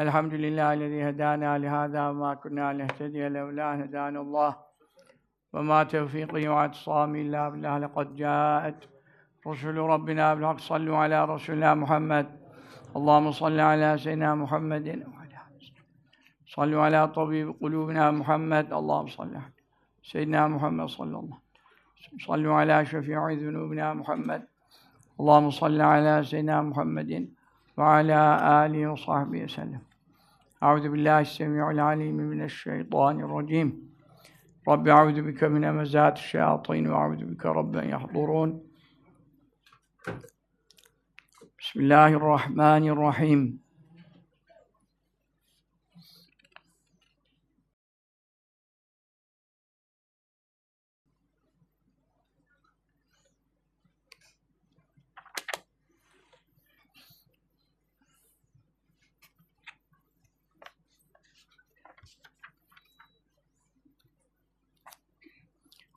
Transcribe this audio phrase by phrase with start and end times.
[0.00, 4.56] الحمد لله الذي هدانا لهذا وما كنا لنهتدي لولا أن هدانا الله.
[5.52, 8.78] وما توفيقي واعتصامي إلا بالله لقد جاءت
[9.46, 10.58] رسل ربنا بالحق.
[10.58, 12.26] صلوا على رسولنا محمد.
[12.96, 15.38] اللهم صل على سيدنا محمد وعلى
[16.46, 18.72] صلوا على طبيب قلوبنا محمد.
[18.72, 19.52] اللهم صل على
[20.02, 21.38] سيدنا محمد صلى الله
[22.26, 24.42] صلوا على شفيع ذنوبنا محمد.
[25.20, 27.10] اللهم صل على سيدنا محمد.
[27.78, 29.80] ve ala âlihi ve sahbihi sellem.
[30.62, 33.94] Euzu billahi semiul alim mineşşeytanirracim.
[34.68, 38.62] Rabbi euzu bike min hemezati şeyatin ve euzu bike rabben yahdurun.
[41.58, 43.63] Bismillahirrahmanirrahim.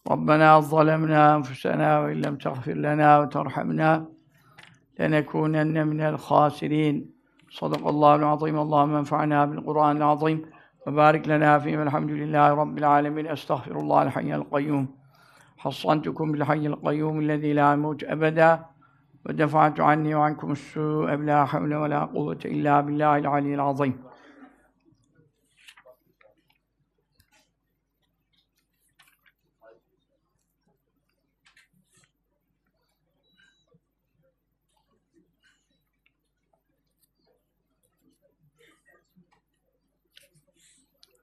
[0.07, 4.05] ربنا ظلمنا أنفسنا وإن لم تغفر لنا وترحمنا
[4.99, 6.95] لنكونن من الخاسرين.
[7.49, 8.59] صدق الله العظيم.
[8.59, 10.41] اللهم انفعنا بالقرآن العظيم
[10.87, 13.27] وبارك لنا فيه والحمد لله رب العالمين.
[13.27, 14.87] أستغفر الله الحي القيوم.
[15.57, 18.65] حصنتكم بالحي القيوم الذي لا يموت أبدا
[19.25, 24.06] ودفعت عني وعنكم السوء بلا حول ولا قوة إلا بالله العلي العظيم.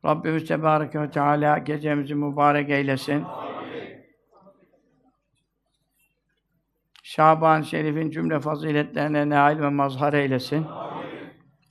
[0.05, 3.25] Rabbimiz Tebareke ve Teala gecemizi mübarek eylesin.
[7.03, 10.67] Şaban Şerif'in cümle faziletlerine nail ve mazhar eylesin.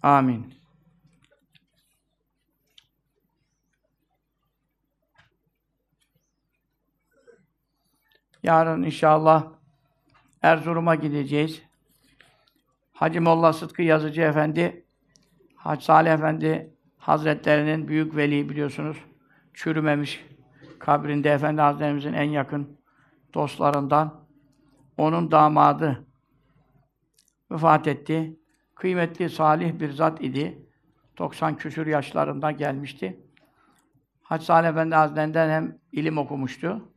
[0.04, 0.54] Amin.
[8.44, 9.48] Yarın inşallah
[10.42, 11.64] Erzurum'a gideceğiz.
[12.94, 14.86] Hacı Molla Sıtkı Yazıcı Efendi,
[15.55, 16.73] Hacı Salih Efendi
[17.03, 18.97] Hazretlerinin büyük veli biliyorsunuz.
[19.53, 20.25] Çürümemiş
[20.80, 22.77] kabrinde Efendi Hazretlerimizin en yakın
[23.33, 24.25] dostlarından.
[24.97, 26.05] Onun damadı
[27.52, 28.39] vefat etti.
[28.75, 30.67] Kıymetli, salih bir zat idi.
[31.17, 33.20] 90 küsur yaşlarında gelmişti.
[34.21, 36.91] Hacı Salih Efendi Hazretlerinden hem ilim okumuştu,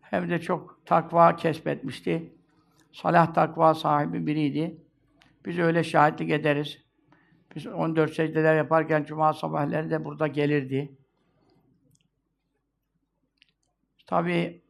[0.00, 2.34] hem de çok takva kesbetmişti.
[2.92, 4.76] Salah takva sahibi biriydi.
[5.46, 6.83] Biz öyle şahitlik ederiz.
[7.54, 10.96] Biz 14 secdeler yaparken cuma sabahları da burada gelirdi.
[14.06, 14.62] Tabi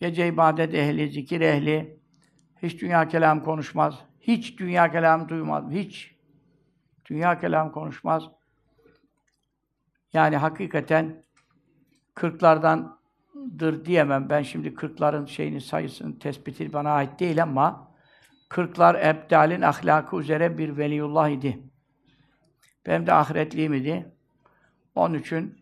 [0.00, 2.00] gece ibadet ehli, zikir ehli,
[2.62, 3.98] hiç dünya kelam konuşmaz.
[4.20, 5.70] Hiç dünya kelam duymaz.
[5.70, 6.14] Hiç.
[7.06, 8.28] Dünya kelam konuşmaz.
[10.12, 11.24] Yani hakikaten
[12.14, 14.30] kırklardandır diyemem.
[14.30, 17.92] Ben şimdi kırkların şeyini sayısının tespiti bana ait değil ama
[18.48, 21.69] kırklar ebdalin ahlakı üzere bir veliullah idi.
[22.86, 24.12] Benim de ahiretliğim idi.
[24.94, 25.58] Onun için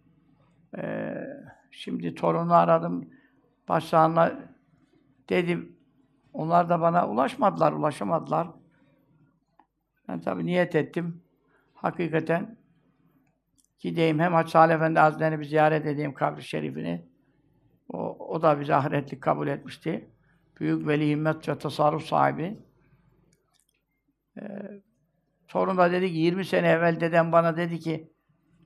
[0.79, 1.15] e,
[1.71, 3.11] şimdi torunu aradım.
[3.69, 4.33] Başsağına
[5.29, 5.77] dedim.
[6.33, 8.49] Onlar da bana ulaşmadılar, ulaşamadılar.
[10.09, 11.23] Ben tabii niyet ettim.
[11.75, 12.57] Hakikaten
[13.79, 17.09] gideyim hem Hacı Salih Efendi Hazretleri'ni bir ziyaret edeyim kabri şerifini.
[17.89, 17.99] O,
[18.35, 20.11] o da bizi ahiretlik kabul etmişti.
[20.61, 22.59] Büyük veli himmet ve tasarruf sahibi.
[24.41, 24.43] Ee,
[25.49, 28.13] Torun dedi ki 20 sene evvel dedem bana dedi ki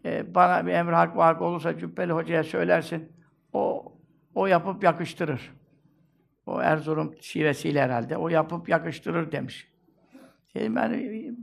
[0.04, 3.12] e, bana bir emir hak var olursa Cübbeli Hoca'ya söylersin.
[3.52, 3.92] O
[4.34, 5.52] o yapıp yakıştırır.
[6.46, 8.16] O Erzurum şivesiyle herhalde.
[8.16, 9.72] O yapıp yakıştırır demiş.
[10.54, 10.92] Dedim ben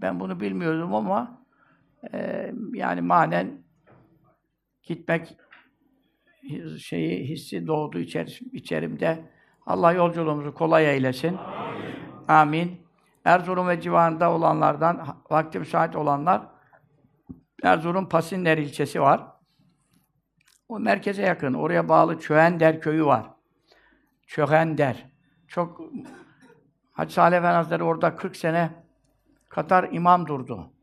[0.02, 1.46] ben bunu bilmiyordum ama
[2.14, 3.62] e, yani manen
[4.84, 5.38] gitmek
[6.78, 9.20] şeyi hissi doğdu içer, içerimde.
[9.66, 11.38] Allah yolculuğumuzu kolay eylesin.
[11.38, 12.68] Amin.
[12.68, 12.89] Amin.
[13.26, 16.42] Erzurum ve civarında olanlardan, vakti müsait olanlar,
[17.64, 19.28] Erzurum Pasinler ilçesi var.
[20.70, 21.54] O merkeze yakın.
[21.54, 23.32] Oraya bağlı Çöhender köyü var.
[24.28, 25.10] Çöhender.
[25.48, 25.82] Çok
[26.92, 28.70] Hacı Salih Efendi Hazretleri orada 40 sene
[29.50, 30.74] Katar imam durdu.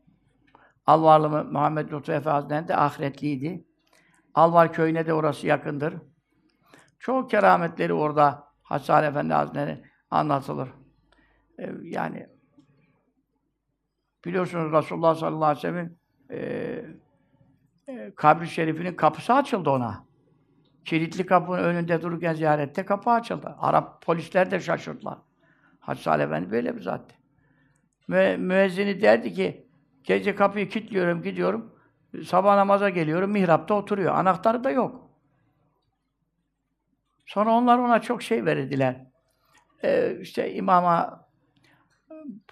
[0.85, 3.65] Alvarlı Muhammed Lütfü Efe Hazretleri de ahiretliydi.
[4.33, 5.95] Alvar köyüne de orası yakındır.
[6.99, 10.69] Çok kerametleri orada Hacı Salih Efendi Hazretleri anlatılır.
[11.81, 12.27] Yani
[14.25, 15.97] biliyorsunuz Resulullah sallallahu aleyhi ve sellem'in
[16.29, 16.39] e,
[17.87, 20.07] e, kabri şerifinin kapısı açıldı ona.
[20.85, 23.55] Kilitli kapının önünde dururken ziyarette kapı açıldı.
[23.59, 25.17] Arap polisler de şaşırdılar.
[25.79, 27.15] Hacı Salih Efendi böyle bir zattı.
[28.07, 29.67] Mü müezzini derdi ki,
[30.07, 31.75] Gece kapıyı kilitliyorum, gidiyorum.
[32.25, 34.15] Sabah namaza geliyorum, mihrapta oturuyor.
[34.15, 35.09] Anahtarı da yok.
[37.25, 39.05] Sonra onlar ona çok şey verdiler.
[39.83, 41.26] Ee, işte imama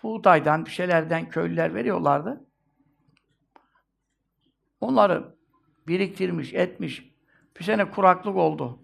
[0.04, 2.46] buğdaydan, bir şeylerden köylüler veriyorlardı.
[4.82, 5.36] Onları
[5.88, 7.16] biriktirmiş, etmiş.
[7.60, 8.80] Bir sene kuraklık oldu.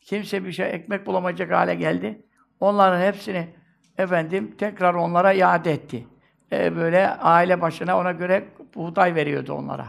[0.00, 2.26] Kimse bir şey ekmek bulamayacak hale geldi.
[2.60, 3.54] Onların hepsini
[3.98, 6.06] efendim tekrar onlara iade etti.
[6.52, 9.86] Ee, böyle aile başına ona göre buğday veriyordu onlara.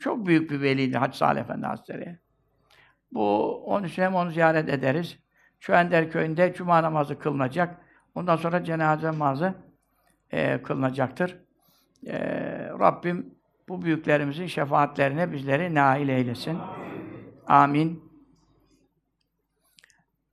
[0.00, 2.18] Çok büyük bir veliydi Hacı Salih Efendi Hazretleri.
[3.12, 5.18] Bu, onun için hem onu ziyaret ederiz.
[5.60, 7.76] Şu Ender köyünde cuma namazı kılınacak.
[8.14, 9.54] Ondan sonra cenaze namazı
[10.30, 11.36] e, kılınacaktır.
[12.06, 12.18] E,
[12.80, 13.34] Rabbim
[13.68, 16.58] bu büyüklerimizin şefaatlerine bizleri nail eylesin.
[17.46, 18.10] Amin.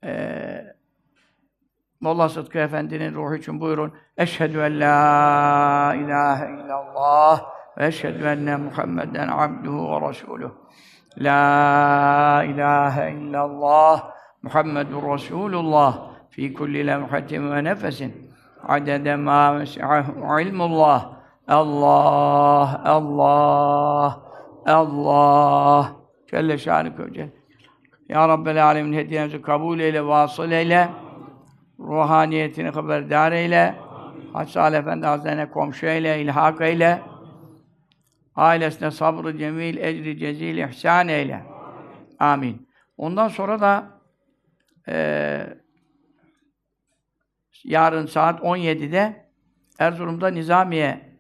[0.04, 0.76] E,
[2.02, 3.94] Molla Sıtkı Efendi'nin ruhu için buyurun.
[4.18, 7.46] Eşhedü en la ilahe illallah
[7.78, 10.52] ve eşhedü enne Muhammeden abduhu ve resuluh.
[11.18, 18.32] La ilahe illallah Muhammedun Resulullah fi kulli lemhatin ve nefesin.
[18.68, 21.14] Adede ma vesi'ahu ilmullah.
[21.48, 24.22] Allah Allah
[24.66, 25.92] Allah.
[26.32, 27.34] Celle şanı Celle
[28.10, 30.90] Ya Rabbel Alemin hediyemizi kabul eyle, vasıl eyle.
[31.80, 33.76] Ruhaniyetini haberdar eyle.
[34.34, 37.02] Hacı Salih Efendi Hazretlerine komşu eyle, ilhak eyle.
[38.36, 41.44] Ailesine sabrı cemil, ecri cezil, ihsan eyle.
[42.20, 42.70] Amin.
[42.98, 43.84] Ondan sonra da
[44.88, 44.98] e,
[47.64, 49.28] yarın saat 17'de
[49.80, 51.20] Erzurum'da Nizamiye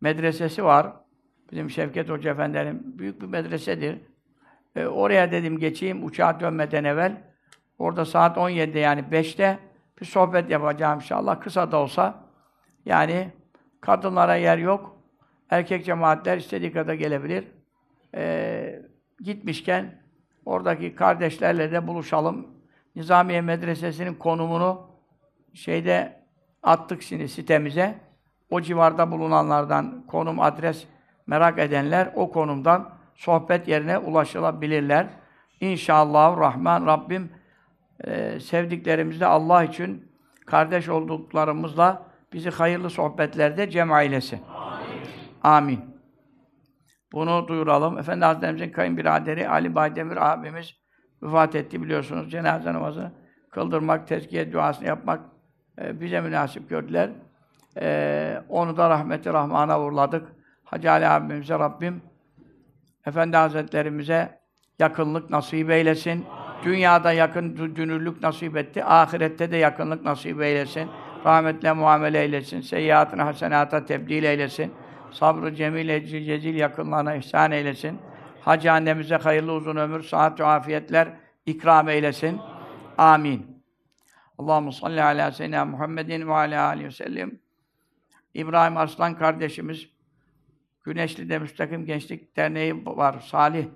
[0.00, 0.92] medresesi var.
[1.52, 3.98] Bizim Şevket Hoca Efendilerin büyük bir medresedir.
[4.76, 7.22] E, oraya dedim geçeyim uçağa dönmeden evvel.
[7.78, 9.58] Orada saat 17'de yani 5'te
[10.00, 11.40] bir sohbet yapacağım inşallah.
[11.40, 12.24] Kısa da olsa.
[12.84, 13.32] Yani
[13.80, 14.96] kadınlara yer yok.
[15.50, 17.44] Erkek cemaatler istediği kadar gelebilir.
[18.14, 18.82] Ee,
[19.20, 20.02] gitmişken
[20.44, 22.46] oradaki kardeşlerle de buluşalım.
[22.96, 24.87] Nizamiye Medresesi'nin konumunu
[25.58, 26.22] şeyde
[26.62, 27.94] attık şimdi sitemize.
[28.50, 30.86] O civarda bulunanlardan konum, adres
[31.26, 35.06] merak edenler o konumdan sohbet yerine ulaşılabilirler.
[35.60, 37.30] İnşallah Rahman Rabbim
[38.04, 40.12] e, sevdiklerimizle Allah için
[40.46, 42.02] kardeş olduklarımızla
[42.32, 44.40] bizi hayırlı sohbetlerde cem eylesin.
[45.42, 45.80] Amin.
[47.12, 47.98] Bunu duyuralım.
[47.98, 50.74] Efendi Hazretlerimizin kayınbiraderi Ali Baydemir abimiz
[51.22, 52.30] vefat etti biliyorsunuz.
[52.30, 53.12] Cenaze namazı
[53.50, 55.37] kıldırmak, tezkiye duasını yapmak
[55.82, 57.10] e, bize münasip gördüler.
[57.80, 60.28] E, onu da rahmeti rahmana uğurladık.
[60.64, 62.02] Hacı Ali abimize Rabbim
[63.06, 64.38] Efendi Hazretlerimize
[64.78, 66.26] yakınlık nasip eylesin.
[66.64, 68.84] Dünyada yakın dünürlük nasip etti.
[68.84, 70.90] Ahirette de yakınlık nasip eylesin.
[71.24, 72.60] Rahmetle muamele eylesin.
[72.60, 74.72] Seyyiatını hasenata tebdil eylesin.
[75.10, 77.98] Sabrı cemil, ecri cezil yakınlarına ihsan eylesin.
[78.40, 81.08] Hacı annemize hayırlı uzun ömür, sıhhat ve afiyetler
[81.46, 82.40] ikram eylesin.
[82.98, 83.57] Amin.
[84.38, 87.38] Allahu salli ala seyyidina Muhammedin ve ala aleyhi ve sellem.
[88.34, 89.88] İbrahim Arslan kardeşimiz
[90.84, 93.20] Güneşli'de Müstakim Gençlik Derneği var.
[93.20, 93.66] Salih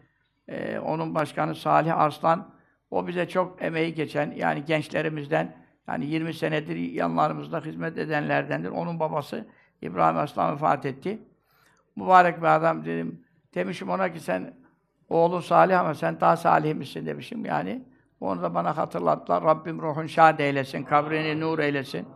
[0.49, 2.55] ee, onun başkanı Salih Arslan.
[2.91, 5.56] O bize çok emeği geçen yani gençlerimizden
[5.88, 8.69] yani 20 senedir yanlarımızda hizmet edenlerdendir.
[8.69, 9.47] Onun babası
[9.82, 11.19] İbrahim Aslan vefat etti.
[11.97, 13.25] Mübarek bir adam dedim.
[13.55, 14.55] Demişim ona ki sen
[15.08, 17.82] oğlun salih ama sen daha salih misin demişim yani.
[18.22, 19.44] Onu da bana hatırlattılar.
[19.44, 22.08] Rabbim ruhun şad eylesin, kabrini nur eylesin.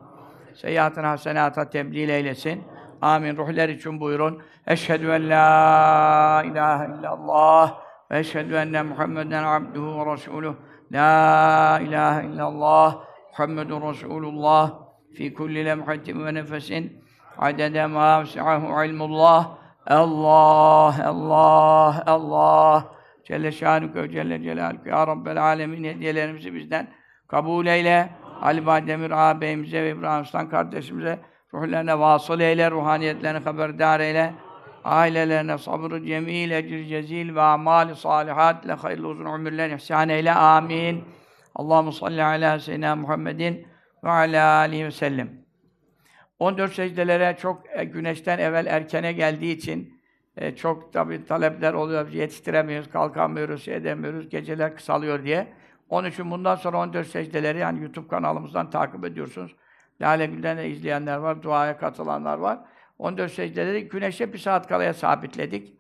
[0.55, 2.65] Seyyiatın hasenata tebdil eylesin.
[3.03, 3.37] Amin.
[3.37, 4.43] Ruhlar için buyurun.
[4.67, 7.75] Eşhedü en la ilahe illallah
[8.11, 10.55] ve eşhedü enne Muhammeden abduhu ve resuluh.
[10.93, 12.97] La ilahe illallah
[13.31, 14.73] Muhammedun Resulullah
[15.17, 17.05] fi kulli lemhatin ve nefesin
[17.39, 19.49] adede ma vesi'ahu ilmullah
[19.87, 22.85] Allah, Allah, Allah
[23.27, 26.89] Celle şanuke Celle celaluke Ya Rabbel alemin hediyelerimizi bizden
[27.29, 28.11] kabul eyle.
[28.43, 31.19] Ali Bademir ağabeyimize ve İbrahim Aslan kardeşimize
[31.55, 34.35] ruhlarına vasıl eyle, ruhaniyetlerini haberdar eyle.
[34.85, 40.33] Ailelerine sabrı cemil, ecr cezil ve amali salihat ile hayırlı uzun ömürler ihsan eyle.
[40.33, 41.05] Amin.
[41.55, 43.67] Allahu salli ala seyyidina Muhammedin
[44.05, 45.31] ve ala alihi ve sellem.
[46.39, 49.96] 14 secdelere çok e, güneşten evvel erkene geldiği için
[50.37, 52.13] e, çok tabi talepler oluyor.
[52.13, 55.53] Yetiştiremiyoruz, kalkamıyoruz, şey edemiyoruz, geceler kısalıyor diye.
[55.89, 59.57] Onun için bundan sonra 14 secdeleri yani YouTube kanalımızdan takip ediyorsunuz.
[60.01, 62.59] Lale Gül'den de izleyenler var, duaya katılanlar var.
[62.99, 65.77] 14 secdeleri güneşe bir saat kalaya sabitledik.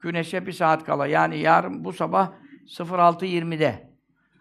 [0.00, 1.06] Güneşe bir saat kala.
[1.06, 2.32] Yani yarın bu sabah
[2.66, 3.90] 06.20'de.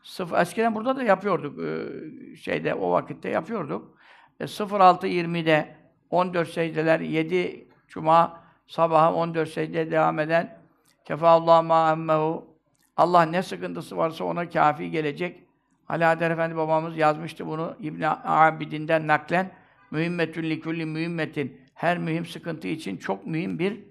[0.03, 1.59] Sıfır, eskiden burada da yapıyorduk.
[1.59, 3.97] E, şeyde o vakitte yapıyorduk.
[4.39, 5.75] E, 06.20'de
[6.09, 8.38] 14 secdeler, 7 Cuma
[8.69, 10.57] sabaha 14 secde devam eden
[11.05, 12.57] kefallahu ma emmehu
[12.97, 15.43] Allah ne sıkıntısı varsa ona kafi gelecek.
[15.87, 19.51] Ali Efendi babamız yazmıştı bunu İbn Abidin'den naklen
[19.91, 23.83] mühimmetün likulli mühimmetin her mühim sıkıntı için çok mühim bir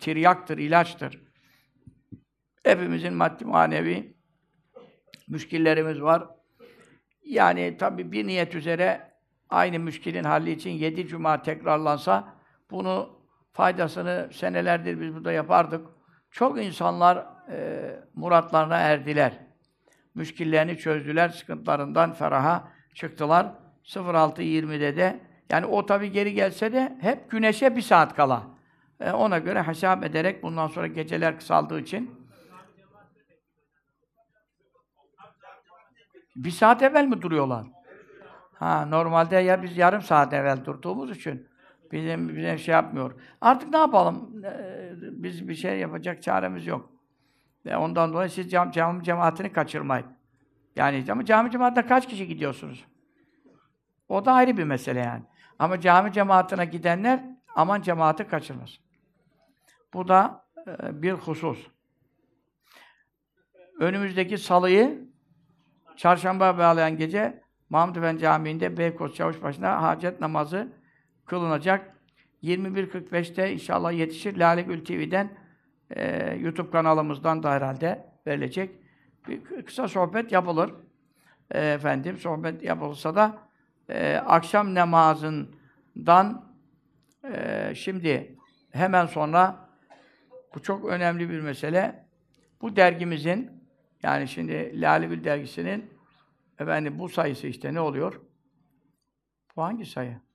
[0.00, 1.22] tiryaktır, ilaçtır.
[2.64, 4.16] Hepimizin maddi manevi
[5.28, 6.28] müşkillerimiz var.
[7.24, 9.12] Yani tabii bir niyet üzere
[9.50, 12.34] aynı müşkilin halli için yedi cuma tekrarlansa
[12.70, 13.21] bunu
[13.52, 15.86] faydasını senelerdir biz burada yapardık.
[16.30, 19.32] Çok insanlar e, muratlarına erdiler.
[20.14, 23.46] Müşkillerini çözdüler, sıkıntılarından feraha çıktılar.
[23.84, 28.42] 06.20'de de yani o tabi geri gelse de hep güneşe bir saat kala.
[29.00, 32.22] E, ona göre hesap ederek bundan sonra geceler kısaldığı için
[36.36, 37.66] bir saat evvel mi duruyorlar?
[38.54, 41.48] Ha normalde ya biz yarım saat evvel durduğumuz için
[41.92, 43.20] bizim bize şey yapmıyor.
[43.40, 44.44] Artık ne yapalım?
[44.44, 46.92] Ee, biz bir şey yapacak çaremiz yok.
[47.66, 50.06] Ve ondan dolayı siz cam, cami cemaatini kaçırmayın.
[50.76, 52.84] Yani ama cami cemaatine kaç kişi gidiyorsunuz?
[54.08, 55.22] O da ayrı bir mesele yani.
[55.58, 57.20] Ama cami cemaatine gidenler
[57.54, 58.84] aman cemaati kaçırmasın.
[59.94, 61.66] Bu da e, bir husus.
[63.80, 65.08] Önümüzdeki salıyı
[65.96, 70.72] çarşamba bağlayan gece Mahmud Efendi Camii'nde Beykoz Çavuşbaşı'na hacet namazı
[71.32, 71.96] kılınacak.
[72.42, 74.36] 21.45'te inşallah yetişir.
[74.36, 75.30] Lale Gül TV'den
[75.90, 78.70] e, YouTube kanalımızdan da herhalde verilecek.
[79.28, 80.74] Bir kısa sohbet yapılır.
[81.50, 83.38] E, efendim sohbet yapılsa da
[83.88, 86.54] e, akşam namazından
[87.32, 88.36] e, şimdi
[88.70, 89.68] hemen sonra
[90.54, 92.06] bu çok önemli bir mesele.
[92.60, 93.50] Bu dergimizin
[94.02, 95.90] yani şimdi Lale Gül dergisinin
[96.58, 98.20] efendim bu sayısı işte ne oluyor?
[99.56, 100.31] Bu hangi sayı?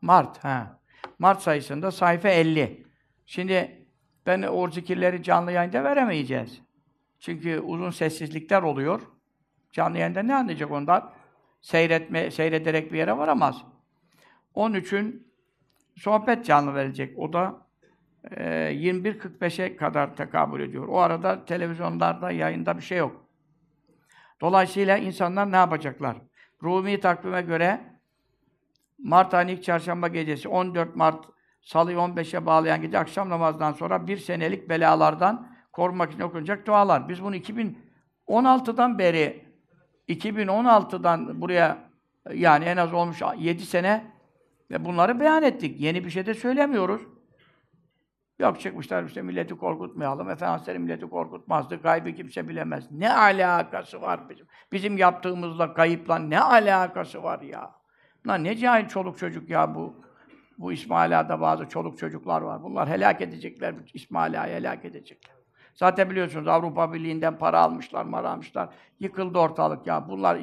[0.00, 0.80] Mart ha.
[1.18, 2.86] Mart sayısında sayfa 50.
[3.26, 3.86] Şimdi
[4.26, 6.60] ben o zikirleri canlı yayında veremeyeceğiz.
[7.20, 9.00] Çünkü uzun sessizlikler oluyor.
[9.72, 11.12] Canlı yayında ne anlayacak ondan?
[11.60, 13.64] Seyretme, seyrederek bir yere varamaz.
[14.54, 15.32] Onun için
[15.96, 17.18] sohbet canlı verecek.
[17.18, 17.66] O da
[18.30, 20.88] e, 21.45'e kadar tekabül ediyor.
[20.88, 23.26] O arada televizyonlarda, yayında bir şey yok.
[24.40, 26.16] Dolayısıyla insanlar ne yapacaklar?
[26.62, 27.80] Rumi takvime göre
[29.04, 31.24] Mart ayının ilk çarşamba gecesi 14 Mart
[31.60, 37.08] Salı 15'e bağlayan gece akşam namazdan sonra bir senelik belalardan korumak için okunacak dualar.
[37.08, 39.44] Biz bunu 2016'dan beri
[40.08, 41.90] 2016'dan buraya
[42.34, 44.12] yani en az olmuş 7 sene
[44.70, 45.80] ve bunları beyan ettik.
[45.80, 47.02] Yeni bir şey de söylemiyoruz.
[48.38, 50.30] Yok çıkmışlar işte milleti korkutmayalım.
[50.30, 51.76] Efendimiz milleti korkutmazdı.
[51.76, 52.90] Gaybı kimse bilemez.
[52.90, 54.46] Ne alakası var bizim?
[54.72, 57.79] Bizim yaptığımızla kayıpla ne alakası var ya?
[58.24, 59.94] Bunlar ne cahil çoluk çocuk ya bu.
[60.58, 62.62] Bu İsmaila'da bazı çoluk çocuklar var.
[62.62, 63.74] Bunlar helak edecekler.
[63.94, 65.34] İsmaila'yı helak edecekler.
[65.74, 68.68] Zaten biliyorsunuz Avrupa Birliği'nden para almışlar, mara almışlar.
[69.00, 70.08] Yıkıldı ortalık ya.
[70.08, 70.38] Bunlar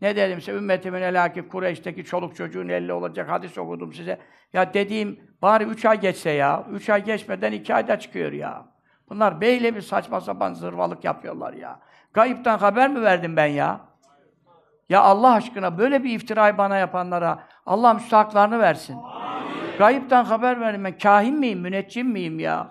[0.00, 4.18] ne dedimse ümmetimin helaki Kureyş'teki çoluk çocuğun elli olacak hadis okudum size.
[4.52, 6.66] Ya dediğim bari üç ay geçse ya.
[6.72, 8.66] Üç ay geçmeden iki ayda çıkıyor ya.
[9.10, 11.80] Bunlar beyle bir saçma sapan zırvalık yapıyorlar ya.
[12.12, 13.87] Kayıptan haber mi verdim ben ya?
[14.88, 18.94] Ya Allah aşkına böyle bir iftirayı bana yapanlara Allah müstahaklarını versin.
[18.94, 19.78] Amin.
[19.78, 20.98] Gayipten haber verdim ben.
[20.98, 22.66] Kahin miyim, müneccim miyim ya?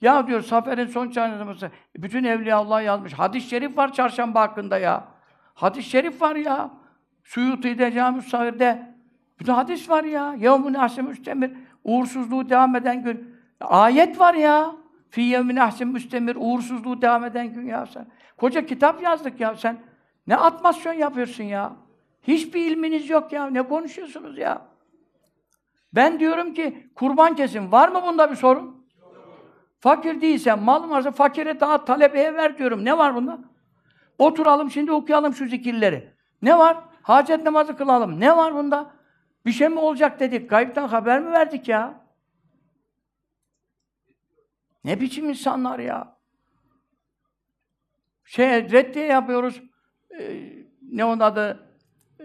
[0.00, 1.70] Ya diyor Safer'in son çarşambası.
[1.96, 3.12] Bütün evliya Allah yazmış.
[3.12, 5.04] Hadis-i şerif var çarşamba hakkında ya.
[5.54, 6.70] Hadis-i şerif var ya.
[7.24, 8.94] Suyuti'de, Cami-ü Sahir'de.
[9.40, 10.34] Bütün hadis var ya.
[10.38, 11.52] Yevmun ahsen müstemir.
[11.84, 13.36] Uğursuzluğu devam eden gün.
[13.60, 14.72] Ayet var ya.
[15.10, 16.36] Fi yevmin ahsen müstemir.
[16.40, 18.06] Uğursuzluğu devam eden gün ya sen.
[18.36, 19.76] Koca kitap yazdık ya sen.
[20.26, 21.76] Ne atmasyon yapıyorsun ya?
[22.22, 23.46] Hiçbir ilminiz yok ya.
[23.46, 24.66] Ne konuşuyorsunuz ya?
[25.92, 27.72] Ben diyorum ki kurban kesin.
[27.72, 28.84] Var mı bunda bir sorun?
[29.80, 32.84] Fakir değilsen, malın varsa fakire daha talebeye ver diyorum.
[32.84, 33.38] Ne var bunda?
[34.18, 36.14] Oturalım şimdi okuyalım şu zikirleri.
[36.42, 36.76] Ne var?
[37.02, 38.20] Hacet namazı kılalım.
[38.20, 38.94] Ne var bunda?
[39.46, 40.50] Bir şey mi olacak dedik.
[40.50, 42.04] Kayıptan haber mi verdik ya?
[44.84, 46.16] Ne biçim insanlar ya?
[48.24, 49.62] Şey, reddiye yapıyoruz.
[50.20, 50.52] Ee,
[50.92, 51.60] ne onun adı?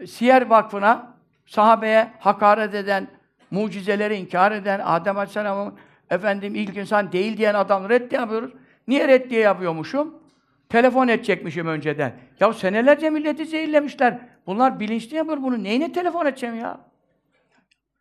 [0.08, 3.08] Siyer Vakfı'na sahabeye hakaret eden,
[3.51, 5.74] mucizeleri inkar eden, Adem Aleyhisselam'ın
[6.10, 8.51] efendim ilk insan değil diyen adam reddiye yapıyoruz.
[8.88, 10.24] Niye reddiye yapıyormuşum?
[10.69, 12.19] Telefon edecekmişim önceden.
[12.39, 14.19] Ya senelerce milleti zehirlemişler.
[14.46, 15.63] Bunlar bilinçli yapıyor bunu.
[15.63, 16.79] Neyine telefon edeceğim ya?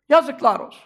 [0.09, 0.83] Yazıklar olsun.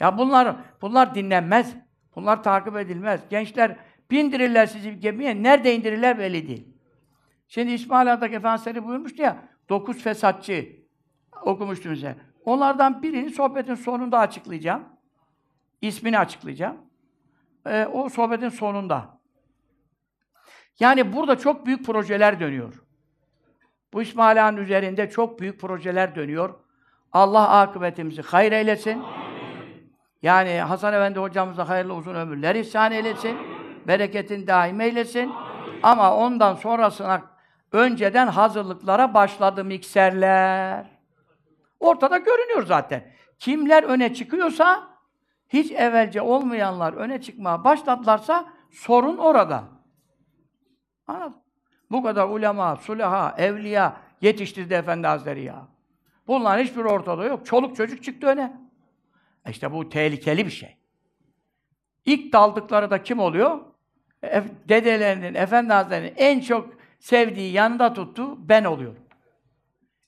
[0.00, 1.74] Ya bunlar bunlar dinlenmez.
[2.16, 3.20] Bunlar takip edilmez.
[3.30, 3.76] Gençler
[4.10, 5.42] bindirirler sizi gemiye.
[5.42, 6.69] Nerede indirirler belli değil.
[7.50, 9.36] Şimdi İsmail Adak Efendimiz buyurmuştu ya,
[9.68, 10.68] dokuz fesatçı
[11.42, 12.16] okumuştum size.
[12.44, 14.84] Onlardan birini sohbetin sonunda açıklayacağım.
[15.82, 16.76] ismini açıklayacağım.
[17.66, 19.20] Ee, o sohbetin sonunda.
[20.80, 22.82] Yani burada çok büyük projeler dönüyor.
[23.92, 26.54] Bu İsmail Ağa'nın üzerinde çok büyük projeler dönüyor.
[27.12, 29.02] Allah akıbetimizi hayır eylesin.
[30.22, 33.36] Yani Hasan Efendi hocamıza hayırlı uzun ömürler ihsan eylesin.
[33.86, 35.32] Bereketin daim eylesin.
[35.82, 37.39] Ama ondan sonrasına
[37.72, 40.86] önceden hazırlıklara başladı mikserler.
[41.80, 43.12] Ortada görünüyor zaten.
[43.38, 44.88] Kimler öne çıkıyorsa,
[45.48, 49.64] hiç evvelce olmayanlar öne çıkmaya başladılarsa sorun orada.
[51.06, 51.36] Anladın?
[51.90, 55.66] Bu kadar ulema, sulaha, evliya yetiştirdi Efendi Hazretleri ya.
[56.26, 57.46] Bunların hiçbir ortada yok.
[57.46, 58.60] Çoluk çocuk çıktı öne.
[59.46, 60.76] E İşte bu tehlikeli bir şey.
[62.04, 63.60] İlk daldıkları da kim oluyor?
[64.24, 69.02] E, dedelerinin, Efendi Hazretleri'nin en çok sevdiği, yanında tuttuğu ben oluyorum.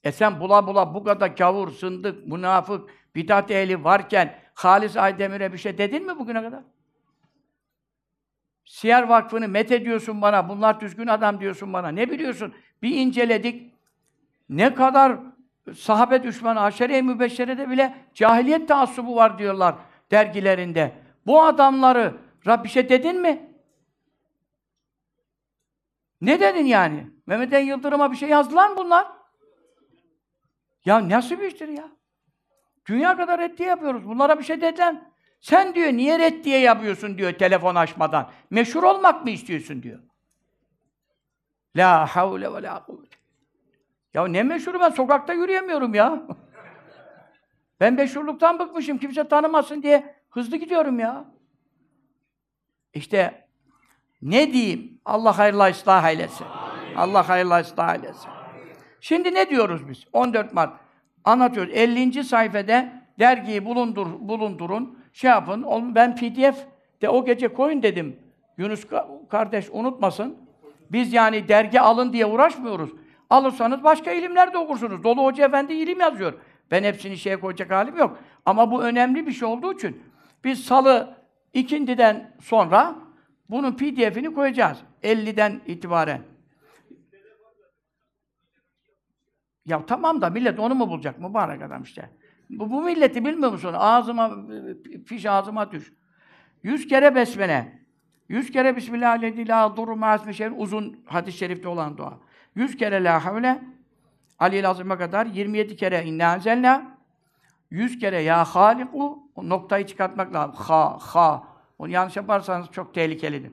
[0.05, 5.59] E sen bula bula bu kadar gavur, sındık, münafık, bidat ehli varken Halis Aydemir'e bir
[5.59, 6.61] şey dedin mi bugüne kadar?
[8.65, 11.89] Siyer Vakfı'nı met ediyorsun bana, bunlar düzgün adam diyorsun bana.
[11.89, 12.55] Ne biliyorsun?
[12.83, 13.73] Bir inceledik.
[14.49, 15.19] Ne kadar
[15.75, 19.75] sahabe düşmanı, aşere-i mübeşşerede bile cahiliyet taassubu var diyorlar
[20.11, 20.93] dergilerinde.
[21.27, 22.15] Bu adamları
[22.47, 23.52] Rabbi şey dedin mi?
[26.23, 27.11] Ne dedin yani?
[27.27, 29.07] Mehmet En Yıldırım'a bir şey yazdılar mı bunlar?
[30.85, 31.89] Ya nasıl bir iştir ya?
[32.87, 34.09] Dünya kadar reddiye yapıyoruz.
[34.09, 34.97] Bunlara bir şey dediler.
[35.41, 38.31] Sen diyor niye reddiye yapıyorsun diyor telefon açmadan.
[38.51, 39.99] Meşhur olmak mı istiyorsun diyor.
[41.77, 43.17] La havle ve la kuvvete.
[44.15, 46.23] Ya ne meşhuru ben sokakta yürüyemiyorum ya.
[47.81, 51.25] ben meşhurluktan bıkmışım kimse tanımasın diye hızlı gidiyorum ya.
[52.95, 53.42] İşte
[54.23, 55.01] ne diyeyim?
[55.05, 56.47] Allah hayırlı ıslah eylesin.
[56.97, 58.31] Allah hayırlı ıslah eylesin.
[59.01, 60.05] Şimdi ne diyoruz biz?
[60.13, 60.73] 14 Mart
[61.25, 61.73] anlatıyoruz.
[61.75, 62.25] 50.
[62.25, 65.95] sayfada dergiyi bulundur, bulundurun, şey yapın.
[65.95, 66.67] Ben PDF
[67.03, 68.17] de o gece koyun dedim.
[68.59, 68.87] Yunus
[69.31, 70.37] kardeş unutmasın.
[70.93, 72.91] Biz yani dergi alın diye uğraşmıyoruz.
[73.31, 75.05] Alırsanız başka ilimler de okursunuz.
[75.05, 76.33] Dolu Hoca Efendi ilim yazıyor.
[76.71, 78.19] Ben hepsini şeye koyacak halim yok.
[78.47, 80.03] Ama bu önemli bir şey olduğu için
[80.45, 81.17] biz salı
[81.55, 82.95] ikindiden sonra
[83.53, 84.79] bunun PDF'ini koyacağız.
[85.03, 86.23] 50'den itibaren.
[89.67, 91.19] Ya tamam da millet onu mu bulacak?
[91.19, 92.11] Mübarek adam işte.
[92.51, 93.75] Bu, bu milleti bilmiyor musun?
[93.77, 94.37] Ağzıma,
[95.07, 95.93] fiş ağzıma düş.
[96.63, 97.83] Yüz kere besmele.
[98.29, 99.77] Yüz kere Bismillahirrahmanirrahim.
[99.77, 102.19] Durma şeyin uzun hadis-i şerifte olan dua.
[102.55, 103.63] Yüz kere la havle.
[104.39, 106.99] Ali Azim'e kadar 27 kere inna enzelna.
[107.71, 109.19] Yüz kere ya haliku.
[109.37, 110.55] Noktayı çıkartmak lazım.
[110.59, 111.52] Ha, ha.
[111.83, 113.53] Onu yanlış yaparsanız çok tehlikelidir.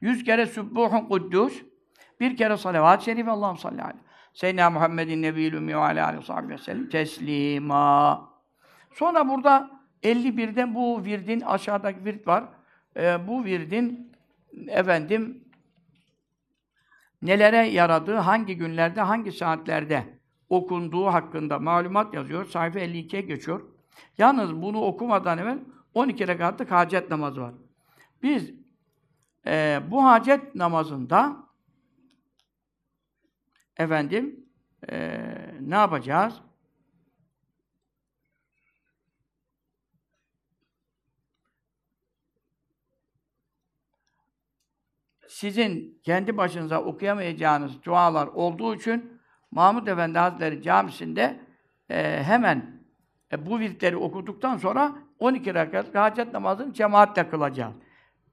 [0.00, 1.62] Yüz kere Sübbuhun Kuddus.
[2.20, 3.28] Bir kere salavat-ı şerif.
[3.28, 4.04] Allah'ım salli aleyhi.
[4.32, 8.30] Seyyidina Muhammedin Nebiyyül Ümmi ve aleyhi ve sellem teslima.
[8.94, 9.70] Sonra burada
[10.02, 12.44] 51'den bu virdin, aşağıdaki virt var.
[12.96, 14.12] Ee, bu virdin
[14.68, 15.44] efendim
[17.22, 20.04] nelere yaradığı, hangi günlerde, hangi saatlerde
[20.48, 22.44] okunduğu hakkında malumat yazıyor.
[22.44, 23.60] Sayfa 52'ye geçiyor.
[24.18, 25.58] Yalnız bunu okumadan evvel
[25.94, 27.54] 12 rekatlık hacet namazı var.
[28.22, 28.50] Biz
[29.46, 31.36] e, bu hacet namazında
[33.76, 34.46] efendim
[34.90, 35.20] e,
[35.60, 36.40] ne yapacağız?
[45.28, 51.40] Sizin kendi başınıza okuyamayacağınız dualar olduğu için Mahmud Efendi Hazretleri camisinde
[51.88, 52.84] e, hemen
[53.32, 57.74] e, bu virtleri okuduktan sonra 12 rekat hacet namazını cemaatle kılacağız.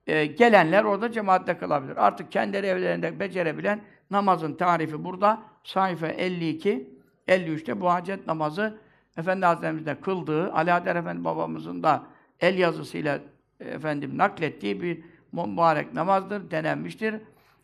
[0.06, 1.96] E, gelenler orada cemaatle kılabilir.
[1.96, 5.42] Artık kendileri evlerinde becerebilen namazın tarifi burada.
[5.64, 6.90] Sayfa 52,
[7.28, 8.78] 53'te bu hacet namazı
[9.16, 12.02] Efendi Hazretlerimizde kıldığı, Ali Adem Efendi babamızın da
[12.40, 13.18] el yazısıyla
[13.60, 17.14] efendim naklettiği bir mübarek namazdır, denenmiştir.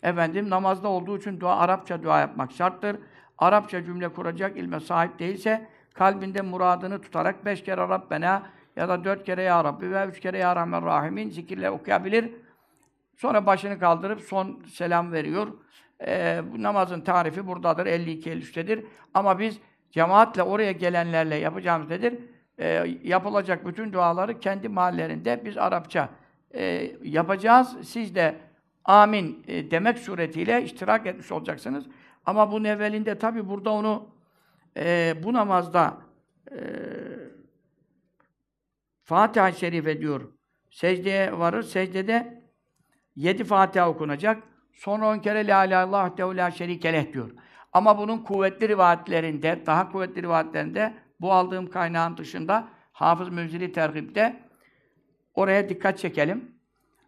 [0.02, 2.96] Efendim namazda olduğu için dua Arapça dua yapmak şarttır.
[3.38, 8.42] Arapça cümle kuracak ilme sahip değilse kalbinde muradını tutarak beş kere Rabbena
[8.78, 12.30] ya da dört kere Ya Rabbi ve üç kere Ya Rahman Rahimin zikirle okuyabilir.
[13.16, 15.46] Sonra başını kaldırıp son selam veriyor.
[16.06, 18.84] Ee, bu namazın tarifi buradadır, 52-53'tedir.
[19.14, 19.58] Ama biz
[19.90, 22.14] cemaatle oraya gelenlerle yapacağımız nedir?
[22.58, 26.08] Ee, yapılacak bütün duaları kendi mahallelerinde biz Arapça
[26.54, 27.76] e, yapacağız.
[27.82, 28.34] Siz de
[28.84, 31.84] amin e, demek suretiyle iştirak etmiş olacaksınız.
[32.26, 34.06] Ama bunun evvelinde tabi burada onu
[34.76, 35.96] e, bu namazda
[36.50, 36.58] e,
[39.08, 40.32] Fatiha-i Şerife diyor.
[40.70, 41.62] Secdeye varır.
[41.62, 42.42] Secdede
[43.16, 44.42] yedi Fatiha okunacak.
[44.72, 47.30] Sonra on kere La ilahe illallah la şerikeleh diyor.
[47.72, 54.48] Ama bunun kuvvetli rivayetlerinde, daha kuvvetli rivayetlerinde bu aldığım kaynağın dışında Hafız Münzili Tergib'de
[55.34, 56.54] Oraya dikkat çekelim.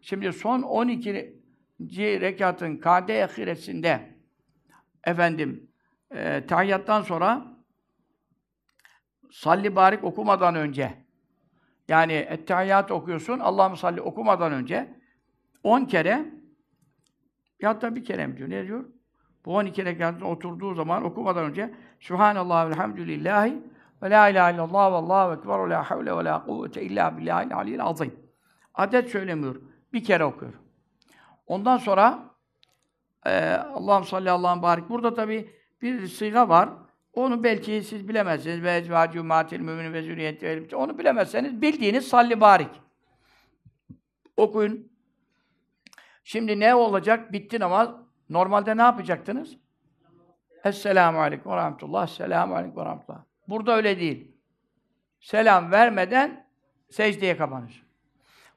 [0.01, 1.41] Şimdi son 12.
[2.21, 4.17] rekatın kade ahiresinde
[5.05, 5.71] efendim
[6.15, 7.47] e, tahiyyattan sonra
[9.33, 11.10] salli barik okumadan önce
[11.91, 14.95] yani ettehiyyat okuyorsun, Allah'ım salli okumadan önce
[15.63, 16.25] 10 kere
[17.61, 18.85] ya da bir kere mi diyor, ne diyor?
[19.45, 23.63] Bu 12 rekatın oturduğu zaman okumadan önce Subhanallah ve elhamdülillahi
[24.03, 27.57] ve la ilahe illallah ve allahu ekber ve la havle ve la kuvvete illa billahil
[27.57, 28.15] aliyyil azim.
[28.75, 29.57] Adet söylemiyor.
[29.93, 30.53] Bir kere okuyor.
[31.47, 32.19] Ondan sonra
[33.27, 34.89] e, Allah'ım salli Allah'ım barik.
[34.89, 35.51] Burada tabi
[35.83, 36.69] bir sıyga var.
[37.15, 38.63] Onu belki siz bilemezsiniz.
[38.63, 42.71] Ve ecvâcû mâtil müminin ve zürriyeti Onu bilemezseniz bildiğiniz salli barik.
[44.37, 44.93] Okuyun.
[46.25, 47.33] Şimdi ne olacak?
[47.33, 47.89] Bitti namaz.
[48.29, 49.57] Normalde ne yapacaktınız?
[50.65, 52.07] Esselamu aleyküm ve rahmetullah.
[52.07, 53.25] Selamu aleyküm ve rahmetullah.
[53.49, 54.33] Burada öyle değil.
[55.21, 56.47] Selam vermeden
[56.91, 57.87] secdeye kapanır.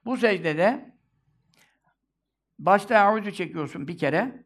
[0.05, 0.93] Bu secdede
[2.59, 4.43] başta eûzü çekiyorsun bir kere.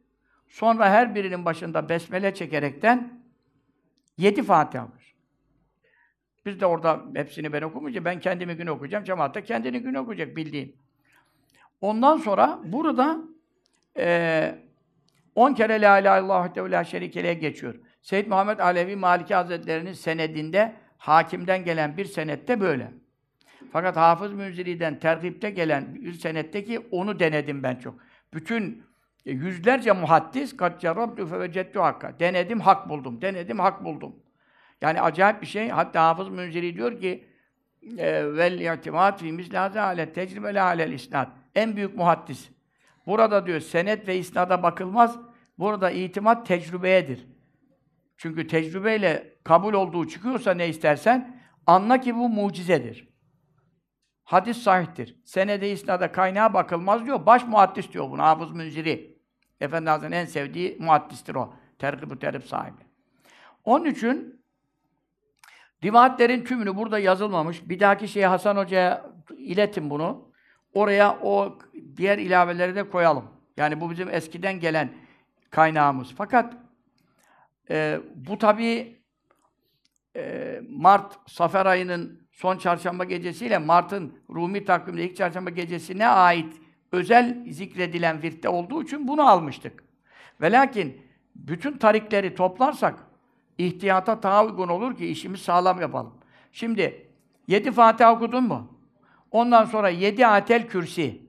[0.48, 3.17] Sonra her birinin başında besmele çekerekten
[4.18, 5.14] yedi Fatiha okur.
[6.46, 8.04] Biz de orada hepsini ben okumayacağım.
[8.04, 9.04] Ben kendimi gün okuyacağım.
[9.04, 10.76] Cemaat da kendini gün okuyacak bildiğin.
[11.80, 13.18] Ondan sonra burada
[13.96, 14.58] e,
[15.34, 17.74] 10 kere La ilahe illallah ve la şerikeliğe geçiyor.
[18.02, 22.92] Seyyid Muhammed Alevi Maliki Hazretleri'nin senedinde hakimden gelen bir senette böyle.
[23.72, 28.00] Fakat Hafız Münziri'den tergipte gelen bir senetteki onu denedim ben çok.
[28.34, 28.87] Bütün
[29.28, 32.20] e, yüzlerce muhaddis kat cerrabtu fevecettu hakka.
[32.20, 33.22] Denedim, hak buldum.
[33.22, 34.16] Denedim, hak buldum.
[34.80, 35.68] Yani acayip bir şey.
[35.68, 37.28] Hatta Hafız Münziri diyor ki
[37.98, 41.28] e, vel i'timat fi misli ale tecrübe alel isnad.
[41.54, 42.50] En büyük muhaddis.
[43.06, 45.18] Burada diyor senet ve isnada bakılmaz.
[45.58, 47.28] Burada itimat tecrübeyedir.
[48.16, 53.08] Çünkü tecrübeyle kabul olduğu çıkıyorsa ne istersen anla ki bu mucizedir.
[54.24, 55.16] Hadis sahihtir.
[55.24, 57.26] Senede isnada kaynağa bakılmaz diyor.
[57.26, 58.22] Baş muhaddis diyor bunu.
[58.22, 59.17] Hafız Münziri.
[59.60, 61.54] Efendi Hazretleri'nin en sevdiği muhaddistir o.
[61.78, 62.80] Tergib-ü terib sahibi.
[63.64, 64.44] Onun için
[65.84, 67.68] rivayetlerin tümünü burada yazılmamış.
[67.68, 69.06] Bir dahaki şeye Hasan Hoca'ya
[69.38, 70.32] iletin bunu.
[70.72, 71.58] Oraya o
[71.96, 73.24] diğer ilaveleri de koyalım.
[73.56, 74.92] Yani bu bizim eskiden gelen
[75.50, 76.14] kaynağımız.
[76.16, 76.56] Fakat
[77.70, 79.02] e, bu tabii
[80.16, 86.56] e, Mart, Safer ayının son çarşamba gecesiyle Mart'ın Rumi takvimde ilk çarşamba gecesine ait
[86.92, 89.84] özel zikredilen virtte olduğu için bunu almıştık.
[90.40, 91.02] Ve lakin
[91.36, 93.06] bütün tarikleri toplarsak
[93.58, 96.14] ihtiyata daha uygun olur ki işimizi sağlam yapalım.
[96.52, 97.06] Şimdi
[97.46, 98.78] yedi Fatiha okudun mu?
[99.30, 101.22] Ondan sonra yedi atel kürsi.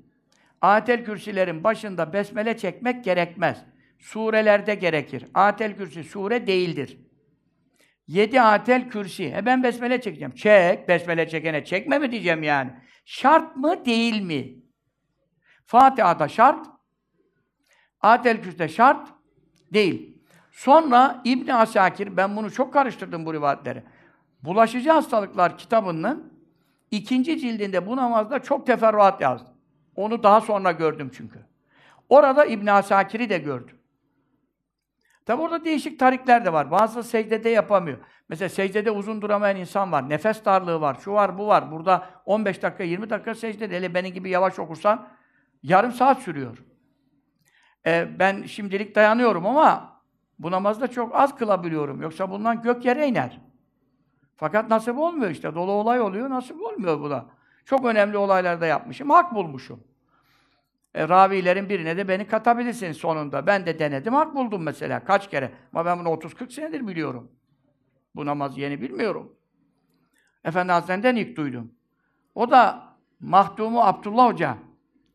[0.62, 3.66] Atel kürsilerin başında besmele çekmek gerekmez.
[4.00, 5.26] Surelerde gerekir.
[5.34, 6.98] Atel kürsi sure değildir.
[8.08, 9.34] Yedi atel kürsi.
[9.38, 10.32] E ben besmele çekeceğim.
[10.36, 10.88] Çek.
[10.88, 12.72] Besmele çekene çekme mi diyeceğim yani.
[13.06, 14.56] Şart mı değil mi?
[15.70, 16.68] Fatiha'da şart.
[18.02, 19.08] Atel kürsüde şart
[19.74, 20.18] değil.
[20.52, 23.84] Sonra İbn Asakir, ben bunu çok karıştırdım bu rivayetleri.
[24.44, 26.34] Bulaşıcı hastalıklar kitabının
[26.92, 29.50] ikinci cildinde bu namazda çok teferruat yazdı.
[29.96, 31.40] Onu daha sonra gördüm çünkü.
[32.10, 33.78] Orada İbn Asakir'i de gördüm.
[35.26, 36.72] Tabi orada değişik tarikler de var.
[36.72, 37.98] Bazı secdede yapamıyor.
[38.30, 40.10] Mesela secdede uzun duramayan insan var.
[40.10, 40.98] Nefes darlığı var.
[41.02, 41.72] Şu var, bu var.
[41.72, 43.76] Burada 15 dakika, 20 dakika secdede.
[43.78, 45.19] Hele benim gibi yavaş okursan
[45.64, 46.64] yarım saat sürüyor.
[47.86, 50.00] Ee, ben şimdilik dayanıyorum ama
[50.40, 52.02] bu namazda çok az kılabiliyorum.
[52.02, 53.42] Yoksa bundan gök yere iner.
[54.36, 55.56] Fakat nasip olmuyor işte.
[55.56, 57.26] Dolu olay oluyor, nasip olmuyor bu da.
[57.66, 59.84] Çok önemli olaylarda yapmışım, hak bulmuşum.
[60.94, 63.48] E, ravilerin birine de beni katabilirsin sonunda.
[63.48, 65.52] Ben de denedim, hak buldum mesela kaç kere.
[65.74, 67.32] Ama ben bunu 30-40 senedir biliyorum.
[68.16, 69.36] Bu namaz yeni bilmiyorum.
[70.44, 71.72] Efendi Hazretleri'nden ilk duydum.
[72.36, 72.84] O da
[73.20, 74.58] Mahdumu Abdullah Hoca.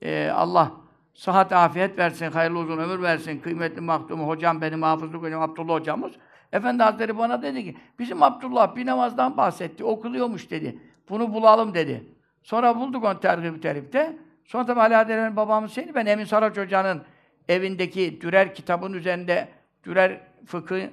[0.04, 0.72] Ee, Allah
[1.14, 3.40] sıhhat afiyet versin, hayırlı uzun ömür versin.
[3.40, 6.12] Kıymetli Mahdumu hocam, benim hafızlık hocam Abdullah hocamız.
[6.52, 10.78] Efendi Hazretleri bana dedi ki, bizim Abdullah bir namazdan bahsetti, okuluyormuş dedi.
[11.08, 12.02] Bunu bulalım dedi.
[12.42, 14.18] Sonra bulduk onu tergib teripte.
[14.44, 17.02] Sonra tabi Ali Adem'in babamın şeyini ben Emin Saraç Hoca'nın
[17.48, 19.48] evindeki Dürer kitabın üzerinde
[19.84, 20.90] Dürer fıkı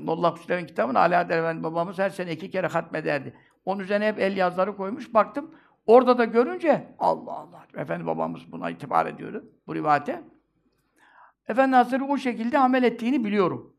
[0.00, 3.32] Molla Kusrev'in kitabını Ali Adem'in babamız her sene iki kere hatmederdi.
[3.64, 5.14] Onun üzerine hep el yazıları koymuş.
[5.14, 5.50] Baktım
[5.88, 7.66] orada da görünce Allah Allah.
[7.76, 10.22] Efendi babamız buna itibar ediyordu bu rivayete.
[11.48, 13.74] Efendi Hazretleri o şekilde amel ettiğini biliyorum.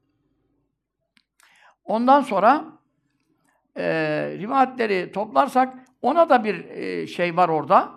[1.84, 2.66] Ondan sonra
[3.78, 3.84] e,
[4.38, 7.92] rivayetleri toplarsak ona da bir e, şey var orada.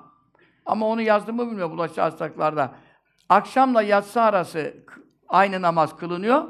[0.67, 2.75] Ama onu yazdığımı bilmiyor bulaşıcı hastalıklarda.
[3.29, 4.75] Akşamla yatsı arası
[5.29, 6.49] aynı namaz kılınıyor.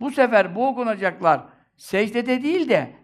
[0.00, 1.40] Bu sefer bu okunacaklar
[1.76, 2.96] secdede değil de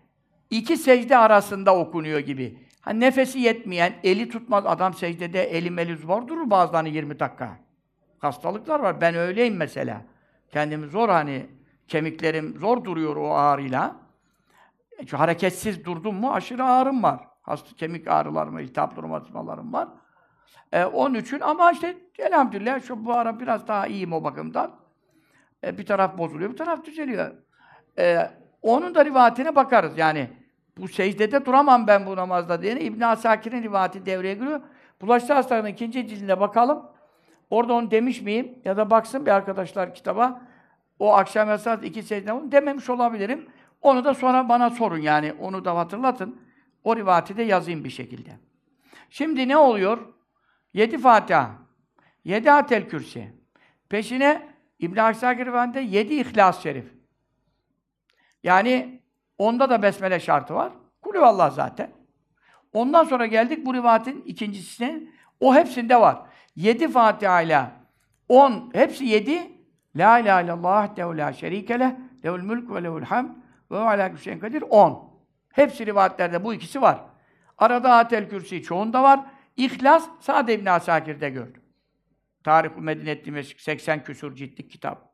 [0.50, 2.71] iki secde arasında okunuyor gibi.
[2.82, 4.66] Ha, nefesi yetmeyen, eli tutmaz.
[4.66, 7.56] Adam secdede eli zor durur bazılarını 20 dakika.
[8.18, 9.00] Hastalıklar var.
[9.00, 10.02] Ben öyleyim mesela.
[10.48, 11.46] Kendimi zor hani
[11.88, 13.96] kemiklerim zor duruyor o ağrıyla.
[14.98, 17.20] Çünkü hareketsiz durdum mu aşırı ağrım var.
[17.42, 19.88] Hasta kemik ağrılarım, iltihap romatizmalarım var.
[20.72, 24.74] Ee, onun için ama işte elhamdülillah şu bu ara biraz daha iyiyim o bakımdan.
[25.64, 27.32] Ee, bir taraf bozuluyor, bir taraf düzeliyor.
[27.98, 28.30] Ee,
[28.62, 29.98] onun da rivayetine bakarız.
[29.98, 30.30] Yani
[30.78, 34.60] bu secdede duramam ben bu namazda diye İbn Asakir'in rivayeti devreye giriyor.
[35.00, 36.82] Bulaşıcı hastalığının ikinci cildine bakalım.
[37.50, 38.58] Orada onu demiş miyim?
[38.64, 40.42] Ya da baksın bir arkadaşlar kitaba.
[40.98, 43.48] O akşam esas iki secde onu dememiş olabilirim.
[43.82, 45.32] Onu da sonra bana sorun yani.
[45.32, 46.40] Onu da hatırlatın.
[46.84, 48.30] O rivayeti de yazayım bir şekilde.
[49.10, 49.98] Şimdi ne oluyor?
[50.74, 51.50] Yedi Fatiha.
[52.24, 53.32] Yedi Atel Kürsi.
[53.88, 56.92] Peşine İbn Aksakir rivayetinde yedi İhlas Şerif.
[58.42, 59.01] Yani
[59.42, 60.72] onda da besmele şartı var.
[61.02, 61.90] Kulüvallah zaten.
[62.72, 65.02] Ondan sonra geldik bu rivayetin ikincisine.
[65.40, 66.22] O hepsinde var.
[66.56, 67.70] Yedi Fatiha ile
[68.28, 69.52] on, hepsi yedi.
[69.96, 71.90] La ilahe illallah dehu la şerike leh,
[72.24, 73.30] lehul mülk ve lehul hamd
[73.70, 74.64] ve ala şeyin kadir.
[74.70, 75.12] On.
[75.52, 77.00] Hepsi rivayetlerde bu ikisi var.
[77.58, 79.20] Arada Atel Kürsi çoğunda var.
[79.56, 81.62] İhlas Sa'd ibn Asakir'de gördüm.
[82.44, 85.12] Tarih-i Medine Dimeshk 80 küsur ciltlik kitap.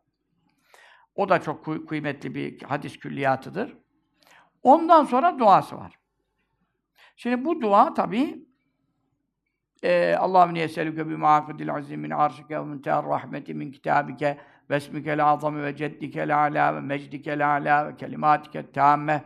[1.15, 3.77] O da çok kıy- kıymetli bir hadis külliyatıdır.
[4.63, 5.99] Ondan sonra duası var.
[7.17, 8.49] Şimdi bu dua tabii
[9.83, 14.39] e, Allahümme yeselüke bi ma'akidil azim min arşike ve min rahmeti min kitabike
[14.71, 19.25] ve esmikel azami ve ceddike ala ve mecdikel ala ve kelimatike tamme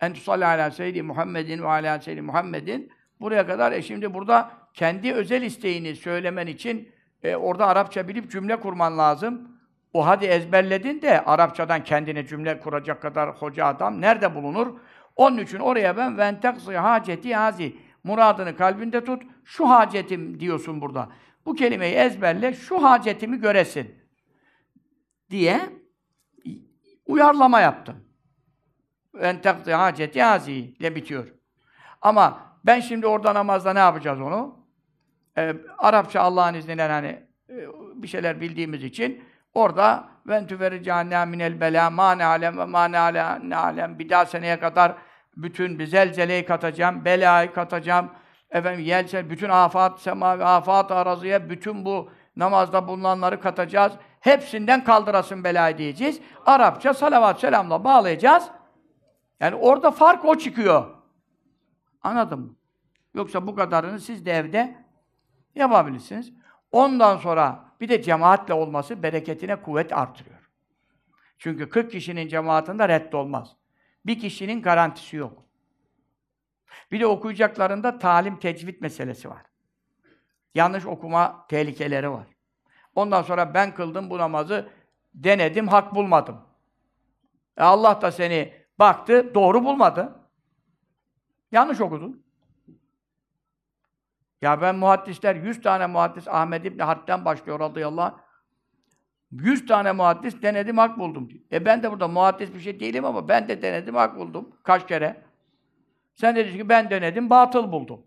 [0.00, 5.12] en tusalli ala seyyidi Muhammedin ve ala seyyidi Muhammedin buraya kadar e şimdi burada kendi
[5.12, 6.88] özel isteğini söylemen için
[7.22, 9.55] e, orada Arapça bilip cümle kurman lazım.
[9.96, 14.78] O hadi ezberledin de Arapçadan kendine cümle kuracak kadar hoca adam nerede bulunur?
[15.16, 19.22] Onun için oraya ben venteksı haceti hazi muradını kalbinde tut.
[19.44, 21.08] Şu hacetim diyorsun burada.
[21.46, 22.54] Bu kelimeyi ezberle.
[22.54, 23.94] Şu hacetimi göresin
[25.30, 25.60] diye
[27.06, 27.96] uyarlama yaptım.
[29.14, 31.32] Venteksı haceti hazi ile bitiyor.
[32.02, 34.66] Ama ben şimdi orada namazda ne yapacağız onu?
[35.38, 39.24] Ee, Arapça Allah'ın izniyle hani e, bir şeyler bildiğimiz için
[39.56, 44.26] orada ven tüfericâne minel belâ mâ ne alem ve ne alâ ne alem bir daha
[44.26, 44.94] seneye kadar
[45.36, 48.10] bütün bir zelzeleyi katacağım, belayı katacağım,
[48.50, 53.92] efendim yelçel, bütün afat, sema afat arazıya bütün bu namazda bulunanları katacağız.
[54.20, 56.20] Hepsinden kaldırasın belayı diyeceğiz.
[56.46, 58.48] Arapça salavat selamla bağlayacağız.
[59.40, 60.86] Yani orada fark o çıkıyor.
[62.02, 62.54] Anladın mı?
[63.14, 64.76] Yoksa bu kadarını siz de evde
[65.54, 66.32] yapabilirsiniz.
[66.72, 70.50] Ondan sonra bir de cemaatle olması bereketine kuvvet artırıyor.
[71.38, 73.56] Çünkü 40 kişinin cemaatinde reddolmaz.
[74.06, 75.42] Bir kişinin garantisi yok.
[76.92, 79.42] Bir de okuyacaklarında talim tecvid meselesi var.
[80.54, 82.26] Yanlış okuma tehlikeleri var.
[82.94, 84.68] Ondan sonra ben kıldım bu namazı,
[85.14, 86.40] denedim, hak bulmadım.
[87.56, 90.20] E Allah da seni baktı, doğru bulmadı.
[91.52, 92.25] Yanlış okudun.
[94.42, 98.26] Ya ben muhaddisler, 100 tane muhaddis Ahmed İbni Harp'ten başlıyor radıyallahu anh.
[99.30, 101.40] 100 tane muhaddis denedim, hak buldum diyor.
[101.52, 104.56] E ben de burada muhaddis bir şey değilim ama ben de denedim, hak buldum.
[104.62, 105.22] Kaç kere?
[106.14, 108.06] Sen de ki ben denedim, batıl buldum.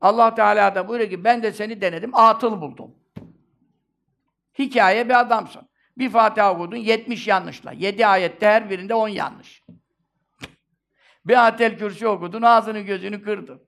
[0.00, 2.94] Allah Teala da buyuruyor ki ben de seni denedim, atıl buldum.
[4.58, 5.62] Hikaye bir adamsın.
[5.98, 7.72] Bir Fatiha okudun, 70 yanlışla.
[7.72, 9.64] 7 ayette her birinde 10 yanlış.
[11.24, 13.62] Bir Atel Kürsi okudun, ağzını gözünü kırdın.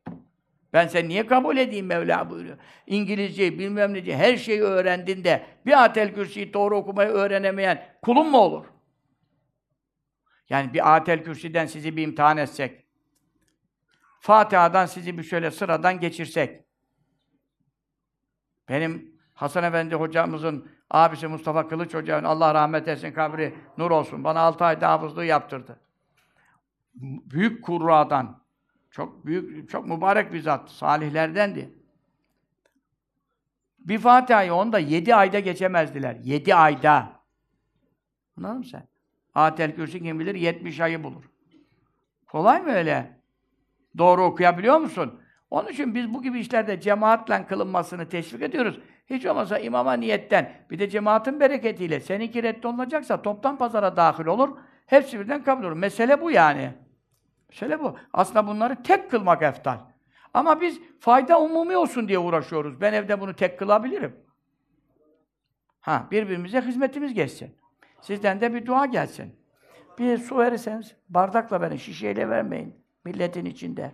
[0.74, 2.58] Ben sen niye kabul edeyim Mevla buyuruyor.
[2.86, 8.30] İngilizceyi, bilmem ne diye her şeyi öğrendin de bir Atel Kürsi'yi doğru okumayı öğrenemeyen kulun
[8.30, 8.64] mu olur?
[10.48, 12.84] Yani bir Atel Kürsi'den sizi bir imtihan etsek,
[14.20, 16.64] Fatiha'dan sizi bir şöyle sıradan geçirsek,
[18.68, 24.24] benim Hasan Efendi hocamızın abisi Mustafa Kılıç hocamın Allah rahmet etsin kabri nur olsun.
[24.24, 25.80] Bana 6 ayda hafızlığı yaptırdı.
[26.94, 28.43] Büyük kurradan,
[28.94, 30.70] çok büyük, çok mübarek bir zat.
[30.70, 31.70] Salihlerdendi.
[33.78, 36.16] Bir Fatiha'yı onda yedi ayda geçemezdiler.
[36.24, 37.12] Yedi ayda.
[38.38, 38.88] Anladın mı sen?
[39.34, 40.34] Atel Kürsi kim bilir?
[40.34, 41.24] Yetmiş ayı bulur.
[42.26, 43.20] Kolay mı öyle?
[43.98, 45.20] Doğru okuyabiliyor musun?
[45.50, 48.80] Onun için biz bu gibi işlerde cemaatle kılınmasını teşvik ediyoruz.
[49.06, 54.58] Hiç olmazsa imama niyetten, bir de cemaatin bereketiyle seninki reddolunacaksa toptan pazara dahil olur.
[54.86, 55.76] Hepsi birden kabul olur.
[55.76, 56.83] Mesele bu yani.
[57.54, 57.96] Mesele bu.
[58.12, 59.78] Aslında bunları tek kılmak eftal.
[60.34, 62.80] Ama biz fayda umumi olsun diye uğraşıyoruz.
[62.80, 64.16] Ben evde bunu tek kılabilirim.
[65.80, 67.56] Ha, birbirimize hizmetimiz geçsin.
[68.00, 69.36] Sizden de bir dua gelsin.
[69.98, 72.84] Bir su verirseniz, bardakla verin, şişeyle vermeyin.
[73.04, 73.92] Milletin içinde.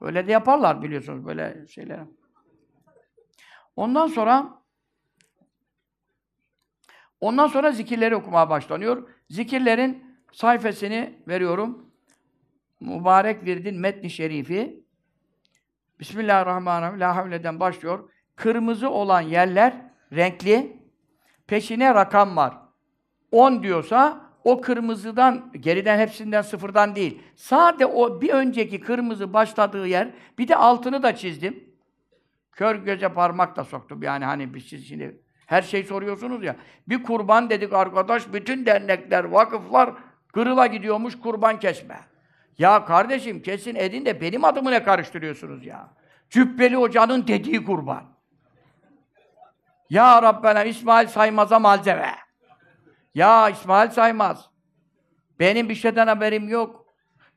[0.00, 2.00] Öyle de yaparlar biliyorsunuz böyle şeyler.
[3.76, 4.62] Ondan sonra
[7.20, 9.08] ondan sonra zikirleri okumaya başlanıyor.
[9.28, 11.89] Zikirlerin sayfasını veriyorum.
[12.80, 14.84] Mübarek virdin metni şerifi.
[16.00, 17.00] Bismillahirrahmanirrahim.
[17.00, 18.10] La havleden başlıyor.
[18.36, 19.74] Kırmızı olan yerler
[20.12, 20.80] renkli.
[21.46, 22.54] Peşine rakam var.
[23.32, 27.22] 10 diyorsa o kırmızıdan, geriden hepsinden sıfırdan değil.
[27.36, 31.64] Sade o bir önceki kırmızı başladığı yer, bir de altını da çizdim.
[32.52, 34.02] Kör göze parmak da soktum.
[34.02, 36.56] Yani hani bir siz şimdi her şey soruyorsunuz ya.
[36.88, 39.94] Bir kurban dedik arkadaş, bütün dernekler, vakıflar
[40.32, 42.09] kırıla gidiyormuş kurban kesme.
[42.58, 45.88] Ya kardeşim kesin edin de benim adımı ne karıştırıyorsunuz ya?
[46.30, 48.04] Cübbeli hocanın dediği kurban.
[49.90, 52.14] Ya Rabbena İsmail Saymaz'a malzeme.
[53.14, 54.50] Ya İsmail Saymaz.
[55.38, 56.86] Benim bir şeyden haberim yok.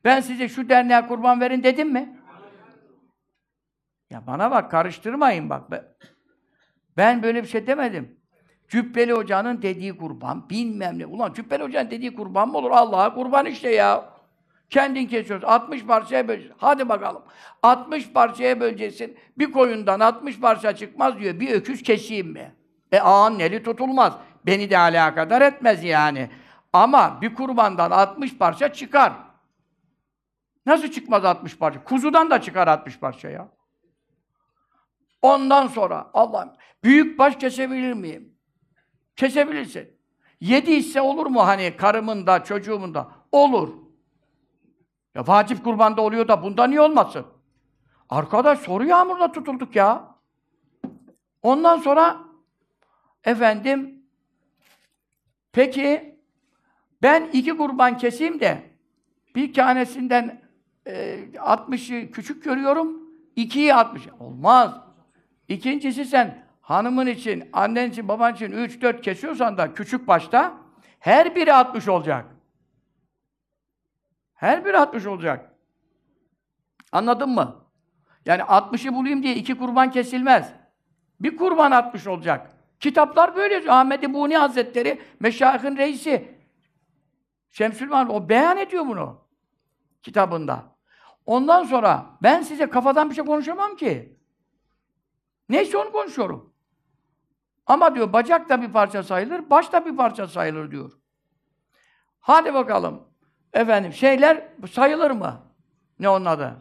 [0.03, 2.19] Ben size şu derneğe kurban verin dedim mi?
[4.09, 5.71] Ya bana bak karıştırmayın bak.
[6.97, 8.19] Ben böyle bir şey demedim.
[8.67, 11.05] Cübbeli Hoca'nın dediği kurban, bilmem ne.
[11.05, 12.71] Ulan Cübbeli Hoca'nın dediği kurban mı olur?
[12.71, 14.12] Allah'a kurban işte ya.
[14.73, 15.47] Kendin kesiyorsun.
[15.47, 16.55] 60 parçaya böleceksin.
[16.57, 17.23] Hadi bakalım.
[17.63, 19.17] 60 parçaya böleceksin.
[19.37, 21.39] Bir koyundan 60 parça çıkmaz diyor.
[21.39, 22.55] Bir öküz keseyim mi?
[22.91, 24.13] E ağın eli tutulmaz.
[24.45, 26.29] Beni de alakadar etmez yani.
[26.73, 29.13] Ama bir kurbandan 60 parça çıkar.
[30.65, 31.83] Nasıl çıkmaz 60 parça?
[31.83, 33.47] Kuzudan da çıkar 60 parça ya.
[35.21, 38.37] Ondan sonra Allah'ım büyük baş kesebilir miyim?
[39.15, 39.97] Kesebilirsin.
[40.39, 43.11] Yedi hisse olur mu hani karımın da çocuğumun da?
[43.31, 43.82] Olur.
[45.15, 47.25] Ya vacip kurbanda oluyor da bunda niye olmasın?
[48.09, 50.15] Arkadaş soru yağmurla tutulduk ya.
[51.41, 52.17] Ondan sonra
[53.23, 54.03] efendim
[55.51, 56.19] peki
[57.01, 58.63] ben iki kurban keseyim de
[59.35, 60.41] bir tanesinden
[60.87, 63.03] e, 60'ı küçük görüyorum,
[63.35, 64.07] ikiyi 60.
[64.19, 64.71] Olmaz.
[65.47, 70.53] İkincisi sen hanımın için, annen için, baban için 3-4 kesiyorsan da küçük başta
[70.99, 72.25] her biri 60 olacak.
[74.43, 75.55] Her biri 60 olacak.
[76.91, 77.69] Anladın mı?
[78.25, 80.53] Yani 60'ı bulayım diye iki kurban kesilmez.
[81.19, 82.51] Bir kurban 60 olacak.
[82.79, 83.73] Kitaplar böyle yazıyor.
[83.73, 86.37] Ahmet Buni Hazretleri, Meşayihin reisi.
[87.51, 89.27] Şemsülman o beyan ediyor bunu
[90.01, 90.63] kitabında.
[91.25, 94.19] Ondan sonra ben size kafadan bir şey konuşamam ki.
[95.49, 96.53] Neyse onu konuşuyorum.
[97.65, 100.91] Ama diyor bacak da bir parça sayılır, baş da bir parça sayılır diyor.
[102.19, 103.12] Hadi bakalım.
[103.53, 105.41] Efendim şeyler sayılır mı?
[105.99, 106.57] Ne onun adı?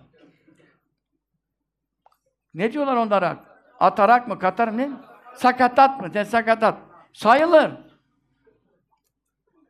[2.55, 3.45] Ne diyorlar onlara?
[3.81, 4.77] Atarak mı, katar?
[4.77, 4.91] Ne?
[5.35, 6.11] Sakatat mı?
[6.15, 6.79] Ne sakatat?
[7.13, 7.73] Sayılır.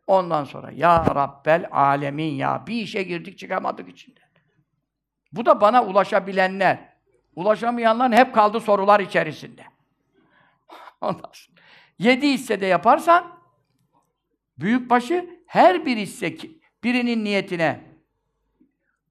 [0.06, 4.22] Ondan sonra ya Rabbel alemin ya bir işe girdik çıkamadık içinden.
[5.32, 6.92] Bu da bana ulaşabilenler.
[7.36, 9.64] Ulaşamayanların hep kaldı sorular içerisinde.
[11.00, 11.60] Ondan sonra
[11.98, 13.38] yedi hissede yaparsan
[14.58, 16.36] büyük başı her bir hisse
[16.84, 17.80] birinin niyetine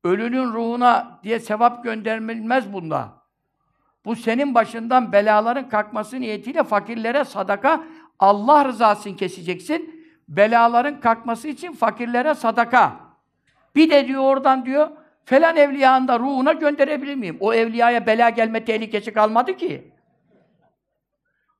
[0.04, 3.22] ölünün ruhuna diye sevap gönderilmez bunda.
[4.06, 7.84] Bu senin başından belaların kalkması niyetiyle fakirlere sadaka
[8.20, 10.02] Allah rızası için keseceksin.
[10.28, 13.00] Belaların kalkması için fakirlere sadaka.
[13.76, 14.90] Bir de diyor oradan diyor
[15.26, 17.38] falan evliyanın da ruhuna gönderebilir miyim?
[17.40, 19.92] O evliyaya bela gelme tehlikesi kalmadı ki.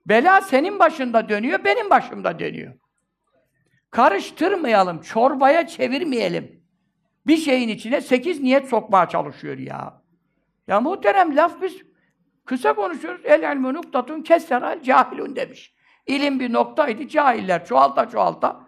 [0.06, 2.74] Bela senin başında dönüyor, benim başımda dönüyor.
[3.92, 6.62] Karıştırmayalım, çorbaya çevirmeyelim.
[7.28, 10.02] Bir şeyin içine sekiz niyet sokmaya çalışıyor ya.
[10.68, 11.82] Ya muhterem laf biz
[12.46, 13.22] kısa konuşuyoruz.
[13.24, 15.76] El ilmü nuktatun kesseral cahilun demiş.
[16.08, 18.68] İlim bir noktaydı, cahiller çoğalta çoğalta.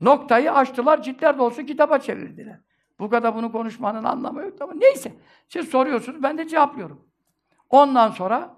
[0.00, 2.60] Noktayı açtılar, ciltler dolusu kitaba çevirdiler.
[2.98, 5.12] Bu kadar bunu konuşmanın anlamı yok ama neyse.
[5.48, 7.04] Siz soruyorsunuz, ben de cevaplıyorum.
[7.70, 8.56] Ondan sonra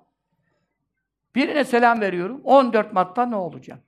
[1.35, 2.41] birine selam veriyorum.
[2.45, 3.79] 14 Mart'ta ne olacak?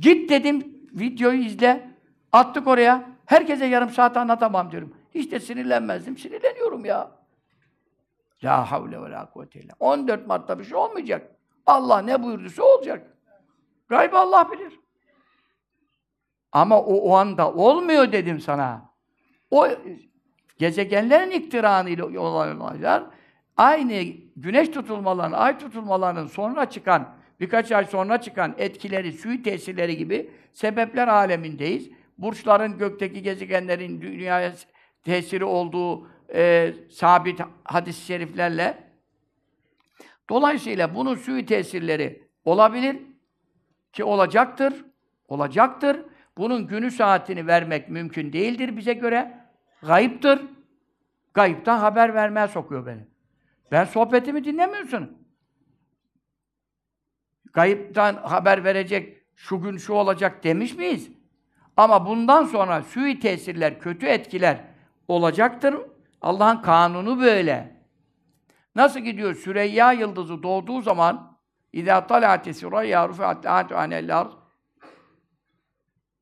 [0.00, 1.90] Git dedim, videoyu izle.
[2.32, 3.08] Attık oraya.
[3.26, 4.96] Herkese yarım saat anlatamam diyorum.
[5.14, 6.18] Hiç de sinirlenmezdim.
[6.18, 7.10] Sinirleniyorum ya.
[8.44, 9.72] La havle ve la kuvvete illa.
[9.80, 11.30] 14 Mart'ta bir şey olmayacak.
[11.66, 13.16] Allah ne buyurduysa olacak.
[13.88, 14.80] Gaybı Allah bilir.
[16.52, 18.90] Ama o, o anda olmuyor dedim sana.
[19.50, 19.68] O
[20.58, 23.04] gezegenlerin iktiranıyla olan olaylar
[23.58, 24.02] aynı
[24.36, 27.08] güneş tutulmalarının, ay tutulmalarının sonra çıkan,
[27.40, 31.90] birkaç ay sonra çıkan etkileri, suyu tesirleri gibi sebepler alemindeyiz.
[32.18, 34.52] Burçların, gökteki gezegenlerin dünyaya
[35.04, 38.78] tesiri olduğu e, sabit hadis-i şeriflerle.
[40.30, 42.96] Dolayısıyla bunun suyu tesirleri olabilir
[43.92, 44.84] ki olacaktır,
[45.28, 46.04] olacaktır.
[46.36, 49.38] Bunun günü saatini vermek mümkün değildir bize göre.
[49.82, 50.40] Gayiptir.
[51.34, 53.06] Gayipten haber vermeye sokuyor beni.
[53.72, 55.27] Ben sohbetimi dinlemiyorsun.
[57.58, 61.10] Gayipten haber verecek, şu gün şu olacak demiş miyiz?
[61.76, 64.64] Ama bundan sonra sui tesirler, kötü etkiler
[65.08, 65.74] olacaktır.
[66.20, 67.76] Allah'ın kanunu böyle.
[68.74, 69.34] Nasıl gidiyor?
[69.34, 71.38] Süreyya yıldızı doğduğu zaman
[71.72, 74.26] İzâ talâti süreyya rufi'at âtu anel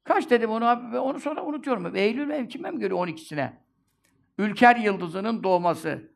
[0.04, 0.98] Kaç dedim onu abi?
[0.98, 1.96] Onu sonra unutuyorum.
[1.96, 2.48] Eylül mü?
[2.48, 3.52] Kime mi görüyor 12'sine?
[4.38, 6.12] Ülker yıldızının doğması.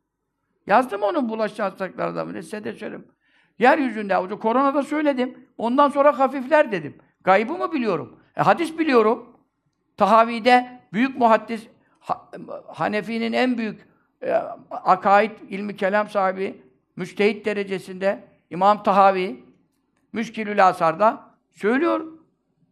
[0.66, 2.42] Yazdım onun bulaşıcı hastalıklarda?
[2.42, 3.06] Size de söyleyeyim.
[3.60, 5.46] Yeryüzünde, o koronada söyledim.
[5.58, 6.98] Ondan sonra hafifler dedim.
[7.24, 8.18] Gaybı mı biliyorum?
[8.36, 9.36] E, hadis biliyorum.
[9.96, 11.66] Tahavi'de büyük muhaddis,
[12.00, 12.28] ha,
[12.66, 13.88] Hanefi'nin en büyük
[14.22, 14.32] e,
[14.70, 16.62] akaid, ilmi kelam sahibi,
[16.96, 19.44] müştehit derecesinde İmam Tahavi,
[20.12, 22.06] Müşkilül Asar'da söylüyor.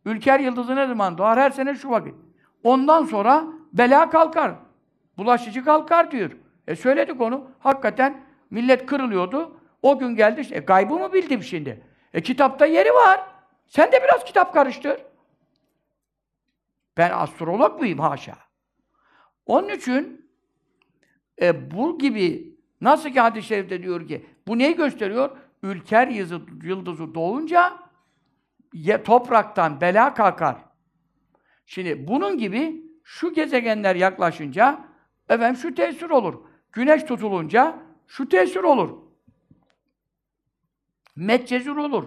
[0.04, 1.38] Ülker yıldızı ne zaman doğar?
[1.38, 2.14] Her sene şu vakit.
[2.62, 4.52] Ondan sonra bela kalkar.
[5.18, 6.30] Bulaşıcı kalkar diyor.
[6.66, 7.44] E söyledik onu.
[7.58, 8.20] Hakikaten
[8.50, 9.57] millet kırılıyordu.
[9.82, 10.56] O gün geldi işte.
[10.56, 11.82] E, gaybı mı bildim şimdi?
[12.14, 13.20] E kitapta yeri var.
[13.68, 15.00] Sen de biraz kitap karıştır.
[16.96, 17.98] Ben astrolog muyum?
[17.98, 18.38] Haşa.
[19.46, 20.30] Onun için
[21.42, 25.36] e, bu gibi nasıl ki hadis-i şerifte diyor ki bu neyi gösteriyor?
[25.62, 27.78] Ülker yıldızı, doğunca
[28.72, 30.56] ye, topraktan bela kalkar.
[31.66, 34.84] Şimdi bunun gibi şu gezegenler yaklaşınca
[35.28, 36.34] efendim şu tesir olur.
[36.72, 39.07] Güneş tutulunca şu tesir olur.
[41.18, 42.04] Metcezir olur.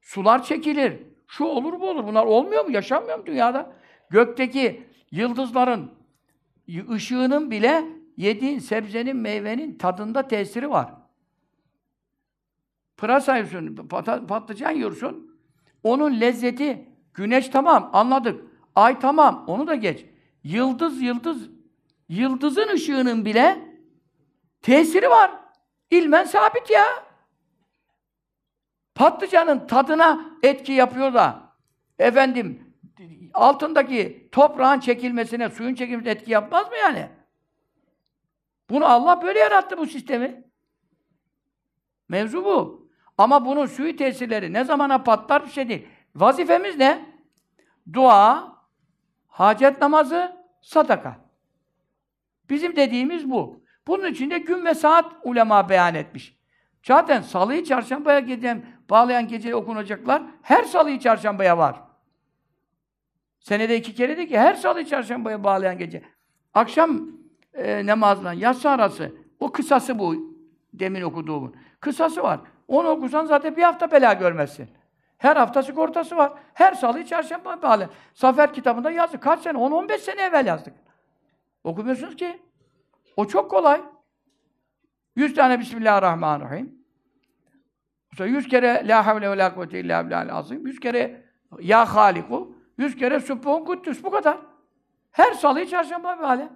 [0.00, 1.02] Sular çekilir.
[1.26, 2.06] Şu olur bu olur.
[2.06, 2.72] Bunlar olmuyor mu?
[2.72, 3.72] Yaşanmıyor mu dünyada?
[4.10, 5.90] Gökteki yıldızların
[6.90, 7.84] ışığının bile
[8.16, 10.94] yediğin sebzenin, meyvenin tadında tesiri var.
[12.96, 13.88] Pırasa yiyorsun,
[14.28, 15.38] patlıcan yiyorsun.
[15.82, 18.44] Onun lezzeti, güneş tamam, anladık.
[18.74, 20.06] Ay tamam, onu da geç.
[20.44, 21.48] Yıldız, yıldız,
[22.08, 23.58] yıldızın ışığının bile
[24.62, 25.30] tesiri var.
[25.90, 27.11] İlmen sabit ya.
[28.94, 31.40] Patlıcanın tadına etki yapıyor da,
[31.98, 32.74] efendim,
[33.34, 37.08] altındaki toprağın çekilmesine, suyun çekilmesine etki yapmaz mı yani?
[38.70, 40.44] Bunu Allah böyle yarattı bu sistemi.
[42.08, 42.88] Mevzu bu.
[43.18, 45.86] Ama bunun suyu tesirleri ne zamana patlar bir şey değil.
[46.14, 47.06] Vazifemiz ne?
[47.92, 48.52] Dua,
[49.28, 51.16] hacet namazı, sadaka.
[52.50, 53.64] Bizim dediğimiz bu.
[53.86, 56.36] Bunun için de gün ve saat ulema beyan etmiş.
[56.82, 61.80] Zaten salıyı çarşambaya giden, bağlayan gece okunacaklar her salıyı çarşambaya var.
[63.40, 66.02] Senede iki kere de ki her salıyı çarşambaya bağlayan gece.
[66.54, 67.02] Akşam
[67.54, 70.36] e, namazla yatsı arası o kısası bu
[70.72, 71.56] demin okuduğumun.
[71.80, 72.40] Kısası var.
[72.68, 74.68] Onu okusan zaten bir hafta bela görmezsin.
[75.18, 76.32] Her hafta sigortası var.
[76.54, 77.90] Her salı çarşamba bağlı.
[78.14, 79.22] Safer kitabında yazdık.
[79.22, 79.58] Kaç sene?
[79.58, 80.74] 10-15 sene evvel yazdık.
[81.64, 82.42] Okumuyorsunuz ki.
[83.16, 83.80] O çok kolay.
[85.16, 86.81] 100 tane Bismillahirrahmanirrahim.
[88.16, 90.66] Sonra 100 kere La havle ve la kuvvete illa billahil azim.
[90.66, 91.24] 100 kere
[91.60, 92.56] Ya Haliku.
[92.78, 94.04] 100 kere Sübhun Kuddüs.
[94.04, 94.38] Bu kadar.
[95.10, 96.50] Her salı çarşamba bağlı.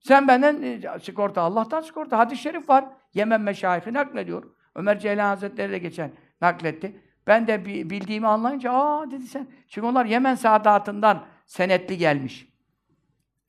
[0.00, 2.18] Sen benden e, sigorta, Allah'tan sigorta.
[2.18, 2.84] Hadis-i şerif var.
[3.14, 4.44] Yemen meşayihi naklediyor.
[4.74, 7.00] Ömer Ceylan Hazretleri de geçen nakletti.
[7.26, 9.46] Ben de bildiğimi anlayınca, aa dedi sen.
[9.68, 12.48] Çünkü onlar Yemen saadatından senetli gelmiş.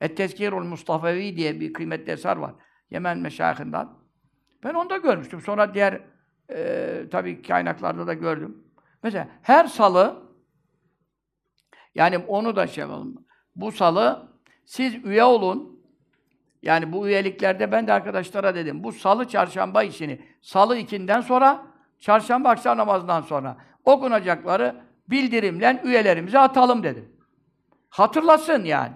[0.00, 2.54] Et-Tezkirul Mustafevi diye bir kıymetli eser var.
[2.90, 3.88] Yemen meşayihinden.
[4.64, 5.40] Ben onu da görmüştüm.
[5.40, 6.00] Sonra diğer
[6.50, 8.64] e, tabii kaynaklarda da gördüm.
[9.02, 10.22] Mesela her salı
[11.94, 13.24] yani onu da şey yapalım.
[13.56, 14.28] Bu salı
[14.64, 15.74] siz üye olun.
[16.62, 18.84] Yani bu üyeliklerde ben de arkadaşlara dedim.
[18.84, 21.66] Bu salı çarşamba işini salı ikinden sonra
[21.98, 27.16] çarşamba akşam namazından sonra okunacakları bildirimle üyelerimize atalım dedim.
[27.90, 28.92] Hatırlasın yani.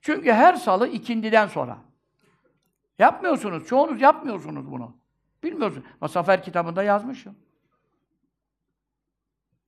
[0.00, 1.78] Çünkü her salı ikindiden sonra.
[2.98, 3.66] Yapmıyorsunuz.
[3.66, 4.96] Çoğunuz yapmıyorsunuz bunu.
[5.42, 5.86] Bilmiyorsunuz.
[6.00, 7.36] Masafer kitabında yazmışım.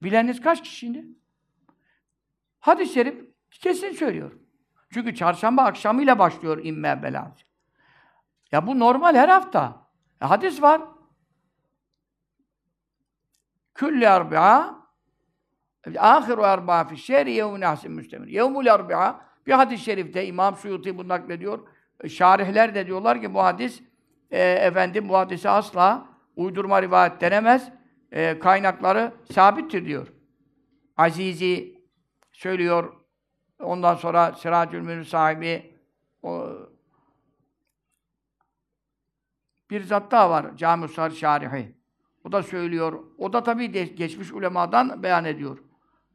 [0.03, 1.07] Bileniniz kaç kişi şimdi?
[2.61, 4.33] Hadis-i şerif kesin söylüyor.
[4.91, 7.45] Çünkü çarşamba akşamıyla başlıyor imme belası.
[8.53, 9.89] Ya bu normal her hafta.
[10.23, 10.83] E, hadis var.
[13.75, 14.85] Külli erbi'a
[15.99, 18.29] ahiru erba'a fi şehri yevmun ahsin müstemir.
[18.29, 21.69] Yevmul erbi'a bir hadis-i şerifte İmam Suyuti bunu naklediyor.
[22.01, 23.83] E, şarihler de diyorlar ki bu hadis
[24.35, 27.73] e, efendim bu hadisi asla uydurma rivayet denemez.
[28.13, 30.13] E, kaynakları sabittir diyor.
[30.97, 31.83] Azizi
[32.33, 32.93] söylüyor.
[33.59, 35.75] Ondan sonra Siracül Münir sahibi
[36.23, 36.49] o,
[39.71, 40.57] bir zat daha var.
[40.57, 41.75] Cami Sar Şarihi.
[42.25, 43.05] O da söylüyor.
[43.19, 45.59] O da tabii de, geçmiş ulemadan beyan ediyor.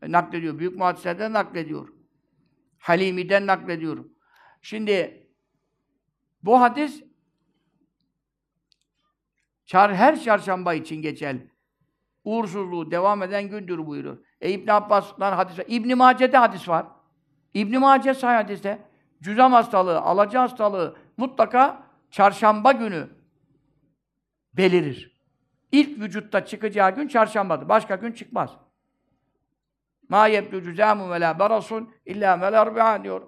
[0.02, 0.60] E, naklediyor.
[0.60, 1.94] Büyük muhadislerden naklediyor.
[2.80, 4.06] Halimi'den naklediyor.
[4.62, 5.28] Şimdi
[6.44, 7.09] Bu hadis
[9.70, 11.48] çar, her çarşamba için geçerli.
[12.24, 14.18] Uğursuzluğu devam eden gündür buyurur.
[14.42, 15.66] E İbn Abbas'tan hadis var.
[15.68, 16.86] İbn Mace'de hadis var.
[17.54, 18.80] İbn Mace sahih hadiste
[19.22, 23.10] cüzam hastalığı, alaca hastalığı mutlaka çarşamba günü
[24.54, 25.20] belirir.
[25.72, 27.70] İlk vücutta çıkacağı gün çarşambadır.
[27.70, 28.52] Başka gün çıkmaz.
[30.10, 33.22] Ma yebdu cüzamu ve la barasun illa arbi'a diyor.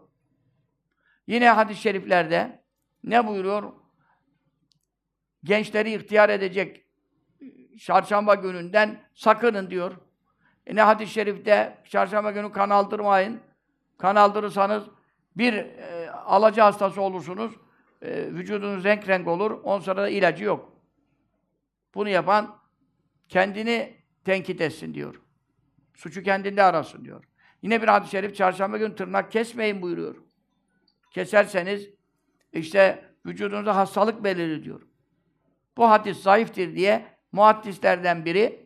[1.28, 2.64] Yine hadis-i şeriflerde
[3.04, 3.81] ne buyuruyor?
[5.44, 6.86] Gençleri ihtiyar edecek
[7.80, 9.92] çarşamba gününden sakının diyor.
[10.66, 13.40] E ne hadis-i şerifte çarşamba günü kan aldırmayın.
[13.98, 14.84] Kan aldırırsanız
[15.38, 17.52] bir e, alaca hastası olursunuz.
[18.02, 19.52] E, vücudunuz renk renk olur.
[19.52, 20.74] On sonra da ilacı yok.
[21.96, 22.60] Bunu yapan
[23.30, 25.22] kendini tenkit etsin diyor.
[25.94, 27.24] Suçu kendinde arasın diyor.
[27.62, 30.16] Yine bir hadis-i şerif çarşamba günü tırnak kesmeyin buyuruyor.
[31.12, 31.90] Keserseniz
[32.54, 34.82] işte vücudunuzda hastalık belirir diyor.
[35.78, 38.66] Bu hadis zayıftır diye muhaddislerden biri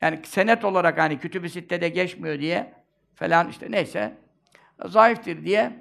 [0.00, 2.74] yani senet olarak hani kütüb-i sittede geçmiyor diye
[3.14, 4.18] falan işte neyse
[4.84, 5.72] zayıftır diye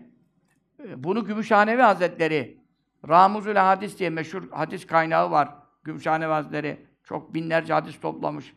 [0.84, 2.66] e, bunu Gümüşhanevi Hazretleri
[3.08, 5.50] Ramuzül Hadis diye meşhur hadis kaynağı var.
[5.84, 8.54] Gümüşhanevi Hazretleri çok binlerce hadis toplamış.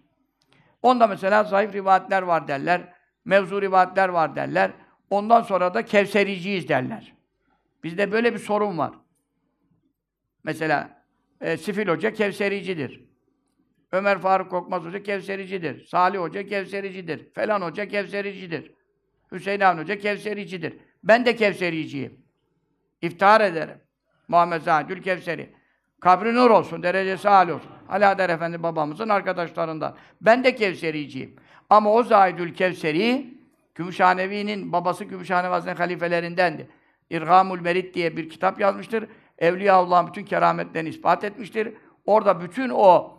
[0.83, 2.95] Onda mesela zayıf rivayetler var derler.
[3.25, 4.71] Mevzu rivayetler var derler.
[5.11, 7.15] Ondan sonra da Kevsericiyiz derler.
[7.85, 8.95] Bizde böyle bir sorun var.
[10.45, 10.98] Mesela
[11.41, 13.09] e, Sifil Hoca Kevsericidir.
[13.93, 15.85] Ömer Faruk Korkmaz Hoca Kevsericidir.
[15.85, 17.33] Salih Hoca Kevsericidir.
[17.35, 18.73] Falan Hoca Kevsericidir.
[19.33, 20.77] Hüseyin Avni Hoca Kevsericidir.
[21.05, 22.21] Ben de Kevsericiyim.
[23.03, 23.79] İftihar ederim.
[24.29, 25.51] Muhammed Zahidül Kevseri.
[26.01, 27.71] Kabri nur olsun, derecesi âli olsun.
[27.89, 29.97] Alaeddin Efendi babamızın arkadaşlarından.
[30.21, 31.37] Ben de Kevsericiyim.
[31.71, 33.35] Ama o Zahidül Kevseri,
[33.75, 36.69] Gümüşhanevi'nin babası Gümüşhanevi Hazretleri halifelerindendi.
[37.11, 39.09] İrgamul Merit diye bir kitap yazmıştır.
[39.39, 41.75] Evliyaullah'ın bütün kerametlerini ispat etmiştir.
[42.07, 43.19] Orada bütün o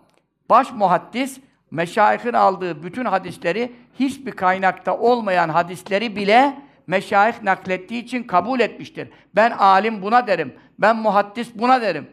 [0.50, 1.40] baş muhaddis,
[1.72, 9.10] meşayihin aldığı bütün hadisleri, hiçbir kaynakta olmayan hadisleri bile meşayih naklettiği için kabul etmiştir.
[9.36, 10.54] Ben alim buna derim.
[10.80, 12.10] Ben muhaddis buna derim.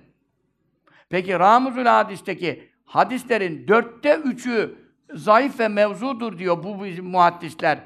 [1.09, 4.75] Peki Ramuzul Hadis'teki hadislerin dörtte üçü
[5.15, 7.79] zayıf ve mevzudur diyor bu bizim muhaddisler,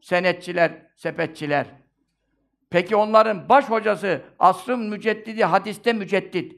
[0.00, 1.66] senetçiler, sepetçiler.
[2.70, 6.56] Peki onların baş hocası, asrın müceddidi, hadiste müceddit.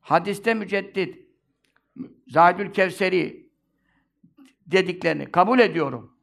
[0.00, 1.26] Hadiste müceddit.
[2.28, 3.50] Zahidül Kevseri
[4.66, 6.16] dediklerini kabul ediyorum.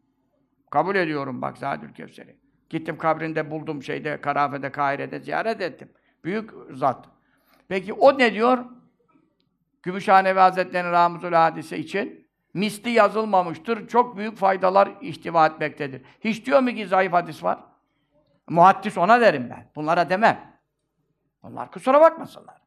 [0.69, 2.37] Kabul ediyorum bak Zahidül Kevseri.
[2.69, 5.89] Gittim kabrinde buldum şeyde, Karafe'de, Kahire'de ziyaret ettim.
[6.23, 7.09] Büyük zat.
[7.67, 8.65] Peki o ne diyor?
[9.83, 13.87] Gümüşhanevi Hazretleri'nin Ramuzul Hadise için misli yazılmamıştır.
[13.87, 16.01] Çok büyük faydalar ihtiva etmektedir.
[16.19, 17.72] Hiç diyor mu ki zayıf hadis var?
[18.49, 19.71] Muhaddis ona derim ben.
[19.75, 20.53] Bunlara demem.
[21.43, 22.61] Onlar kusura bakmasınlar.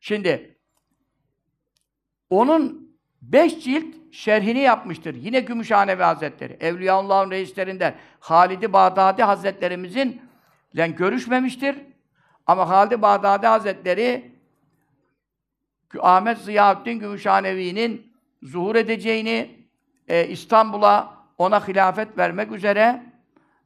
[0.00, 0.58] Şimdi
[2.30, 5.14] onun beş cilt şerhini yapmıştır.
[5.14, 6.52] Yine Gümüşhanevi Hazretleri.
[6.52, 10.22] Evliyaullah'ın reislerinden Halid-i Bağdadi Hazretlerimizin
[10.74, 11.76] görüşmemiştir.
[12.46, 14.36] Ama Halid-i Bağdadi Hazretleri
[16.00, 18.12] Ahmet Ziyaüddin Gümüşhanevi'nin
[18.42, 19.68] zuhur edeceğini
[20.08, 23.02] e, İstanbul'a ona hilafet vermek üzere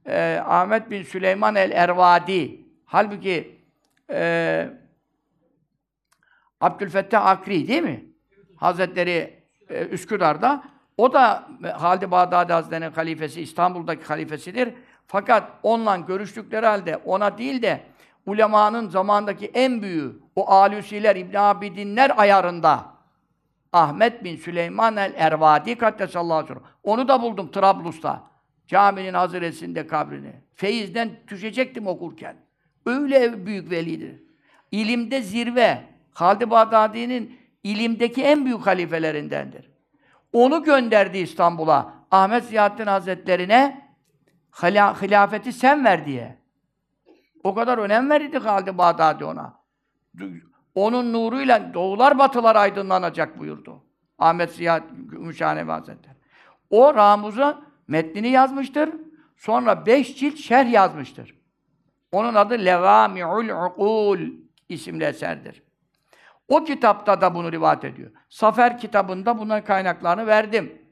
[0.06, 3.60] e, Ahmet bin Süleyman el-Ervadi halbuki
[4.10, 4.70] e,
[6.60, 8.04] Abdülfettah Akri değil mi?
[8.56, 10.62] Hazretleri e, Üsküdar'da
[10.96, 11.48] o da
[11.78, 14.74] Halid-i Bağdadi Hazretleri'nin halifesi, İstanbul'daki halifesidir.
[15.06, 17.80] Fakat onunla görüştükleri halde ona değil de
[18.26, 22.86] ulemanın zamandaki en büyüğü, o Alusiler, İbn Abidinler ayarında
[23.72, 28.29] Ahmet bin Süleyman el-Ervadi Kaddesallahu aleyhi Onu da buldum Trablus'ta.
[28.70, 30.32] Caminin haziresinde kabrini.
[30.54, 32.36] Feyizden düşecektim okurken.
[32.86, 34.22] Öyle büyük velidir.
[34.70, 35.84] İlimde zirve.
[36.12, 39.70] Halid-i Bağdadi'nin ilimdeki en büyük halifelerindendir.
[40.32, 41.94] Onu gönderdi İstanbul'a.
[42.10, 43.90] Ahmet Ziyaddin Hazretlerine
[44.62, 46.38] hilafeti sen ver diye.
[47.44, 49.60] O kadar önem verirdi Halid-i Bağdadi ona.
[50.74, 53.84] Onun nuruyla doğular batılar aydınlanacak buyurdu.
[54.18, 56.16] Ahmet Ziyad Gümüşhanevi Hazretleri.
[56.70, 58.90] O Ramuz'a metnini yazmıştır.
[59.36, 61.40] Sonra beş cilt şerh yazmıştır.
[62.12, 64.20] Onun adı Levâmi'ul Ukul
[64.68, 65.62] isimli eserdir.
[66.48, 68.10] O kitapta da bunu rivayet ediyor.
[68.28, 70.82] Safer kitabında bunların kaynaklarını verdim.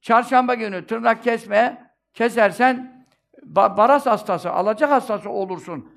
[0.00, 3.06] Çarşamba günü tırnak kesme, kesersen
[3.42, 5.92] baras hastası, alacak hastası olursun.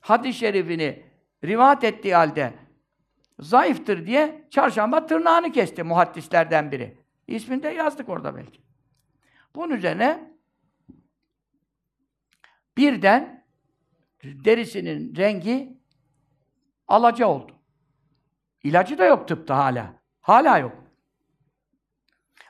[0.00, 1.02] Hadis-i şerifini
[1.44, 2.52] rivayet ettiği halde
[3.40, 6.98] zayıftır diye çarşamba tırnağını kesti muhaddislerden biri.
[7.26, 8.67] İsmini de yazdık orada belki.
[9.54, 10.38] Bunun üzerine
[12.76, 13.46] birden
[14.24, 15.78] derisinin rengi
[16.88, 17.52] alaca oldu.
[18.62, 19.94] İlacı da yok tıpta hala.
[20.20, 20.88] Hala yok.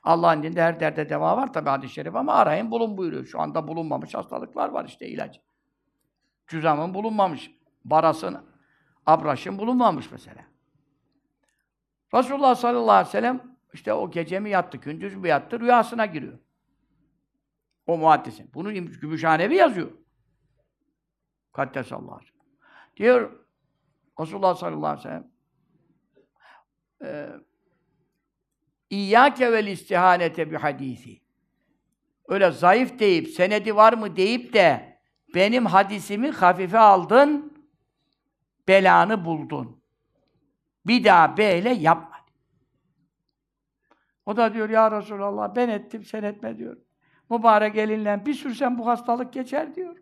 [0.02, 3.26] Allah'ın dinde her derde deva var tabi hadis-i şerif ama arayın bulun buyuruyor.
[3.26, 5.40] Şu anda bulunmamış hastalıklar var işte ilacı.
[6.46, 7.50] Cüzamın bulunmamış.
[7.84, 8.46] Barasın,
[9.06, 10.44] abraşın bulunmamış mesela.
[12.14, 16.38] Resulullah sallallahu aleyhi ve sellem işte o gece mi yattı, gündüz mü yattı, rüyasına giriyor.
[17.88, 18.50] O muhaddisin.
[18.54, 19.90] Bunu Gümüşhanevi yazıyor.
[21.52, 22.32] Kaddesallahu aleyhi.
[22.96, 23.46] Diyor
[24.20, 25.30] Resulullah sallallahu aleyhi ve sellem
[27.02, 27.28] e,
[28.90, 31.20] İyyâke vel istihanete bi hadisi.
[32.28, 34.98] Öyle zayıf deyip, senedi var mı deyip de
[35.34, 37.58] benim hadisimi hafife aldın,
[38.68, 39.82] belanı buldun.
[40.86, 42.18] Bir daha böyle yapma.
[44.26, 46.76] O da diyor ya Resulallah ben ettim sen etme diyor.
[47.30, 49.96] Mübarek elinle bir sürsen bu hastalık geçer diyor.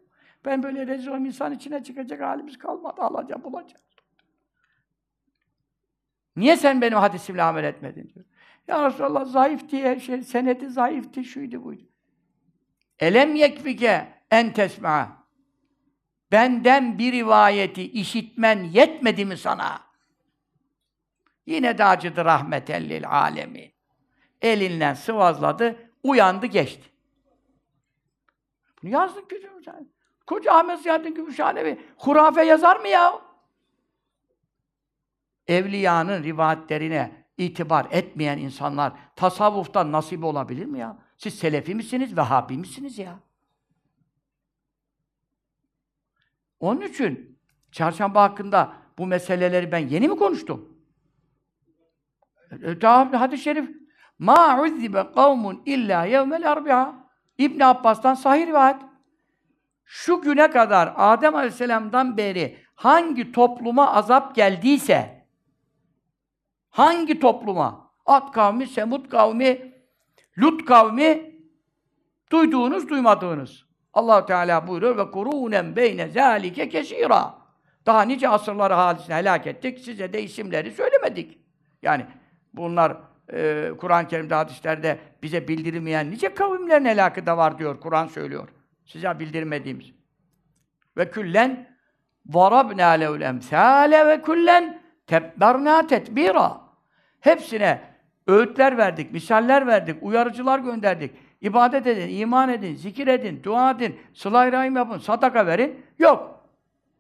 [0.45, 3.03] Ben böyle rezil olayım, insan içine çıkacak halimiz kalmadı.
[3.03, 3.83] Alacağım, bulacağım.
[6.37, 8.27] Niye sen benim hadisimle amel etmedin diyor.
[8.69, 11.83] Ya Resulallah zayıf diye, şey, senedi zayıftı, şuydu buydu.
[12.99, 15.27] Elem yekfike en tesma.
[16.33, 19.81] Benden bir rivayeti işitmen yetmedi mi sana?
[21.47, 23.73] Yine de acıdı rahmetellil alemi.
[24.43, 26.96] Elinden sıvazladı, uyandı, geçti.
[28.83, 29.87] Bunu yazdık Gümüşhane.
[30.27, 33.21] Koca Ahmet Ziyaddin Gümüşhanevi hurafe yazar mı ya?
[35.47, 40.99] Evliyanın rivayetlerine itibar etmeyen insanlar tasavvuftan nasip olabilir mi ya?
[41.17, 43.19] Siz Selefi misiniz, Vehhabi misiniz ya?
[46.61, 47.39] Onun için
[47.73, 50.79] çarşamba hakkında bu meseleleri ben yeni mi konuştum?
[52.83, 53.71] E, hadis-i şerif
[54.19, 57.06] ma uzzibe kavmun illa yevmel arbi'a
[57.39, 58.77] İbn Abbas'tan sahih rivayet.
[59.85, 65.27] Şu güne kadar Adem Aleyhisselam'dan beri hangi topluma azap geldiyse
[66.71, 69.73] hangi topluma At kavmi, Semud kavmi,
[70.39, 71.35] Lut kavmi
[72.33, 73.65] duyduğunuz, duymadığınız.
[73.93, 77.35] allah Teala buyuruyor ve kurunen beyne zâlike kesîrâ.
[77.87, 81.39] Daha nice asırları hadisini helak ettik, size de isimleri söylemedik.
[81.83, 82.07] Yani
[82.55, 82.97] bunlar
[83.33, 87.81] e, Kur'an-ı Kerim'de, hadislerde bize bildirilmeyen nice kavimlerin helakı da var diyor.
[87.81, 88.49] Kur'an söylüyor.
[88.85, 89.93] Size bildirmediğimiz.
[90.97, 91.77] Ve küllen
[92.27, 96.61] varabna levl emsale ve küllen tebberna tetbira.
[97.21, 97.81] Hepsine
[98.27, 101.13] öğütler verdik, misaller verdik, uyarıcılar gönderdik.
[101.41, 105.85] İbadet edin, iman edin, zikir edin, dua edin, sıla rahim yapın, sadaka verin.
[105.99, 106.41] Yok.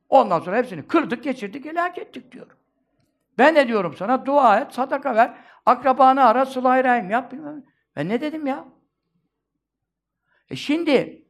[0.09, 2.47] Ondan sonra hepsini kırdık, geçirdik, helak ettik diyor.
[3.39, 4.27] Ben ne diyorum sana?
[4.27, 5.35] Dua et, sadaka ver
[5.67, 7.33] akrabanı ara, sıla rahim yap.
[7.33, 7.65] Bilmem.
[7.97, 8.65] Ben ne dedim ya?
[10.51, 11.27] E şimdi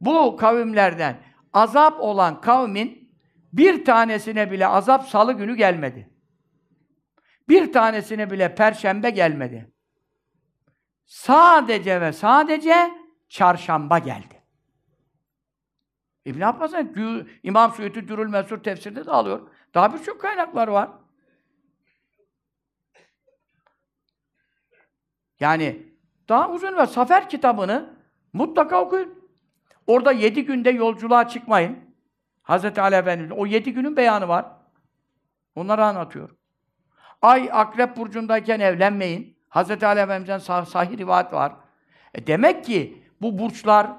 [0.00, 1.22] bu kavimlerden
[1.52, 3.14] azap olan kavmin
[3.52, 6.10] bir tanesine bile azap salı günü gelmedi.
[7.48, 9.72] Bir tanesine bile perşembe gelmedi.
[11.04, 12.90] Sadece ve sadece
[13.28, 14.44] çarşamba geldi.
[16.24, 19.50] İbn Abbas'ın İmam Suyuti Dürül Mesur tefsirde de alıyor.
[19.74, 20.90] Daha birçok kaynaklar var.
[25.40, 25.82] Yani
[26.28, 27.94] daha uzun ve Safer kitabını
[28.32, 29.24] mutlaka okuyun.
[29.86, 31.78] Orada yedi günde yolculuğa çıkmayın.
[32.42, 34.46] Hazreti Ali Efendimiz, o yedi günün beyanı var.
[35.54, 36.30] Onları anlatıyor.
[37.22, 39.38] Ay akrep burcundayken evlenmeyin.
[39.50, 39.82] Hz.
[39.82, 41.52] Ali Efendimiz'den sah sahih rivayet var.
[42.14, 43.90] E demek ki bu burçlar,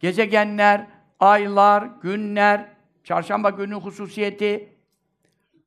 [0.00, 0.86] gezegenler,
[1.20, 2.66] aylar, günler,
[3.04, 4.76] çarşamba günü hususiyeti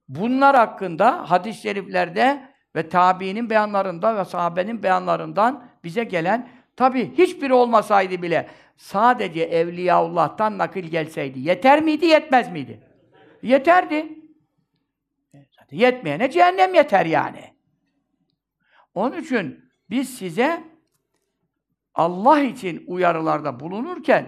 [0.10, 8.22] bunlar hakkında hadis-i şeriflerde ve tabiinin beyanlarında ve sahabenin beyanlarından bize gelen tabi hiçbiri olmasaydı
[8.22, 12.82] bile sadece Evliyaullah'tan nakil gelseydi yeter miydi yetmez miydi?
[13.42, 14.22] Yeterdi.
[15.72, 17.54] Yetmeyene cehennem yeter yani.
[18.94, 20.64] Onun için biz size
[21.96, 24.26] Allah için uyarılarda bulunurken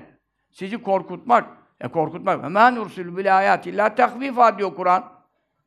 [0.52, 2.52] sizi korkutmak, e korkutmak.
[2.52, 5.14] Men ursul bil ayati la takvifa diyor Kur'an.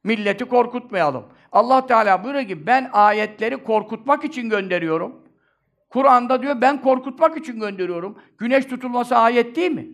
[0.05, 1.24] Milleti korkutmayalım.
[1.57, 5.24] Allah Teala buyuruyor ki ben ayetleri korkutmak için gönderiyorum.
[5.90, 8.18] Kur'an'da diyor ben korkutmak için gönderiyorum.
[8.38, 9.88] Güneş tutulması ayet değil mi?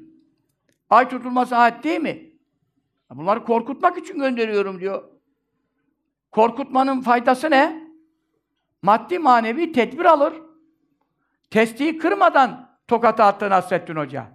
[0.91, 2.31] Ay tutulması ayet değil mi?
[3.11, 5.03] Bunları korkutmak için gönderiyorum diyor.
[6.31, 7.89] Korkutmanın faydası ne?
[8.83, 10.35] Maddi manevi tedbir alır.
[11.51, 14.27] Testiyi kırmadan tokata attı Nasrettin Hoca.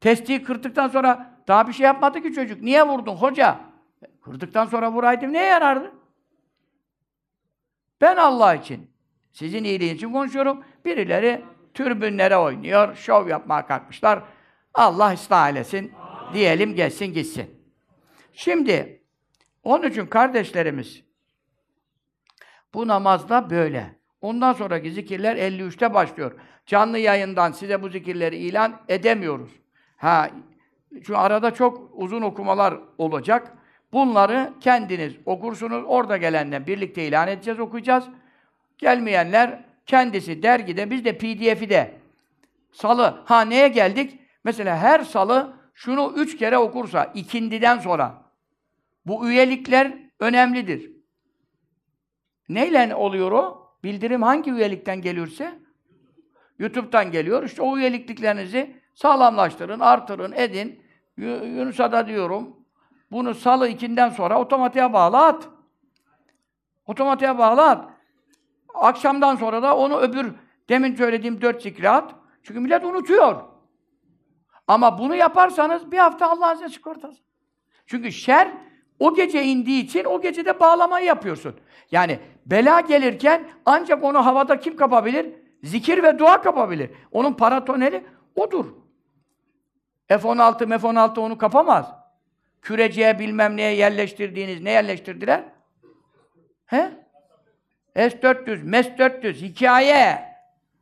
[0.00, 2.62] Testiyi kırdıktan sonra daha bir şey yapmadı ki çocuk.
[2.62, 3.60] Niye vurdun hoca?
[4.24, 6.03] Kırdıktan sonra vuraydım neye yarardı?
[8.04, 8.90] Ben Allah için,
[9.32, 10.64] sizin iyiliğin için konuşuyorum.
[10.84, 11.44] Birileri
[11.74, 14.22] türbünlere oynuyor, şov yapmaya kalkmışlar.
[14.74, 15.92] Allah ıslah eylesin.
[16.34, 17.50] Diyelim gelsin gitsin.
[18.32, 19.02] Şimdi
[19.62, 21.02] onun için kardeşlerimiz
[22.74, 23.94] bu namazda böyle.
[24.20, 26.32] Ondan sonraki zikirler 53'te başlıyor.
[26.66, 29.50] Canlı yayından size bu zikirleri ilan edemiyoruz.
[29.96, 30.30] Ha,
[31.02, 33.56] şu arada çok uzun okumalar olacak.
[33.94, 35.84] Bunları kendiniz okursunuz.
[35.86, 38.04] Orada gelenle birlikte ilan edeceğiz, okuyacağız.
[38.78, 41.94] Gelmeyenler kendisi dergide, biz de pdf'i de
[42.72, 43.22] salı.
[43.24, 44.18] Ha neye geldik?
[44.44, 48.22] Mesela her salı şunu üç kere okursa, ikindiden sonra.
[49.06, 50.92] Bu üyelikler önemlidir.
[52.48, 53.74] Neyle oluyor o?
[53.84, 55.52] Bildirim hangi üyelikten geliyorsa?
[56.58, 57.42] YouTube'dan geliyor.
[57.42, 60.80] İşte o üyelikliklerinizi sağlamlaştırın, artırın, edin.
[61.16, 62.53] Yunus'a da diyorum,
[63.14, 65.48] bunu salı ikinden sonra otomatiğe bağla at.
[66.86, 67.88] Otomatiğe bağla at.
[68.74, 70.32] Akşamdan sonra da onu öbür,
[70.68, 72.14] demin söylediğim dört zikri at.
[72.42, 73.42] Çünkü millet unutuyor.
[74.68, 77.22] Ama bunu yaparsanız bir hafta Allah'ın size sigortası.
[77.86, 78.48] Çünkü şer
[78.98, 81.54] o gece indiği için o gecede bağlamayı yapıyorsun.
[81.90, 85.34] Yani bela gelirken ancak onu havada kim kapabilir?
[85.62, 86.90] Zikir ve dua kapabilir.
[87.12, 88.66] Onun paratoneli odur.
[90.08, 92.03] F-16, F-16 onu kapamaz.
[92.64, 95.44] Küreciye bilmem neye yerleştirdiğiniz, ne yerleştirdiler?
[96.66, 96.90] He?
[97.94, 100.34] S-400, MES-400, hikaye.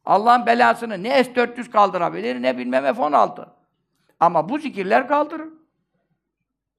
[0.04, 3.48] Allah'ın belasını ne S-400 kaldırabilir, ne bilmem F-16.
[4.20, 5.48] Ama bu zikirler kaldırır.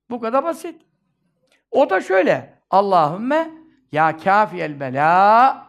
[0.10, 0.82] Bu kadar basit.
[1.72, 2.54] O da şöyle.
[2.70, 3.52] Allahümme
[3.92, 5.68] ya kafiyel bela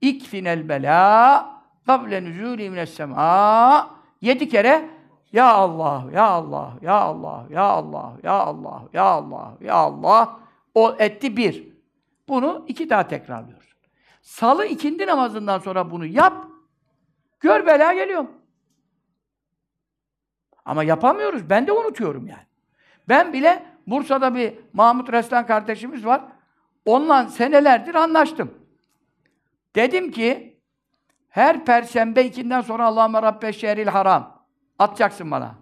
[0.00, 1.46] ikfinel bela
[1.86, 3.90] kable nüzûli mine's-semâ
[4.20, 4.95] yedi kere
[5.36, 10.40] ya Allah, ya Allah, ya Allah, ya Allah, ya Allah, ya Allah, ya Allah
[10.74, 11.68] o etti bir.
[12.28, 13.76] Bunu iki daha tekrarlıyoruz.
[14.22, 16.46] Salı ikindi namazından sonra bunu yap.
[17.40, 18.30] Gör bela geliyorum.
[20.64, 21.50] Ama yapamıyoruz.
[21.50, 22.46] Ben de unutuyorum yani.
[23.08, 26.22] Ben bile Bursa'da bir Mahmut Reslan kardeşimiz var.
[26.84, 28.54] Onunla senelerdir anlaştım.
[29.74, 30.60] Dedim ki
[31.28, 34.35] her perşembe ikinden sonra Allahümme Rabbe şehril haram.
[34.78, 35.54] Atacaksın bana.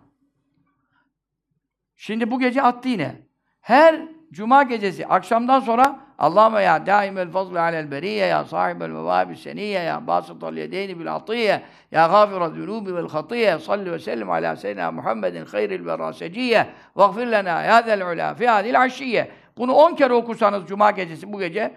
[1.97, 3.17] Şimdi bu gece attı yine.
[3.61, 9.81] Her cuma gecesi akşamdan sonra Allahümme ya daimel fazlı alel beriye ya sahibel mevabi seniyye
[9.81, 14.93] ya basıtal yedeyni bil atiyye ya gafira zunubi vel hatiyye salli ve sellim ala seyyidina
[14.93, 20.67] Muhammedin hayril veraseciyye vagfir lena ya zel ula fi hadil aşiyye bunu on kere okursanız
[20.67, 21.75] cuma gecesi bu gece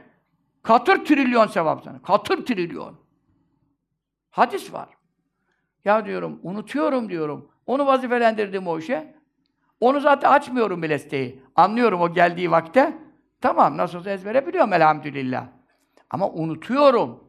[0.63, 2.01] katır trilyon sevap sana.
[2.01, 2.95] Katır trilyon.
[4.29, 4.89] Hadis var.
[5.85, 7.51] Ya diyorum, unutuyorum diyorum.
[7.65, 9.15] Onu vazifelendirdim o işe.
[9.79, 11.43] Onu zaten açmıyorum bile siteyi.
[11.55, 12.97] Anlıyorum o geldiği vakte.
[13.41, 15.47] Tamam, nasıl olsa ezbere biliyorum elhamdülillah.
[16.09, 17.23] Ama unutuyorum.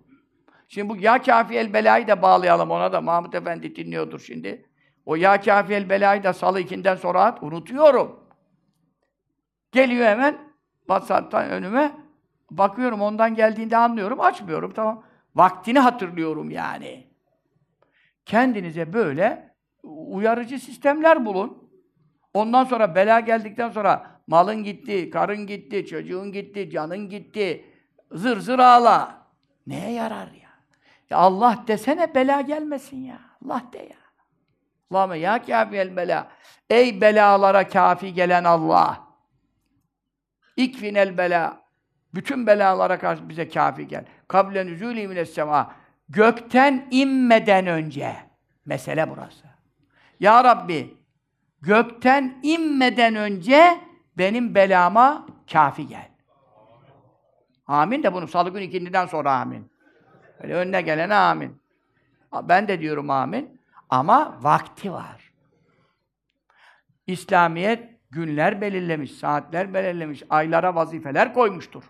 [0.69, 3.01] Şimdi bu ya kafi el belayı da bağlayalım ona da.
[3.01, 4.67] Mahmut Efendi dinliyordur şimdi.
[5.07, 7.43] O ya kafi el belayı da salı ikinden sonra at.
[7.43, 8.21] Unutuyorum.
[9.73, 10.39] Geliyor hemen
[10.79, 11.93] WhatsApp'tan önüme.
[12.51, 14.21] Bakıyorum ondan geldiğinde anlıyorum.
[14.21, 15.05] Açmıyorum tamam.
[15.35, 17.08] Vaktini hatırlıyorum yani.
[18.29, 21.71] Kendinize böyle uyarıcı sistemler bulun.
[22.35, 27.65] Ondan sonra bela geldikten sonra malın gitti, karın gitti, çocuğun gitti, canın gitti.
[28.13, 29.27] Zır zır ağla.
[29.67, 30.51] Neye yarar ya?
[31.11, 33.19] ya Allah desene bela gelmesin ya.
[33.45, 33.99] Allah de ya.
[34.91, 36.29] Allahümme ya kâfiyel bela.
[36.71, 39.09] Ey belalara kafi gelen Allah.
[40.57, 41.63] İkfinel bela.
[42.15, 44.05] Bütün belalara karşı bize kafi gel.
[44.29, 45.73] Kablen üzûlî mines semâ.
[46.09, 48.17] Gökten inmeden önce.
[48.67, 49.47] Mesele burası.
[50.21, 50.97] Ya Rabbi,
[51.61, 53.81] gökten inmeden önce
[54.19, 56.09] benim belama kafi gel.
[57.67, 59.71] Amin de bunu salı günü ikindiden sonra amin.
[60.41, 61.63] Öyle önüne gelene amin.
[62.43, 63.61] Ben de diyorum amin.
[63.91, 65.33] Ama vakti var.
[67.07, 71.85] İslamiyet günler belirlemiş, saatler belirlemiş, aylara vazifeler koymuştur.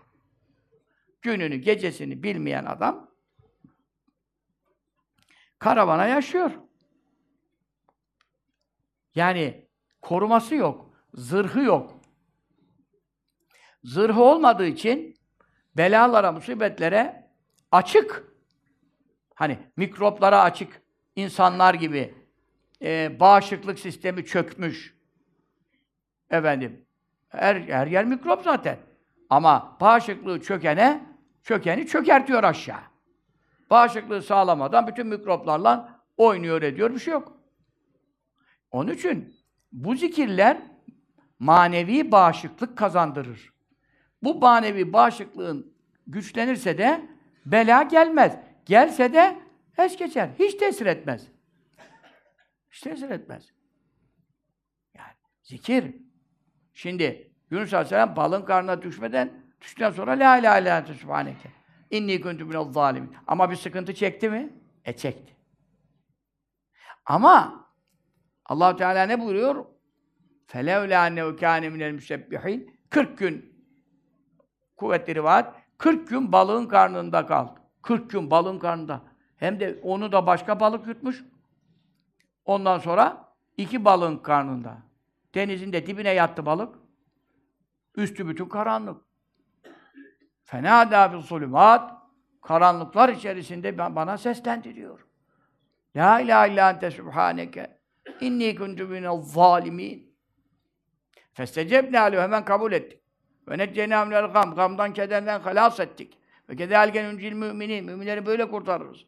[1.21, 3.08] Gününü, gecesini bilmeyen adam
[5.59, 6.51] karavana yaşıyor.
[9.15, 9.67] Yani
[10.01, 11.99] koruması yok, zırhı yok.
[13.83, 15.15] Zırhı olmadığı için
[15.77, 17.31] belalara, musibetlere
[17.71, 18.23] açık.
[19.35, 20.81] Hani mikroplara açık
[21.15, 22.15] insanlar gibi
[22.81, 24.99] e, bağışıklık sistemi çökmüş.
[26.29, 26.85] Efendim,
[27.29, 28.77] her, her yer mikrop zaten.
[29.29, 31.05] Ama bağışıklığı çökene,
[31.43, 32.88] çökeni çökertiyor aşağı.
[33.69, 37.37] Bağışıklığı sağlamadan bütün mikroplarla oynuyor ediyor, bir şey yok.
[38.71, 39.33] Onun için
[39.71, 40.61] bu zikirler
[41.39, 43.53] manevi bağışıklık kazandırır.
[44.23, 45.73] Bu manevi bağışıklığın
[46.07, 47.09] güçlenirse de
[47.45, 48.37] bela gelmez.
[48.65, 49.39] Gelse de
[49.77, 50.29] es geçer.
[50.39, 51.27] Hiç tesir etmez.
[52.71, 53.49] Hiç tesir etmez.
[54.93, 55.13] Yani
[55.43, 55.95] zikir.
[56.73, 61.58] Şimdi Yunus Aleyhisselam balın karnına düşmeden, düştükten sonra La ilahe illa ente subhaneke.
[61.90, 63.16] İnni kuntu minel zalimin.
[63.26, 64.52] Ama bir sıkıntı çekti mi?
[64.84, 65.36] E çekti.
[67.06, 67.66] Ama
[68.46, 69.64] allah Teala ne buyuruyor?
[70.48, 73.64] فَلَوْلَا اَنَّهُ كَانَ مِنَ الْمُسَبِّحِينَ 40 gün
[74.76, 75.46] kuvvetli rivayet
[75.78, 77.60] 40 gün balığın karnında kaldı.
[77.82, 79.02] 40 gün balığın karnında.
[79.36, 81.24] Hem de onu da başka balık yutmuş.
[82.44, 84.78] Ondan sonra iki balığın karnında.
[85.34, 86.74] Denizin de dibine yattı balık.
[87.96, 89.02] Üstü bütün karanlık.
[90.49, 91.91] Fena da bil zulümat
[92.41, 94.99] karanlıklar içerisinde bana seslendiriyor.
[95.95, 97.79] La ilahe illa ente subhaneke
[98.21, 100.15] inni kuntu minel zalimin.
[101.33, 102.99] Festecebne aleyh hemen kabul ettik.
[103.47, 106.17] Ve neccena minel gam, gamdan, kederden halas ettik.
[106.49, 109.05] Ve kederken üncil mümini, müminleri böyle kurtarırız.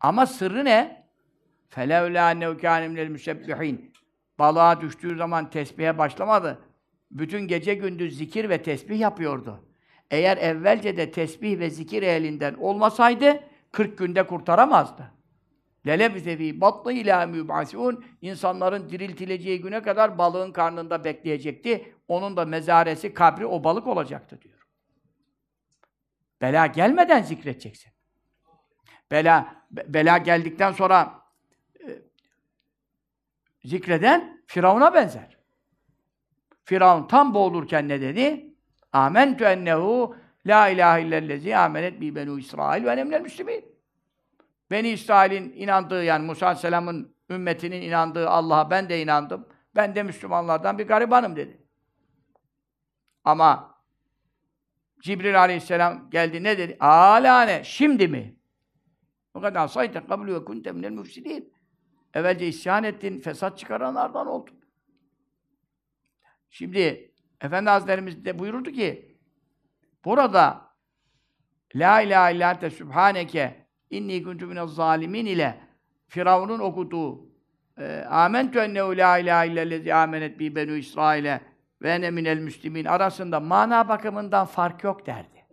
[0.00, 1.06] Ama sırrı ne?
[1.68, 3.92] Felevlâ ennehu kâne müsebbihin.
[4.38, 6.58] Balığa düştüğü zaman tesbihe başlamadı.
[7.10, 9.67] Bütün gece gündüz zikir ve tesbih yapıyordu.
[10.10, 13.40] Eğer evvelce de tesbih ve zikir elinden olmasaydı
[13.72, 15.12] 40 günde kurtaramazdı.
[15.86, 21.94] Lelebise fî batlı ilâ müb'asûn insanların diriltileceği güne kadar balığın karnında bekleyecekti.
[22.08, 24.58] Onun da mezaresi, kabri o balık olacaktı diyor.
[26.40, 27.92] Bela gelmeden zikredeceksin.
[29.10, 31.22] Bela bela geldikten sonra
[31.80, 31.88] e,
[33.64, 35.38] zikreden Firavun'a benzer.
[36.64, 38.47] Firavun tam boğulurken ne dedi?
[38.92, 40.16] Âmentü ennehu
[40.46, 43.64] la ilahe illellezi amenet bi benu İsrail ve enemnel müslimin.
[44.70, 49.48] Beni İsrail'in inandığı yani Musa Aleyhisselam'ın ümmetinin inandığı Allah'a ben de inandım.
[49.76, 51.62] Ben de Müslümanlardan bir garibanım dedi.
[53.24, 53.78] Ama
[55.02, 56.76] Cibril Aleyhisselam geldi ne dedi?
[56.80, 58.36] Alane şimdi mi?
[59.34, 61.52] O kadar sayte kabul ve kunte minel müfsidin.
[62.14, 64.60] Evvelce isyan ettin, fesat çıkaranlardan oldun.
[66.50, 67.07] Şimdi
[67.40, 69.18] Efendi Hazretlerimiz de buyurdu ki
[70.04, 70.68] burada
[71.74, 75.60] La ilahe illa ente subhaneke inni kuntu minez zalimin ile
[76.08, 77.28] Firavun'un okuduğu
[77.78, 81.40] e, Amentu ennehu la ilahe illellezi amenet bi benu İsrail'e
[81.82, 85.46] ve ene minel müslimin arasında mana bakımından fark yok derdi.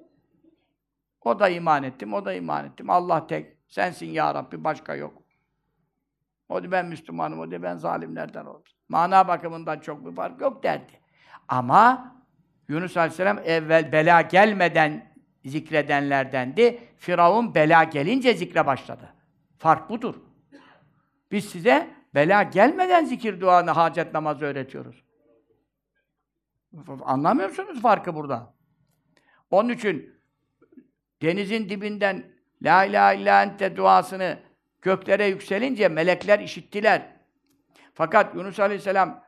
[1.21, 2.89] O da iman ettim, o da iman ettim.
[2.89, 5.23] Allah tek, sensin ya Rabbi, başka yok.
[6.49, 8.73] O da ben Müslümanım, o da ben zalimlerden oldum.
[8.89, 11.05] Mana bakımından çok bir fark yok derdi.
[11.47, 12.15] Ama
[12.67, 15.13] Yunus Aleyhisselam evvel bela gelmeden
[15.45, 16.79] zikredenlerdendi.
[16.97, 19.13] Firavun bela gelince zikre başladı.
[19.57, 20.15] Fark budur.
[21.31, 25.03] Biz size bela gelmeden zikir duanı, hacet namazı öğretiyoruz.
[27.01, 28.53] Anlamıyor musunuz farkı burada?
[29.51, 30.15] Onun için
[31.21, 34.39] denizin dibinden La ilahe illa ente duasını
[34.81, 37.15] göklere yükselince melekler işittiler.
[37.93, 39.24] Fakat Yunus Aleyhisselam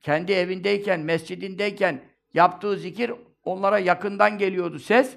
[0.00, 3.12] kendi evindeyken, mescidindeyken yaptığı zikir
[3.44, 5.16] onlara yakından geliyordu ses.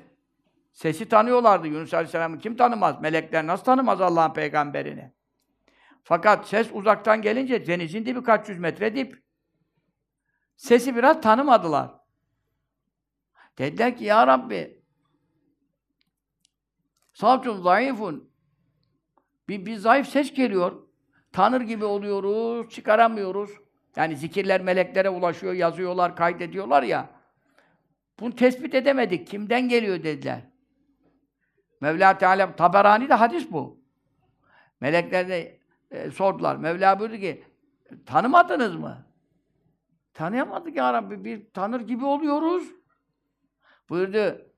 [0.74, 1.68] Sesi tanıyorlardı.
[1.68, 3.02] Yunus Aleyhisselam'ı kim tanımaz?
[3.02, 5.12] Melekler nasıl tanımaz Allah'ın peygamberini?
[6.04, 9.24] Fakat ses uzaktan gelince denizin dibi kaç yüz metre dip.
[10.56, 11.92] Sesi biraz tanımadılar.
[13.58, 14.84] Dediler ki ya Rabbi
[17.14, 18.30] Savtun zayıfun
[19.50, 20.88] bir, bir zayıf ses geliyor.
[21.32, 23.52] Tanır gibi oluyoruz, çıkaramıyoruz.
[23.96, 27.10] Yani zikirler meleklere ulaşıyor, yazıyorlar, kaydediyorlar ya.
[28.20, 29.28] Bunu tespit edemedik.
[29.28, 30.42] Kimden geliyor dediler.
[31.82, 33.84] Mevla Teala, Taberani de hadis bu.
[34.82, 35.60] Melekler de
[35.92, 36.56] e, sordular.
[36.56, 37.44] Mevla buyurdu ki,
[38.06, 39.06] tanımadınız mı?
[40.14, 41.24] Tanıyamadık ya Rabbi.
[41.26, 42.72] Bir tanır gibi oluyoruz.
[43.90, 44.52] Buyurdu.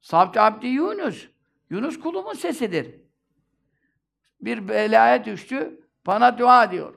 [0.00, 1.28] Sabti Abdi Yunus.
[1.70, 2.94] Yunus kulumun sesidir.
[4.40, 5.80] Bir belaya düştü.
[6.06, 6.94] Bana dua diyor.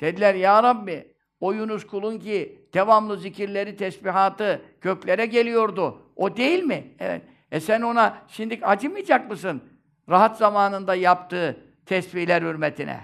[0.00, 6.02] Dediler ya Rabbi o Yunus kulun ki devamlı zikirleri, tesbihatı göklere geliyordu.
[6.16, 6.94] O değil mi?
[6.98, 7.22] Evet.
[7.52, 9.62] E sen ona şimdi acımayacak mısın?
[10.08, 13.00] Rahat zamanında yaptığı tesbihler hürmetine.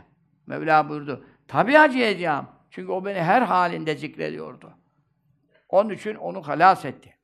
[0.46, 1.26] Mevla buyurdu.
[1.48, 2.46] Tabii acıyacağım.
[2.70, 4.72] Çünkü o beni her halinde zikrediyordu.
[5.68, 7.16] Onun için onu halas etti.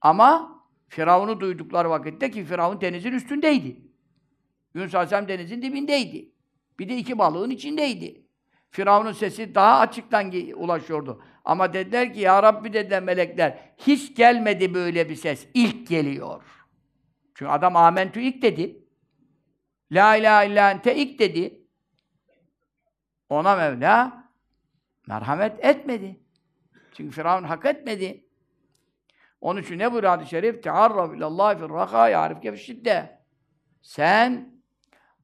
[0.00, 3.80] Ama Firavun'u duydukları vakitte ki Firavun denizin üstündeydi.
[4.74, 6.32] Yunus Aleyhisselam denizin dibindeydi.
[6.78, 8.23] Bir de iki balığın içindeydi.
[8.74, 11.22] Firavun'un sesi daha açıktan ulaşıyordu.
[11.44, 15.48] Ama dediler ki ya Rabbi dediler melekler hiç gelmedi böyle bir ses.
[15.54, 16.42] İlk geliyor.
[17.34, 18.84] Çünkü adam amentü ilk dedi.
[19.92, 21.66] La ilahe illa ente ilk dedi.
[23.28, 24.24] Ona Mevla
[25.08, 26.20] merhamet etmedi.
[26.92, 28.26] Çünkü Firavun hak etmedi.
[29.40, 30.62] Onun için ne buyuruyor hadis-i şerif?
[30.62, 33.20] Tearraf ilallahi fil raka ya'rifke şidde.
[33.82, 34.54] Sen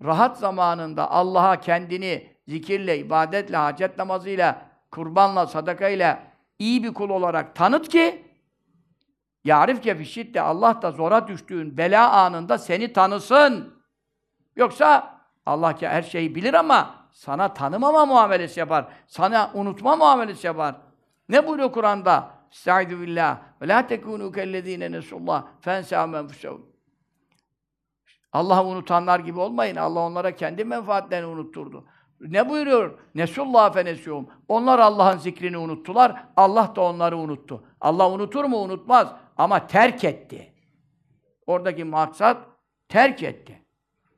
[0.04, 6.22] rahat zamanında Allah'a kendini zikirle, ibadetle, hacet namazıyla kurbanla, sadakayla
[6.58, 8.24] iyi bir kul olarak tanıt ki
[9.44, 13.74] yarif ke fişitte Allah da zora düştüğün bela anında seni tanısın.
[14.56, 18.88] Yoksa Allah ki her şeyi bilir ama sana tanımama muamelesi yapar.
[19.06, 20.74] Sana unutma muamelesi yapar.
[21.28, 22.30] Ne buyuruyor Kur'an'da?
[22.52, 23.38] Estaizu billah.
[23.62, 26.66] Ve la tekunu kellezine nesullah fensâhum enfusehum.
[28.32, 29.76] Allah'ı unutanlar gibi olmayın.
[29.76, 31.84] Allah onlara kendi menfaatlerini unutturdu.
[32.20, 32.98] Ne buyuruyor?
[33.14, 34.28] Nesullah fenesiyum.
[34.48, 36.24] Onlar Allah'ın zikrini unuttular.
[36.36, 37.64] Allah da onları unuttu.
[37.80, 38.56] Allah unutur mu?
[38.62, 39.12] Unutmaz.
[39.36, 40.52] Ama terk etti.
[41.46, 42.46] Oradaki maksat
[42.88, 43.62] terk etti.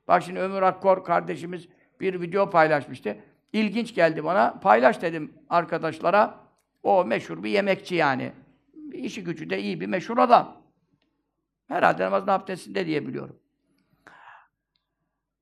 [0.07, 1.67] Bak şimdi Ömür Akkor kardeşimiz
[1.99, 3.17] bir video paylaşmıştı.
[3.53, 4.59] İlginç geldi bana.
[4.59, 6.39] Paylaş dedim arkadaşlara.
[6.83, 8.31] O meşhur bir yemekçi yani.
[8.93, 10.61] İşi gücü de iyi bir meşhur adam.
[11.67, 13.39] Herhalde namazın abdestinde diye biliyorum.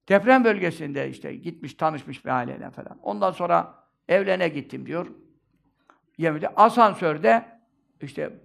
[0.09, 2.99] Deprem bölgesinde işte gitmiş, tanışmış bir aileyle falan.
[3.01, 5.07] Ondan sonra evlene gittim diyor.
[6.17, 7.59] Yemede asansörde
[8.01, 8.39] işte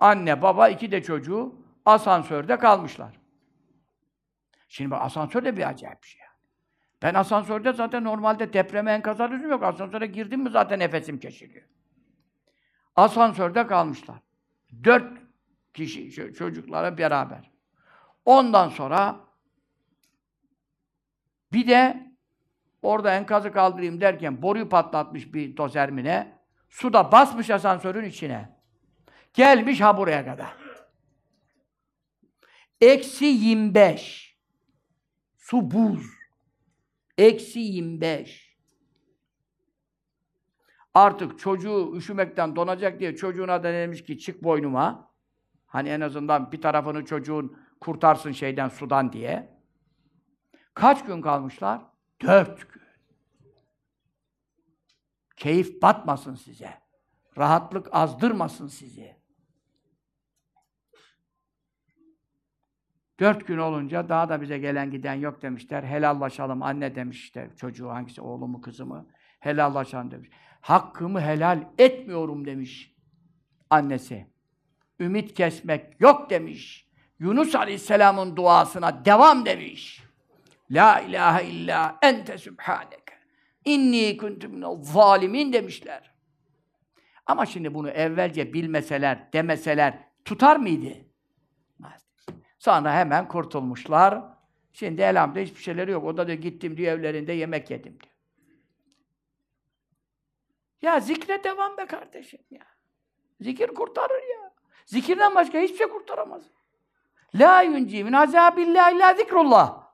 [0.00, 1.54] anne, baba, iki de çocuğu
[1.84, 3.18] asansörde kalmışlar.
[4.68, 6.20] Şimdi bak asansör de bir acayip bir şey.
[7.02, 9.62] Ben asansörde zaten normalde depreme enkaz lüzum yok.
[9.62, 11.64] Asansöre girdim mi zaten nefesim kesiliyor.
[12.96, 14.16] Asansörde kalmışlar.
[14.84, 15.18] Dört
[15.74, 17.50] kişi çocuklara beraber.
[18.24, 19.25] Ondan sonra
[21.52, 22.06] bir de
[22.82, 26.38] orada enkazı kaldırayım derken boruyu patlatmış bir dozermine.
[26.68, 28.56] Su da basmış asansörün içine.
[29.34, 30.56] Gelmiş ha buraya kadar.
[32.80, 34.36] Eksi 25.
[35.36, 36.06] Su buz.
[37.18, 38.56] Eksi 25.
[40.94, 45.10] Artık çocuğu üşümekten donacak diye çocuğuna da demiş ki çık boynuma.
[45.66, 49.55] Hani en azından bir tarafını çocuğun kurtarsın şeyden, sudan diye.
[50.76, 51.80] Kaç gün kalmışlar?
[52.22, 52.82] Dört gün.
[55.36, 56.74] Keyif batmasın size.
[57.38, 59.16] Rahatlık azdırmasın sizi.
[63.20, 65.82] Dört gün olunca daha da bize gelen giden yok demişler.
[65.82, 69.06] Helallaşalım anne demiş işte çocuğu hangisi oğlumu kızımı.
[69.40, 70.30] Helallaşalım demiş.
[70.60, 72.94] Hakkımı helal etmiyorum demiş
[73.70, 74.26] annesi.
[75.00, 76.88] Ümit kesmek yok demiş.
[77.18, 80.05] Yunus Aleyhisselam'ın duasına devam demiş.
[80.70, 83.16] La ilahe illa ente sübhaneke.
[83.64, 86.14] İnni kuntu minel zalimin demişler.
[87.26, 91.06] Ama şimdi bunu evvelce bilmeseler, demeseler tutar mıydı?
[92.58, 94.24] Sonra hemen kurtulmuşlar.
[94.72, 96.04] Şimdi elhamdülillah hiçbir şeyleri yok.
[96.04, 98.14] O da diyor gittim diyor evlerinde yemek yedim diyor.
[100.82, 102.66] Ya zikre devam be kardeşim ya.
[103.40, 104.52] Zikir kurtarır ya.
[104.86, 106.42] Zikirden başka hiçbir şey kurtaramaz.
[107.34, 109.85] La yunci min azabillahi la zikrullah.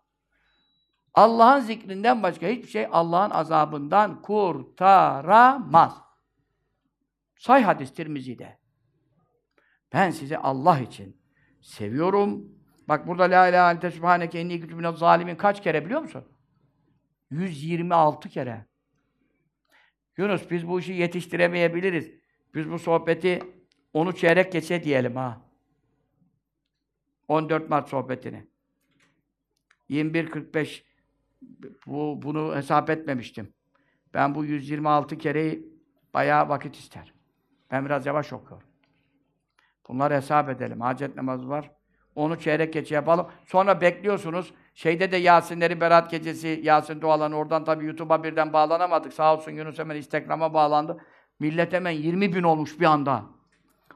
[1.14, 6.02] Allah'ın zikrinden başka hiçbir şey Allah'ın azabından kurtaramaz.
[7.36, 8.58] Say hadis Tirmizi'de.
[9.92, 11.16] Ben sizi Allah için
[11.60, 12.52] seviyorum.
[12.88, 16.24] Bak burada la ilahe ente subhaneke inni kuntu zalimin kaç kere biliyor musun?
[17.30, 18.66] 126 kere.
[20.16, 22.10] Yunus biz bu işi yetiştiremeyebiliriz.
[22.54, 23.42] Biz bu sohbeti
[23.92, 25.40] onu çeyrek geçe diyelim ha.
[27.28, 28.46] 14 Mart sohbetini.
[29.90, 30.82] 21.45
[31.86, 33.54] bu, bunu hesap etmemiştim.
[34.14, 35.72] Ben bu 126 kereyi
[36.14, 37.14] bayağı vakit ister.
[37.70, 38.68] Ben biraz yavaş okuyorum.
[39.88, 40.80] Bunları hesap edelim.
[40.80, 41.70] Hacet namazı var.
[42.14, 43.26] Onu çeyrek geçe yapalım.
[43.46, 44.54] Sonra bekliyorsunuz.
[44.74, 49.12] Şeyde de Yasinlerin Berat Gecesi, Yasin dualarını oradan tabii YouTube'a birden bağlanamadık.
[49.12, 50.98] Sağ olsun Yunus hemen Instagram'a bağlandı.
[51.40, 53.22] Millet hemen 20 bin olmuş bir anda.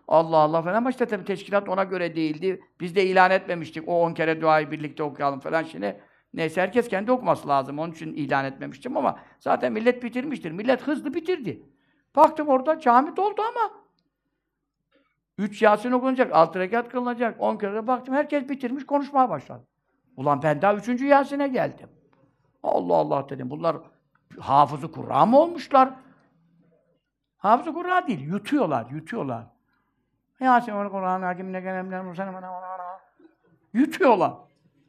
[0.09, 2.61] Allah Allah falan ama işte tabii teşkilat ona göre değildi.
[2.81, 3.89] Biz de ilan etmemiştik.
[3.89, 5.63] O 10 kere duayı birlikte okuyalım falan.
[5.63, 6.01] Şimdi
[6.35, 7.79] neyse herkes kendi okuması lazım.
[7.79, 10.51] Onun için ilan etmemiştim ama zaten millet bitirmiştir.
[10.51, 11.63] Millet hızlı bitirdi.
[12.17, 13.71] Baktım orada cami doldu ama
[15.39, 17.41] Üç Yasin okunacak, altı rekat kılınacak.
[17.41, 19.65] On kere baktım, herkes bitirmiş, konuşmaya başladı.
[20.17, 21.89] Ulan ben daha üçüncü Yasin'e geldim.
[22.63, 23.77] Allah Allah dedim, bunlar
[24.41, 25.91] hafızı Kur'an mı olmuşlar?
[27.39, 29.47] Hafızı Kur'an değil, yutuyorlar, yutuyorlar.
[30.41, 32.05] Yasin onu Kur'an hakimine gelemler
[33.73, 34.33] Yutuyorlar.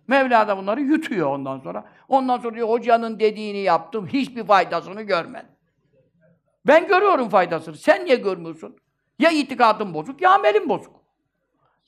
[0.07, 1.85] Mevla da bunları yutuyor ondan sonra.
[2.07, 5.49] Ondan sonra diyor, hocanın dediğini yaptım, hiçbir faydasını görmedim.
[6.67, 8.77] Ben görüyorum faydasını, sen niye görmüyorsun?
[9.19, 10.95] Ya itikadın bozuk ya amelin bozuk.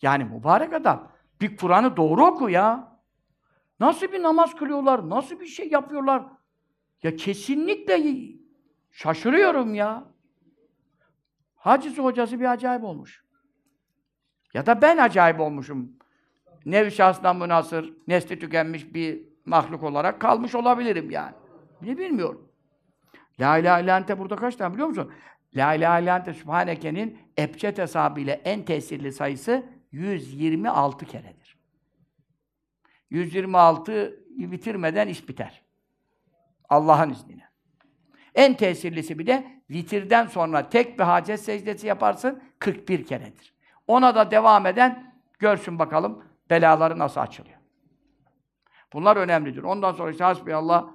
[0.02, 1.12] Yani mübarek adam.
[1.42, 3.00] Bir Kur'an'ı doğru oku ya.
[3.80, 6.24] Nasıl bir namaz kılıyorlar, nasıl bir şey yapıyorlar?
[7.04, 8.04] Ya kesinlikle
[8.92, 10.04] şaşırıyorum ya.
[11.56, 13.24] Hacısı hocası bir acayip olmuş.
[14.54, 15.99] Ya da ben acayip olmuşum.
[16.66, 21.34] Nevi şahsından münasır, nesli tükenmiş bir mahluk olarak kalmış olabilirim yani.
[21.82, 22.50] Ne bilmiyorum.
[23.40, 25.12] La ilahe illa ente burada kaç tane biliyor musun?
[25.56, 31.58] La ilahe illa ente subhaneke'nin ebced hesabıyla en tesirli sayısı 126 keredir.
[33.10, 35.62] 126 bitirmeden iş biter.
[36.70, 37.50] Allah'ın izniyle.
[38.36, 43.54] En tesirlisi bir de vitirden sonra tek bir hacet secdesi yaparsın 41 keredir.
[43.88, 47.58] Ona da devam eden görsün bakalım belaları nasıl açılıyor.
[48.94, 49.64] Bunlar önemlidir.
[49.64, 50.88] Ondan sonra işte hasbiyallah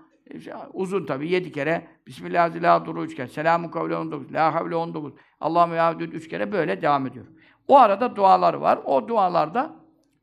[0.72, 3.28] uzun tabii yedi kere Bismillahirrahmanirrahim duru üç kere.
[3.28, 4.32] Selamun kavle 19.
[4.32, 5.12] La havle 19.
[5.40, 7.26] Allahu yâdûd üç kere böyle devam ediyor.
[7.68, 8.78] O arada dualar var.
[8.84, 9.70] O dualarda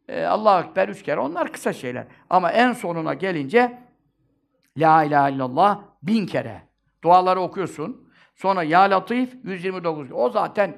[0.08, 1.20] e, Allahu Ekber üç kere.
[1.20, 2.08] Onlar kısa şeyler.
[2.30, 3.80] Ama en sonuna gelince
[4.78, 6.62] La ilahe illallah bin kere.
[7.04, 8.12] Duaları okuyorsun.
[8.36, 10.12] Sonra Ya Latif 129.
[10.12, 10.78] O zaten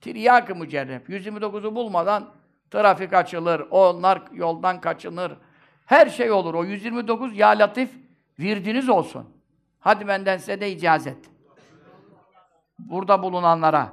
[0.00, 1.08] tiryak-ı mücerrep.
[1.08, 2.28] 129'u bulmadan
[2.74, 5.32] trafik açılır, onlar yoldan kaçınır.
[5.86, 6.54] Her şey olur.
[6.54, 7.90] O 129 Ya Latif
[8.38, 9.28] virdiniz olsun.
[9.80, 11.30] Hadi benden size de icazet.
[12.78, 13.92] Burada bulunanlara.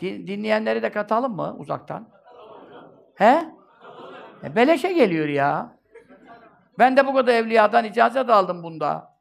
[0.00, 2.08] Din, dinleyenleri de katalım mı uzaktan?
[3.14, 3.44] He?
[4.44, 5.76] E, beleşe geliyor ya.
[6.78, 9.16] Ben de bu kadar evliyadan icazet aldım bunda.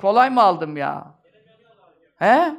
[0.00, 1.14] Kolay mı aldım ya?
[2.16, 2.54] He?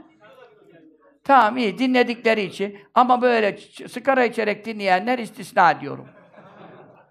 [1.24, 3.58] Tamam iyi dinledikleri için ama böyle
[3.88, 6.08] sigara içerek dinleyenler istisna ediyorum.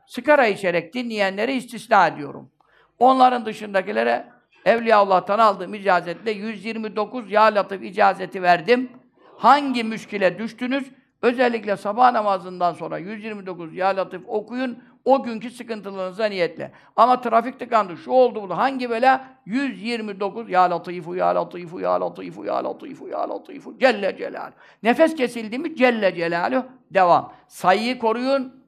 [0.06, 2.50] Sigara içerek dinleyenleri istisna ediyorum.
[2.98, 4.26] Onların dışındakilere
[4.64, 8.90] Evliyaullah'tan aldığım icazetle 129 Ya Latif icazeti verdim.
[9.36, 10.90] Hangi müşkile düştünüz?
[11.22, 14.78] Özellikle sabah namazından sonra 129 Ya Latif okuyun.
[15.04, 16.72] O günkü sıkıntılarınıza niyetle.
[16.96, 18.56] Ama trafik tıkandı, şu oldu bu.
[18.56, 19.24] Hangi bela?
[19.46, 23.78] 129 Ya Latifu, Ya Latifu, Ya Latifu, Ya Latifu, Ya Latifu.
[23.78, 24.50] Celle Celal.
[24.82, 26.66] Nefes kesildi mi Celle Celaluhu.
[26.90, 27.32] Devam.
[27.48, 28.62] Sayıyı koruyun.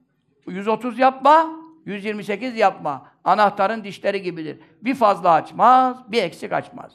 [0.47, 1.51] 130 yapma,
[1.87, 3.09] 128 yapma.
[3.24, 4.61] Anahtarın dişleri gibidir.
[4.82, 6.93] Bir fazla açmaz, bir eksik açmaz.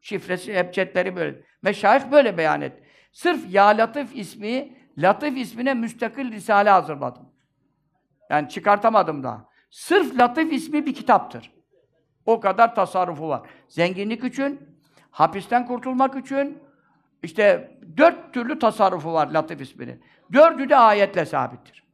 [0.00, 1.42] Şifresi, hepçetleri böyle.
[1.62, 2.72] Meşayih böyle beyan et.
[3.12, 7.31] Sırf Ya Latif ismi, Latif ismine müstakil risale hazırladım.
[8.32, 9.48] Yani çıkartamadım daha.
[9.70, 11.52] Sırf Latif ismi bir kitaptır.
[12.26, 13.42] O kadar tasarrufu var.
[13.68, 14.60] Zenginlik için,
[15.10, 16.58] hapisten kurtulmak için,
[17.22, 20.04] işte dört türlü tasarrufu var Latif isminin.
[20.32, 21.84] Dördü de ayetle sabittir.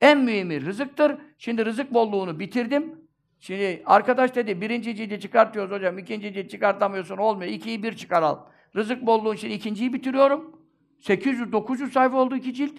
[0.00, 1.18] En mühimi rızıktır.
[1.38, 3.02] Şimdi rızık bolluğunu bitirdim.
[3.40, 7.50] Şimdi arkadaş dedi, birinci cildi çıkartıyoruz hocam, ikinci cildi çıkartamıyorsun, olmuyor.
[7.50, 8.40] İkiyi bir çıkaralım.
[8.76, 10.56] Rızık bolluğu için ikinciyi bitiriyorum.
[11.00, 12.78] 800-900 sayfa oldu iki cilt.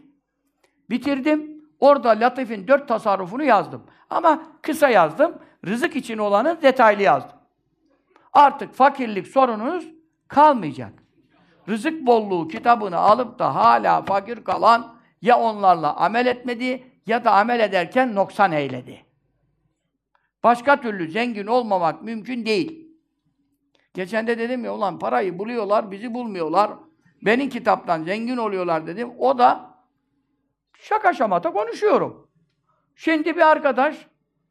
[0.90, 1.53] Bitirdim.
[1.84, 3.84] Orada Latif'in dört tasarrufunu yazdım.
[4.10, 5.36] Ama kısa yazdım.
[5.68, 7.38] Rızık için olanı detaylı yazdım.
[8.34, 9.88] Artık fakirlik sorununuz
[10.28, 10.94] kalmayacak.
[11.70, 17.60] Rızık bolluğu kitabını alıp da hala fakir kalan ya onlarla amel etmedi ya da amel
[17.60, 19.06] ederken noksan eyledi.
[20.44, 22.88] Başka türlü zengin olmamak mümkün değil.
[23.94, 26.72] Geçen de dedim ya ulan parayı buluyorlar, bizi bulmuyorlar.
[27.22, 29.12] Benim kitaptan zengin oluyorlar dedim.
[29.20, 29.73] O da
[30.84, 32.28] şaka şamata konuşuyorum.
[32.96, 34.08] Şimdi bir arkadaş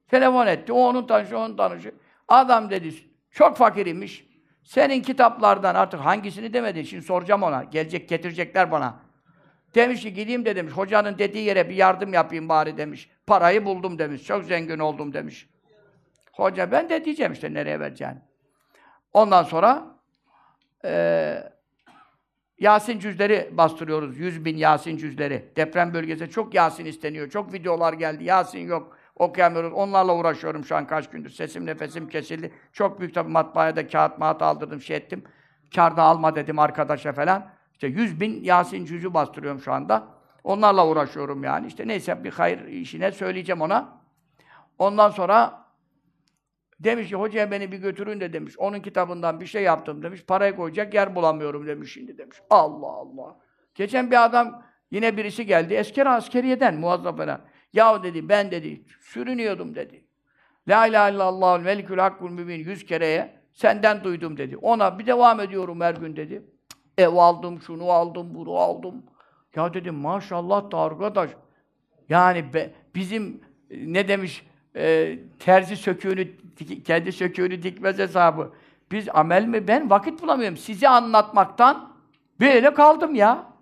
[0.09, 0.73] telefon etti.
[0.73, 1.95] O onun tanışı, onun tanışı.
[2.29, 2.95] Adam dedi,
[3.31, 4.27] çok fakir imiş.
[4.65, 6.87] Senin kitaplardan artık hangisini demedi.
[6.87, 7.65] Şimdi soracağım ona.
[7.65, 9.01] Gelecek, getirecekler bana.
[9.75, 10.73] Demiş ki gideyim de demiş.
[10.73, 13.11] Hocanın dediği yere bir yardım yapayım bari demiş.
[13.27, 14.25] Parayı buldum demiş.
[14.25, 15.49] Çok zengin oldum demiş.
[16.33, 18.19] Hoca ben de diyeceğim işte nereye vereceğini.
[19.13, 19.87] Ondan sonra
[20.85, 21.52] e,
[22.63, 24.19] Yasin cüzleri bastırıyoruz.
[24.19, 25.53] Yüz bin Yasin cüzleri.
[25.57, 27.31] Deprem bölgesinde çok Yasin isteniyor.
[27.31, 28.25] Çok videolar geldi.
[28.25, 28.97] Yasin yok.
[29.17, 29.73] Okuyamıyoruz.
[29.73, 31.31] Onlarla uğraşıyorum şu an kaç gündür.
[31.31, 32.53] Sesim nefesim kesildi.
[32.73, 35.25] Çok büyük tabii matbaaya da kağıt mağat aldırdım, şey ettim.
[35.75, 37.47] Kârda alma dedim arkadaşa falan.
[37.73, 40.05] İşte yüz bin Yasin cüzü bastırıyorum şu anda.
[40.45, 41.67] Onlarla uğraşıyorum yani.
[41.67, 43.89] İşte neyse bir hayır işine söyleyeceğim ona.
[44.79, 45.62] Ondan sonra
[46.85, 48.59] demiş ki hocaya beni bir götürün de demiş.
[48.59, 50.25] Onun kitabından bir şey yaptım demiş.
[50.25, 52.37] Parayı koyacak yer bulamıyorum demiş şimdi demiş.
[52.51, 53.37] Allah Allah.
[53.75, 55.75] Geçen bir adam yine birisi geldi.
[55.75, 57.41] Esker askeriyeden muazzaf falan.
[57.73, 60.05] Ya dedi ben dedi sürünüyordum dedi.
[60.69, 64.57] La ilahe illallah melikül hakkul mübin yüz kereye senden duydum dedi.
[64.57, 66.43] Ona bir devam ediyorum her gün dedi.
[66.99, 69.05] Ev aldım, şunu aldım, bunu aldım.
[69.57, 71.31] Ya dedim maşallah da arkadaş.
[72.09, 73.41] Yani be, bizim
[73.71, 74.47] ne demiş
[74.77, 76.29] e, terzi söküğünü
[76.85, 78.53] kendi söküğünü dikmez hesabı.
[78.91, 79.69] Biz amel mi?
[79.69, 80.57] Ben vakit bulamıyorum.
[80.57, 81.97] Sizi anlatmaktan
[82.41, 83.53] böyle kaldım ya.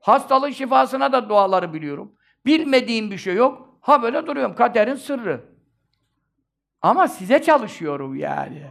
[0.00, 2.12] Hastalığın şifasına da duaları biliyorum.
[2.46, 3.78] Bilmediğim bir şey yok.
[3.80, 4.54] Ha böyle duruyorum.
[4.54, 5.44] Kaderin sırrı.
[6.82, 8.66] Ama size çalışıyorum yani.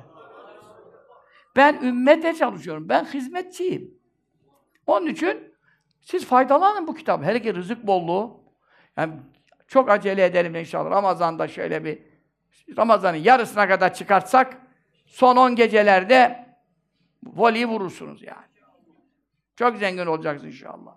[1.56, 2.90] Ben ümmete çalışıyorum.
[2.90, 3.94] Ben hizmetçiyim.
[4.88, 5.54] Onun için
[6.02, 7.24] siz faydalanın bu kitap.
[7.24, 8.44] Hele ki rızık bolluğu.
[8.98, 9.14] Yani
[9.72, 10.92] çok acele edelim inşallah.
[10.92, 12.00] Ramazan'da şöyle bir
[12.78, 14.58] Ramazan'ın yarısına kadar çıkartsak
[15.06, 16.46] son 10 gecelerde
[17.24, 18.52] voleyi vurursunuz yani.
[19.56, 20.92] Çok zengin olacaksın inşallah.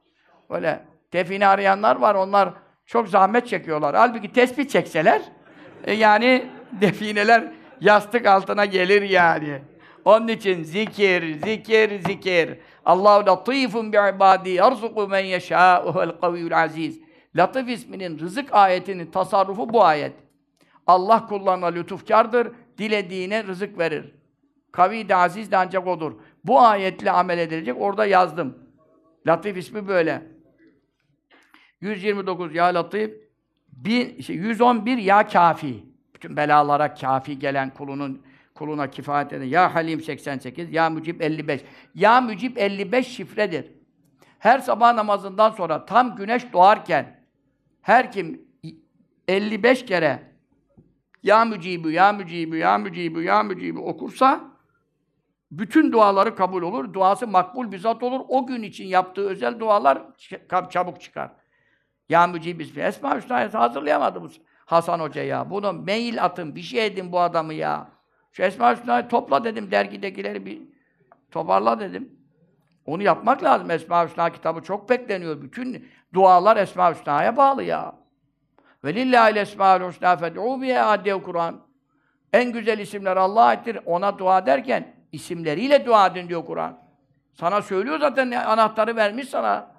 [0.50, 2.50] Böyle define arayanlar var, onlar
[2.86, 3.96] çok zahmet çekiyorlar.
[3.96, 5.22] Halbuki tespih çekseler,
[5.84, 9.62] e, yani defineler yastık altına gelir yani.
[10.04, 12.58] Onun için zikir, zikir, zikir.
[12.84, 17.03] Allahu latifun bi ibadi yarzuku men yeşâ'u vel kaviyyul aziz.
[17.36, 20.12] Latif isminin rızık ayetinin tasarrufu bu ayet.
[20.86, 24.14] Allah kullarına lütufkardır, dilediğine rızık verir.
[24.72, 26.12] Kavi de aziz de ancak odur.
[26.44, 28.58] Bu ayetle amel edilecek, orada yazdım.
[29.26, 30.22] Latif ismi böyle.
[31.80, 33.10] 129 ya Latif,
[33.68, 35.84] bin, şey, 111 ya kafi.
[36.14, 38.22] Bütün belalara kafi gelen kulunun
[38.54, 39.44] kuluna kifayet eden.
[39.44, 41.60] Ya Halim 88, Ya Mücib 55.
[41.94, 43.66] Ya Mücib 55 şifredir.
[44.38, 47.13] Her sabah namazından sonra tam güneş doğarken
[47.84, 48.48] her kim
[49.28, 50.22] 55 kere
[51.22, 54.40] Ya Mücibu, Ya Mücibu, Ya Mücibu, Ya Mücibu okursa
[55.50, 56.92] bütün duaları kabul olur.
[56.92, 58.20] Duası makbul bir zat olur.
[58.28, 60.02] O gün için yaptığı özel dualar
[60.70, 61.30] çabuk çıkar.
[62.08, 62.82] Ya Mücib ismi.
[62.82, 64.28] Esma Hüsna'yı hazırlayamadı bu
[64.66, 65.50] Hasan Hoca ya.
[65.50, 67.90] Bunu mail atın, bir şey edin bu adamı ya.
[68.32, 70.62] Şu Esma Hüsna'yı topla dedim, dergidekileri bir
[71.30, 72.24] toparla dedim.
[72.86, 73.70] Onu yapmak lazım.
[73.70, 75.42] Esma Hüsna kitabı çok bekleniyor.
[75.42, 77.94] Bütün dualar Esma Hüsna'ya bağlı ya.
[78.84, 81.66] Ve lillahi'l esmaül husna fed'û bihe addev Kur'an.
[82.32, 83.78] En güzel isimler Allah'a aittir.
[83.84, 86.84] Ona dua derken isimleriyle dua edin diyor Kur'an.
[87.32, 89.74] Sana söylüyor zaten anahtarı vermiş sana.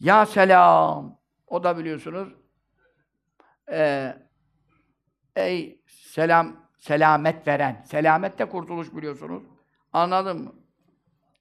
[0.00, 1.20] Ya selam.
[1.46, 2.28] O da biliyorsunuz
[3.72, 4.14] e,
[5.36, 7.82] ey selam selamet veren.
[7.84, 9.42] Selamet de kurtuluş biliyorsunuz.
[9.92, 10.52] Anladın mı?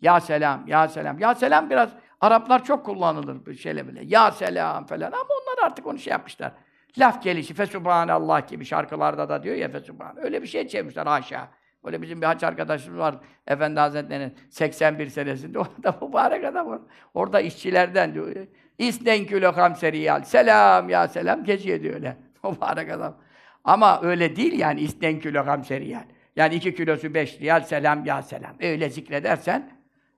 [0.02, 1.20] Ya selam, ya selam.
[1.20, 1.90] Ya selam biraz
[2.22, 4.02] Araplar çok kullanılır bir şeyle bile.
[4.06, 6.52] Ya selam falan ama onlar artık onu şey yapmışlar.
[6.98, 10.26] Laf gelişi, fesubhanallah gibi şarkılarda da diyor ya fesubhan.
[10.26, 11.48] Öyle bir şey çevirmişler haşa.
[11.84, 13.16] Öyle bizim bir haç arkadaşımız var.
[13.48, 15.60] Efendi Hazretleri'nin 81 senesinde.
[15.86, 16.80] Orada mübarek adam var.
[17.14, 18.36] Orada işçilerden diyor.
[18.78, 20.24] İsnen kilo hamseriyal.
[20.24, 21.44] Selam ya selam.
[21.44, 22.18] Geçiyor diyor öyle.
[22.44, 23.18] Mübarek adam.
[23.64, 26.04] Ama öyle değil yani isnen kilo hamseriyal.
[26.36, 28.56] Yani iki kilosu beş riyal, selam ya selam.
[28.62, 29.70] Öyle zikredersen,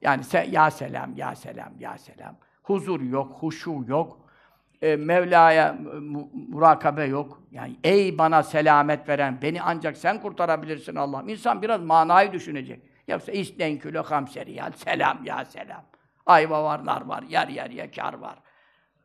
[0.02, 2.36] yani se ya selam, ya selam, ya selam.
[2.64, 4.18] Huzur yok, huşu yok.
[4.82, 5.78] E, Mevla'ya
[6.34, 7.42] murakabe yok.
[7.52, 11.30] Yani ey bana selamet veren, beni ancak sen kurtarabilirsin Allah'ım.
[11.30, 12.84] İnsan biraz manayı düşünecek.
[13.08, 15.84] Yoksa isten kilo hamse riyal, selam ya selam.
[16.26, 18.40] Ayva var, nar var, yer yer yakar var.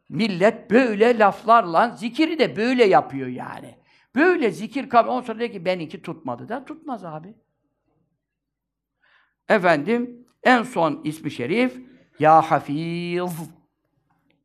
[0.08, 3.78] Millet böyle laflarla zikiri de böyle yapıyor yani.
[4.14, 5.10] Böyle zikir kabul.
[5.10, 7.34] Ondan sonra diyor ki benimki tutmadı da tutmaz abi.
[9.48, 11.80] Efendim en son ismi şerif
[12.18, 13.50] Ya Hafiz.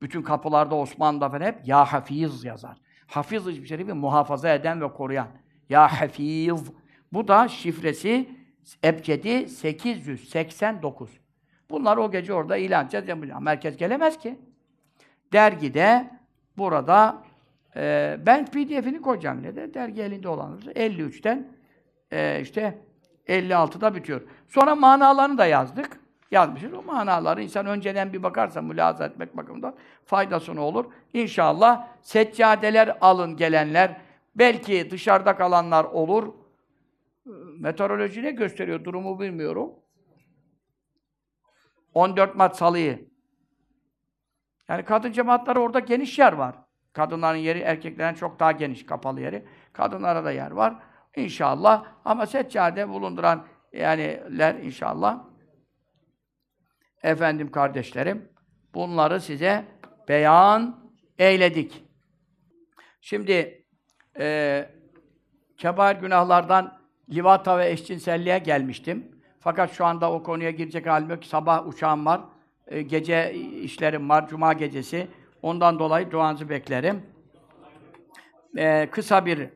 [0.02, 2.78] Bütün kapılarda Osmanlı'da falan hep Ya Hafiz yazar.
[3.08, 5.28] Hafiz ismi şerifi muhafaza eden ve koruyan.
[5.70, 6.72] Ya Hafiz.
[7.14, 8.30] Bu da şifresi
[8.84, 11.10] ebcedi 889.
[11.70, 13.20] Bunlar o gece orada ilan edeceğiz.
[13.42, 14.40] Merkez gelemez ki.
[15.34, 16.10] Dergide
[16.58, 17.24] burada
[17.76, 19.74] e, ben pdf'ini koyacağım yine de.
[19.74, 20.62] Dergi elinde olanlar.
[20.62, 21.48] 53'ten
[22.12, 22.78] e, işte
[23.32, 24.22] 56'da bitiyor.
[24.48, 26.00] Sonra manalarını da yazdık.
[26.32, 26.74] Yazmışız.
[26.74, 29.76] O manaları insan önceden bir bakarsa mülahaza etmek bakımından
[30.06, 30.86] faydasını olur.
[31.14, 34.02] İnşallah seccadeler alın gelenler.
[34.36, 36.34] Belki dışarıda kalanlar olur.
[37.60, 38.84] Meteoroloji ne gösteriyor?
[38.84, 39.72] Durumu bilmiyorum.
[41.94, 43.10] 14 Mart Salı'yı.
[44.70, 46.56] Yani kadın cemaatleri orada geniş yer var.
[46.94, 49.46] Kadınların yeri erkeklerin çok daha geniş, kapalı yeri.
[49.74, 50.76] Kadınlara da yer var.
[51.16, 51.86] İnşallah.
[52.06, 55.24] Ama seccade bulunduran yaniler inşallah.
[57.04, 58.30] Efendim kardeşlerim,
[58.74, 59.66] bunları size
[60.08, 61.84] beyan eyledik.
[63.02, 63.66] Şimdi
[64.20, 64.70] e,
[65.58, 69.22] kebair günahlardan livata ve eşcinselliğe gelmiştim.
[69.40, 71.26] Fakat şu anda o konuya girecek halim yok.
[71.26, 72.22] Sabah uçağım var.
[72.68, 74.28] E, gece işlerim var.
[74.28, 75.08] Cuma gecesi.
[75.42, 77.06] Ondan dolayı duanızı beklerim.
[78.58, 79.50] Ee, kısa bir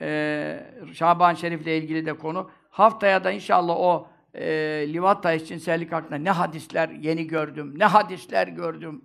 [0.00, 0.60] e,
[0.92, 2.50] Şaban Şerif'le ilgili de konu.
[2.70, 4.44] Haftaya da inşallah o e,
[4.92, 9.04] Livata eşcinsellik hakkında ne hadisler yeni gördüm, ne hadisler gördüm.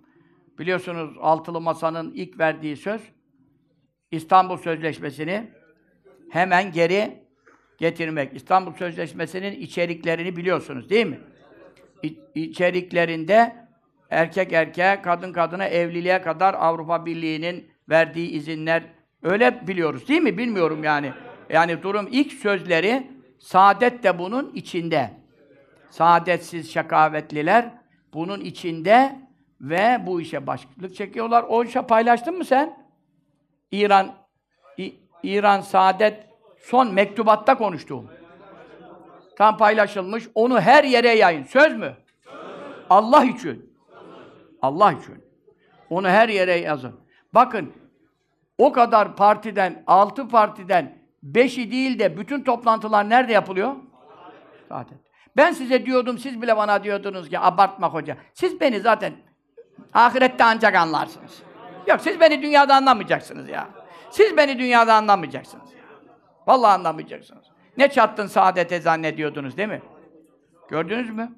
[0.58, 3.00] Biliyorsunuz Altılı Masa'nın ilk verdiği söz,
[4.10, 5.50] İstanbul Sözleşmesi'ni
[6.30, 7.26] hemen geri
[7.78, 8.36] getirmek.
[8.36, 11.20] İstanbul Sözleşmesi'nin içeriklerini biliyorsunuz değil mi?
[12.02, 13.56] İ içeriklerinde
[14.10, 18.82] erkek erkeğe, kadın kadına evliliğe kadar Avrupa Birliği'nin verdiği izinler
[19.22, 20.38] öyle biliyoruz değil mi?
[20.38, 21.12] Bilmiyorum yani.
[21.50, 25.10] Yani durum ilk sözleri saadet de bunun içinde.
[25.90, 27.70] Saadetsiz şakavetliler
[28.14, 29.18] bunun içinde
[29.60, 31.44] ve bu işe başlık çekiyorlar.
[31.48, 32.86] O işe paylaştın mı sen?
[33.70, 34.14] İran
[34.78, 36.26] İ İran Saadet
[36.58, 38.10] son mektubatta konuştuğum.
[39.36, 40.28] Tam paylaşılmış.
[40.34, 41.42] Onu her yere yayın.
[41.42, 41.96] Söz mü?
[42.90, 43.72] Allah için.
[44.62, 45.24] Allah için.
[45.90, 47.00] Onu her yere yazın.
[47.34, 47.72] Bakın
[48.58, 53.74] o kadar partiden, altı partiden beşi değil de bütün toplantılar nerede yapılıyor?
[54.68, 54.98] Zaten.
[55.36, 58.16] Ben size diyordum, siz bile bana diyordunuz ki abartma hoca.
[58.34, 59.12] Siz beni zaten
[59.94, 61.42] ahirette ancak anlarsınız.
[61.86, 63.68] Yok siz beni dünyada anlamayacaksınız ya.
[64.10, 65.80] Siz beni dünyada anlamayacaksınız ya.
[66.46, 67.46] Vallahi anlamayacaksınız.
[67.76, 69.82] Ne çattın saadete zannediyordunuz değil mi?
[70.68, 71.36] Gördünüz mü?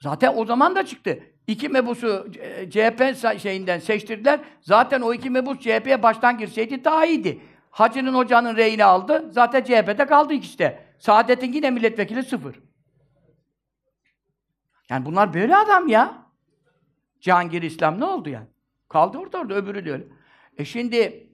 [0.00, 1.18] Zaten o zaman da çıktı.
[1.46, 4.40] İki mebusu e, CHP şeyinden seçtirdiler.
[4.60, 7.40] Zaten o iki mebus CHP'ye baştan girseydi daha iyiydi.
[7.70, 9.28] Hacı'nın hocanın reyini aldı.
[9.30, 10.84] Zaten CHP'de kaldı ikisi de.
[10.98, 12.60] Saadet'in yine milletvekili sıfır.
[14.88, 16.24] Yani bunlar böyle adam ya.
[17.20, 18.46] Cihangir İslam ne oldu yani?
[18.88, 20.04] Kaldı orada orada, öbürü de öyle.
[20.58, 21.30] E şimdi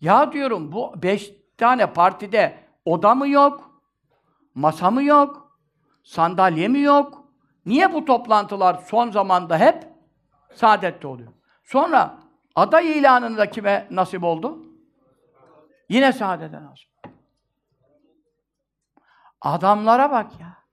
[0.00, 3.80] ya diyorum bu beş tane partide oda mı yok?
[4.54, 5.58] Masa mı yok?
[6.02, 7.23] Sandalye mi yok?
[7.66, 9.88] Niye bu toplantılar son zamanda hep
[10.54, 11.32] Saadet'te oluyor?
[11.64, 12.18] Sonra
[12.54, 14.58] aday ilanında kime nasip oldu?
[15.88, 16.90] Yine Saadet'e nasip.
[19.40, 20.64] Adamlara bak ya.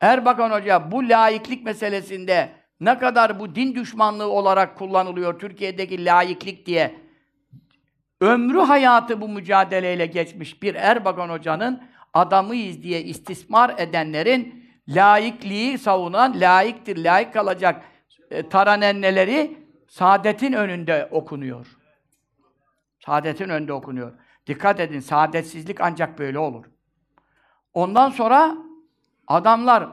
[0.00, 6.94] Erbakan Hoca bu laiklik meselesinde ne kadar bu din düşmanlığı olarak kullanılıyor Türkiye'deki laiklik diye
[8.20, 11.82] ömrü hayatı bu mücadeleyle geçmiş bir Erbakan Hoca'nın
[12.14, 17.84] adamıyız diye istismar edenlerin laikliği savunan, laiktir, laik kalacak
[18.30, 19.58] e, taranenneleri
[19.88, 21.66] saadetin önünde okunuyor.
[23.06, 24.12] Saadetin önünde okunuyor.
[24.46, 26.64] Dikkat edin, saadetsizlik ancak böyle olur.
[27.74, 28.56] Ondan sonra
[29.26, 29.88] adamlar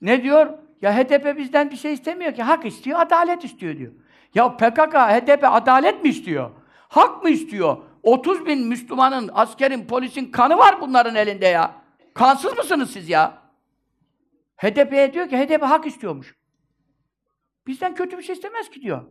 [0.00, 0.58] ne diyor?
[0.82, 2.42] Ya HDP bizden bir şey istemiyor ki.
[2.42, 3.92] Hak istiyor, adalet istiyor diyor.
[4.34, 6.50] Ya PKK, HDP adalet mi istiyor?
[6.88, 7.76] Hak mı istiyor?
[8.02, 11.74] 30 bin Müslümanın, askerin, polisin kanı var bunların elinde ya.
[12.14, 13.45] Kansız mısınız siz ya?
[14.56, 16.36] HDP'ye diyor ki HDP hak istiyormuş.
[17.66, 19.02] Bizden kötü bir şey istemez ki diyor.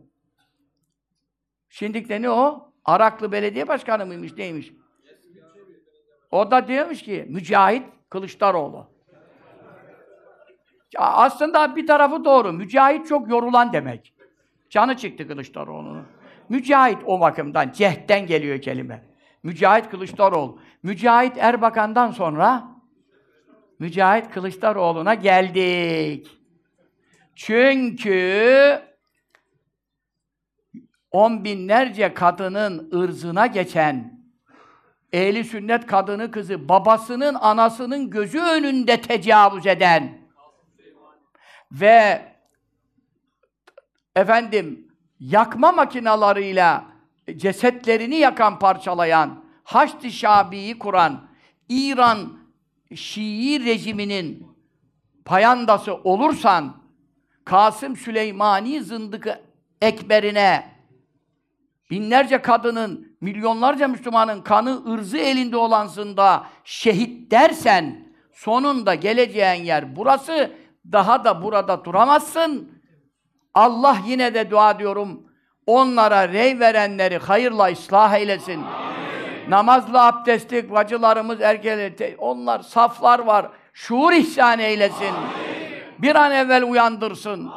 [1.68, 2.72] Şimdi de ne o?
[2.84, 4.72] Araklı belediye başkanı mıymış, neymiş?
[6.30, 8.90] O da diyormuş ki, Mücahit Kılıçdaroğlu.
[10.96, 12.52] Aslında bir tarafı doğru.
[12.52, 14.14] Mücahit çok yorulan demek.
[14.70, 16.06] Canı çıktı Kılıçdaroğlu'nun.
[16.48, 19.04] Mücahit o bakımdan, cehden geliyor kelime.
[19.42, 20.60] Mücahit Kılıçdaroğlu.
[20.82, 22.75] Mücahit Erbakan'dan sonra
[23.78, 26.38] Mücahit Kılıçdaroğlu'na geldik.
[27.34, 28.82] Çünkü
[31.10, 34.20] on binlerce kadının ırzına geçen
[35.12, 40.18] ehli sünnet kadını kızı babasının anasının gözü önünde tecavüz eden
[41.72, 42.22] ve
[44.16, 44.88] efendim
[45.20, 46.84] yakma makinalarıyla
[47.36, 51.28] cesetlerini yakan, parçalayan, Haçlı Şabi'yi kuran
[51.68, 52.45] İran
[52.94, 54.48] Şii rejiminin
[55.24, 56.76] payandası olursan
[57.44, 59.40] Kasım Süleymani zındıkı
[59.82, 60.76] ekberine
[61.90, 70.50] binlerce kadının, milyonlarca Müslümanın kanı, ırzı elinde olan zında şehit dersen sonunda geleceğin yer burası
[70.92, 72.82] daha da burada duramazsın.
[73.54, 75.26] Allah yine de dua diyorum
[75.66, 78.60] onlara rey verenleri hayırla ıslah eylesin.
[79.48, 83.46] Namazlı abdestlik bacılarımız, erkekler, onlar saflar var.
[83.72, 85.14] Şuur ihsan eylesin.
[85.98, 87.50] Bir an evvel uyandırsın.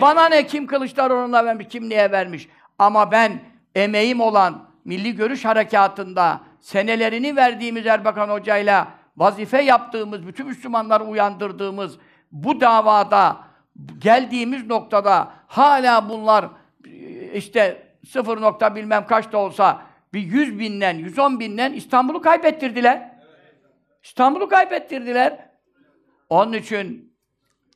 [0.00, 2.48] Bana ne kim Kılıçdaroğlu'na vermiş, kim niye vermiş.
[2.78, 3.40] Ama ben
[3.74, 11.98] emeğim olan Milli Görüş Harekatı'nda senelerini verdiğimiz Erbakan Hoca'yla vazife yaptığımız, bütün Müslümanları uyandırdığımız
[12.32, 13.36] bu davada
[13.98, 16.44] geldiğimiz noktada hala bunlar
[17.34, 19.82] işte sıfır nokta bilmem kaç da olsa
[20.14, 23.12] bir yüz binden, yüz on binden İstanbul'u kaybettirdiler.
[24.02, 25.38] İstanbul'u kaybettirdiler.
[26.28, 27.14] Onun için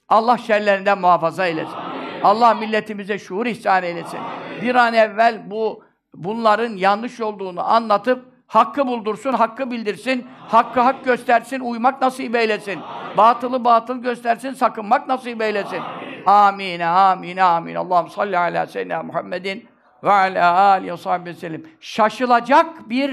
[0.08, 1.74] Allah şerlerinden muhafaza eylesin.
[2.22, 4.20] Allah milletimize şuur ihsan eylesin.
[4.62, 5.84] Bir an evvel bu
[6.14, 12.80] bunların yanlış olduğunu anlatıp hakkı buldursun, hakkı bildirsin, hakkı hak göstersin, uymak nasip eylesin.
[13.16, 15.80] Batılı batıl göstersin, sakınmak nasip eylesin.
[16.26, 17.74] Amin, amin, amin.
[17.74, 19.68] Allah'ım salli ala seyyidina Muhammedin
[20.02, 21.62] ve ala alihi ve sellem.
[21.80, 23.10] Şaşılacak bir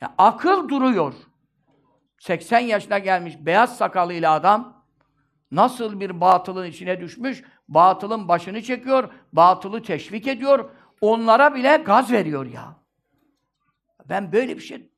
[0.00, 1.14] ya, akıl duruyor.
[2.18, 4.84] 80 yaşına gelmiş beyaz sakalıyla adam
[5.50, 10.70] nasıl bir batılın içine düşmüş, batılın başını çekiyor, batılı teşvik ediyor,
[11.00, 12.76] onlara bile gaz veriyor ya.
[14.08, 14.90] Ben böyle bir şey,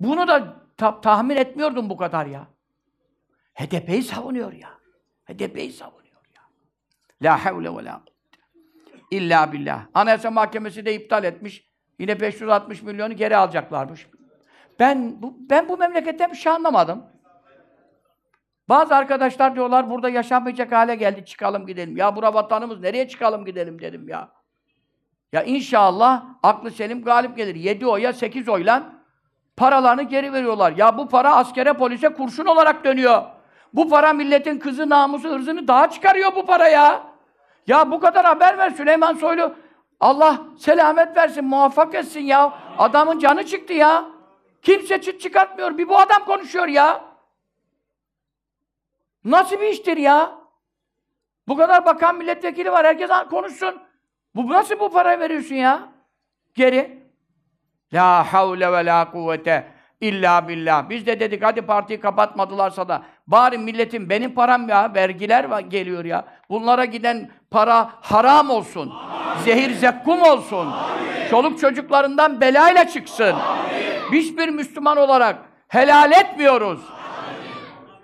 [0.00, 2.46] bunu da ta- tahmin etmiyordum bu kadar ya.
[3.54, 4.70] HDP'yi savunuyor ya.
[5.24, 6.42] HDP'yi savunuyor ya.
[7.22, 8.02] La havle ve la
[9.10, 9.80] İlla billah.
[9.94, 11.68] Anayasa Mahkemesi de iptal etmiş.
[11.98, 14.06] Yine 560 milyonu geri alacaklarmış.
[14.78, 17.02] Ben bu, ben bu memleketten bir şey anlamadım.
[18.68, 21.96] Bazı arkadaşlar diyorlar burada yaşanmayacak hale geldi çıkalım gidelim.
[21.96, 24.28] Ya bura vatanımız nereye çıkalım gidelim dedim ya.
[25.32, 27.54] Ya inşallah aklı selim galip gelir.
[27.54, 28.82] 7 oya 8 oyla
[29.56, 30.72] paralarını geri veriyorlar.
[30.76, 33.22] Ya bu para askere polise kurşun olarak dönüyor.
[33.72, 37.02] Bu para milletin kızı, namusu, hırzını daha çıkarıyor bu para ya.
[37.68, 39.54] Ya bu kadar haber ver Süleyman Soylu.
[40.00, 42.58] Allah selamet versin, muvaffak etsin ya.
[42.78, 44.04] Adamın canı çıktı ya.
[44.62, 45.78] Kimse çıt çıkartmıyor.
[45.78, 47.04] Bir bu adam konuşuyor ya.
[49.24, 50.38] Nasıl bir iştir ya?
[51.48, 52.86] Bu kadar bakan milletvekili var.
[52.86, 53.82] Herkes konuşsun.
[54.34, 55.88] Bu nasıl bu parayı veriyorsun ya?
[56.54, 57.08] Geri.
[57.92, 60.88] La havle ve la kuvvete illa billah.
[60.88, 66.24] Biz de dedik hadi partiyi kapatmadılarsa da bari milletin benim param ya vergiler geliyor ya.
[66.50, 68.90] Bunlara giden para haram olsun.
[68.90, 69.44] Amin.
[69.44, 70.66] Zehir zekkum olsun.
[70.66, 71.28] Amin.
[71.30, 73.32] Çoluk çocuklarından belayla çıksın.
[73.32, 74.12] Amin.
[74.12, 75.36] Hiçbir Müslüman olarak
[75.68, 76.80] helal etmiyoruz.
[76.80, 77.50] Amin.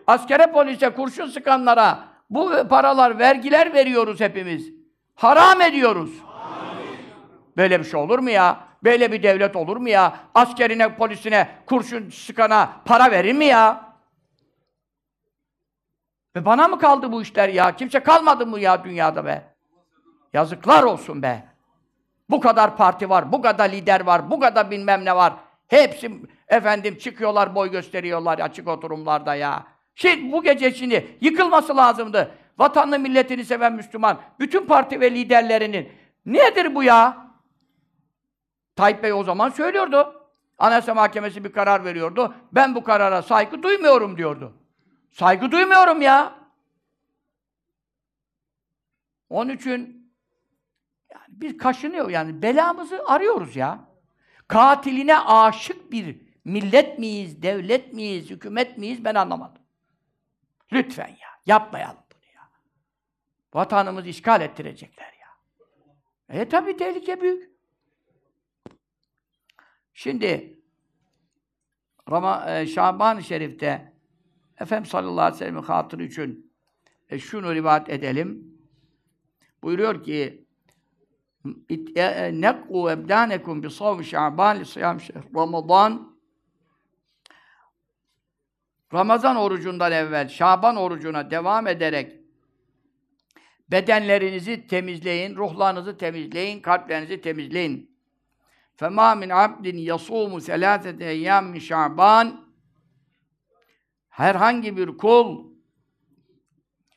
[0.07, 1.99] Askere polise kurşun sıkanlara
[2.31, 4.69] bu paralar vergiler veriyoruz hepimiz.
[5.15, 6.11] Haram ediyoruz.
[6.27, 6.99] Amin.
[7.57, 8.57] Böyle bir şey olur mu ya?
[8.85, 10.13] Böyle bir devlet olur mu ya?
[10.35, 13.81] Askerine, polisine, kurşun sıkana para verir mi ya?
[16.37, 17.77] Ve bana mı kaldı bu işler ya?
[17.77, 19.55] Kimse kalmadı mı ya dünyada be?
[20.33, 21.49] Yazıklar olsun be.
[22.31, 25.33] Bu kadar parti var, bu kadar lider var, bu kadar bilmem ne var.
[25.69, 26.13] Hepsi
[26.49, 29.65] efendim çıkıyorlar, boy gösteriyorlar açık oturumlarda ya.
[29.95, 32.31] Şimdi bu gece şimdi yıkılması lazımdı.
[32.59, 35.89] Vatanını, milletini seven Müslüman, bütün parti ve liderlerinin.
[36.27, 37.27] Nedir bu ya?
[38.77, 40.21] Tayyip Bey o zaman söylüyordu.
[40.59, 42.35] Anayasa Mahkemesi bir karar veriyordu.
[42.53, 44.53] Ben bu karara saygı duymuyorum diyordu.
[45.15, 46.39] Saygı duymuyorum ya.
[49.31, 50.11] Onun için
[51.13, 53.89] yani bir kaşınıyor yani belamızı arıyoruz ya.
[54.49, 59.63] Katiline aşık bir millet miyiz, devlet miyiz, hükümet miyiz ben anlamadım.
[60.73, 62.51] Lütfen ya, yapmayalım bunu ya.
[63.55, 65.29] Vatanımızı işgal ettirecekler ya.
[66.29, 67.51] E tabi tehlike büyük.
[69.95, 70.59] Şimdi
[72.11, 73.94] Rama, e, Şaban-ı Şerif'te
[74.61, 76.53] Efendimiz sallallahu aleyhi ve sellem'in hatırı için
[77.09, 78.59] e, şunu rivayet edelim.
[79.63, 80.45] Buyuruyor ki
[81.97, 84.99] e, e, nekku ebdanekum bi savmi şaban li siyam
[85.35, 86.15] Ramazan
[88.95, 92.21] Ramazan orucundan evvel Şaban orucuna devam ederek
[93.71, 97.97] bedenlerinizi temizleyin, ruhlarınızı temizleyin, kalplerinizi temizleyin.
[98.77, 102.44] Fema min abdin yasumu selasete eyyam min Şaban
[104.15, 105.45] herhangi bir kul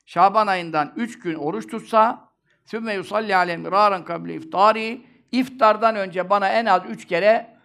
[0.05, 2.29] Şaban ayından üç gün oruç tutsa
[2.65, 7.57] sümme yusalli alem miraren kabli iftari iftardan önce bana en az üç kere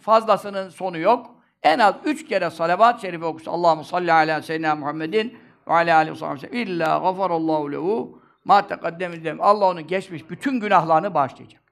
[0.00, 1.34] fazlasının sonu yok.
[1.62, 6.52] En az üç kere salavat-ı şerife okusa Allahu salli ala seyyidina Muhammedin ve ala alihi
[6.52, 11.62] ve illa gafarallahu lehu ma tekaddem Allah onun geçmiş bütün günahlarını bağışlayacak.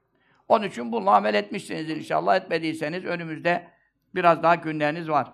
[0.48, 2.36] Onun için bununla amel etmişsinizdir inşallah.
[2.36, 3.68] Etmediyseniz önümüzde
[4.14, 5.32] biraz daha günleriniz var.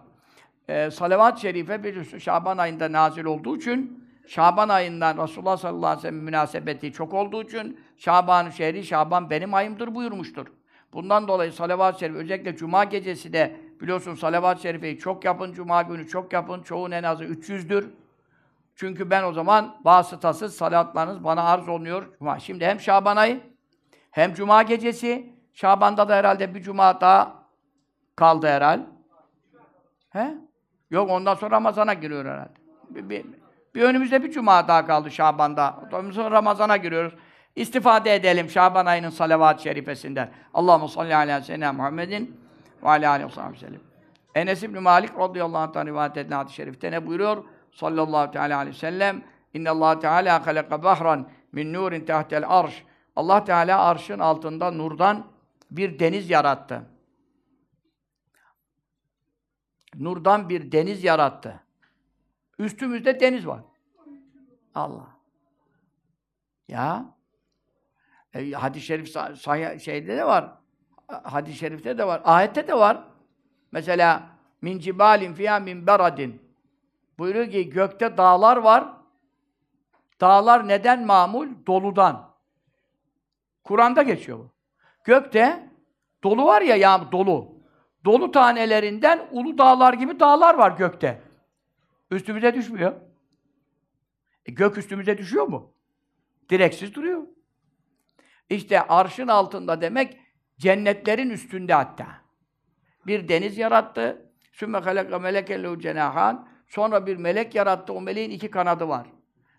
[0.69, 6.09] Ee, Salavat-ı Şerife bir Şaban ayında nazil olduğu için Şaban ayından Resulullah sallallahu aleyhi ve
[6.09, 10.47] sellem münasebeti çok olduğu için Şaban-ı şehri Şaban benim ayımdır buyurmuştur.
[10.93, 16.09] Bundan dolayı salavat-ı şerif özellikle cuma gecesi de biliyorsun salavat-ı şerifeyi çok yapın, cuma günü
[16.09, 16.63] çok yapın.
[16.63, 17.91] Çoğun en azı 300'dür.
[18.77, 22.07] Çünkü ben o zaman vasıtasız salatlarınız bana arz oluyor.
[22.39, 23.41] Şimdi hem Şaban ayı
[24.11, 27.47] hem cuma gecesi, Şaban'da da herhalde bir cuma daha
[28.17, 28.81] kaldı herhal.
[30.11, 30.35] He?
[30.93, 32.51] Yok ondan sonra Ramazan'a giriyor herhalde.
[32.91, 33.25] Bir, bir,
[33.75, 35.77] bir önümüzde bir cuma daha kaldı Şaban'da.
[35.93, 37.15] Ondan sonra Ramazan'a giriyoruz.
[37.57, 40.31] İstifade edelim Şaban ayının salavat-ı şerifesinden.
[40.55, 42.41] Allahu salli ala seyyidina Muhammedin
[42.83, 43.81] ve ala aleyhi ve sellem.
[44.35, 47.45] Enes İbn Malik radıyallahu anh'tan rivayet edilen hadis-i şerifte ne buyuruyor?
[47.73, 49.23] Sallallahu teala aleyhi ve sellem.
[49.55, 52.85] İnne Allah Teala halaka bahran min nurin tahtel arş.
[53.17, 55.25] Allah Teala arşın altında nurdan
[55.71, 56.83] bir deniz yarattı.
[59.95, 61.61] Nurdan bir deniz yarattı.
[62.59, 63.61] Üstümüzde deniz var.
[64.75, 65.09] Allah.
[66.69, 67.05] Ya.
[68.35, 69.15] E, hadis-i şerif
[69.83, 70.55] şeyde de var.
[71.09, 72.23] Hadis-i şerifte de var.
[72.25, 73.05] Ayette de var.
[73.73, 74.23] Mesela
[74.63, 76.43] min cibalin fiyâ min beradin.
[77.19, 78.89] Buyuruyor ki gökte dağlar var.
[80.21, 81.49] Dağlar neden mamul?
[81.67, 82.33] Doludan.
[83.65, 84.51] Kur'an'da geçiyor bu.
[85.05, 85.71] Gökte
[86.25, 87.52] dolu var ya yağmur dolu.
[88.05, 91.23] Dolu tanelerinden ulu dağlar gibi dağlar var gökte.
[92.11, 92.93] Üstümüze düşmüyor.
[94.47, 95.75] E, gök üstümüze düşüyor mu?
[96.51, 97.23] Direksiz duruyor.
[98.51, 100.21] İşte arşın altında demek
[100.59, 102.07] cennetlerin üstünde hatta.
[103.07, 104.33] Bir deniz yarattı.
[104.53, 106.49] Sümme halaka melekellehu cenahan.
[106.67, 107.93] Sonra bir melek yarattı.
[107.93, 109.07] O meleğin iki kanadı var.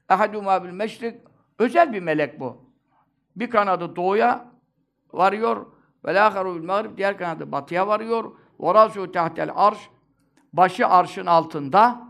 [0.10, 1.22] Ehadûmâ bil meşrik.
[1.60, 2.74] Özel bir melek bu.
[3.36, 4.52] Bir kanadı doğuya
[5.14, 5.66] varıyor.
[6.06, 6.98] Ve lâkharu bil mağrib.
[6.98, 8.24] Diğer kanadı batıya varıyor.
[8.60, 9.90] Ve râsû tahtel arş.
[10.54, 12.02] Başı arşın altında.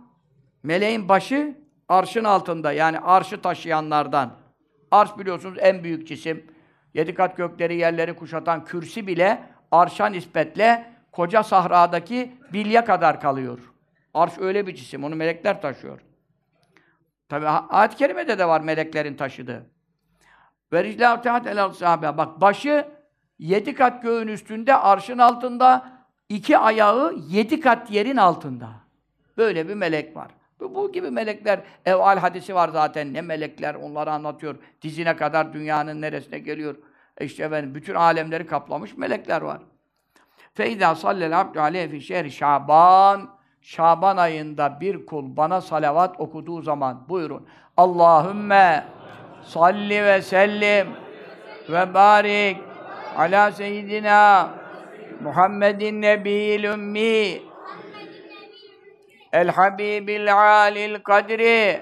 [0.63, 1.57] Meleğin başı
[1.89, 2.71] arşın altında.
[2.71, 4.31] Yani arşı taşıyanlardan.
[4.91, 6.45] Arş biliyorsunuz en büyük cisim.
[6.93, 13.59] Yedi kat gökleri, yerleri kuşatan kürsi bile arşa nispetle koca sahradaki bilye kadar kalıyor.
[14.13, 15.03] Arş öyle bir cisim.
[15.03, 16.01] Onu melekler taşıyor.
[17.29, 19.65] Tabi ayet-i kerimede de var meleklerin taşıdığı.
[20.73, 22.17] Ve riclâhu tehat el sahabe.
[22.17, 22.87] Bak başı
[23.43, 25.85] yedi kat göğün üstünde, arşın altında,
[26.29, 28.69] iki ayağı yedi kat yerin altında.
[29.37, 30.31] Böyle bir melek var.
[30.59, 33.13] Bu, bu gibi melekler, evval hadisi var zaten.
[33.13, 34.55] Ne melekler onları anlatıyor.
[34.81, 36.75] Dizine kadar dünyanın neresine geliyor.
[37.17, 39.61] E işte efendim, bütün alemleri kaplamış melekler var.
[40.53, 43.29] Feyda sallel abdü aleyhi fi şehri Şaban.
[43.61, 47.47] Şaban ayında bir kul bana salavat okuduğu zaman buyurun.
[47.77, 48.85] Allahümme
[49.43, 50.87] salli ve sellim
[51.69, 52.72] ve barik
[53.17, 54.49] ala seyyidina
[55.21, 57.41] Muhammedin nebiyil ümmi
[59.33, 61.81] el habibil alil kadri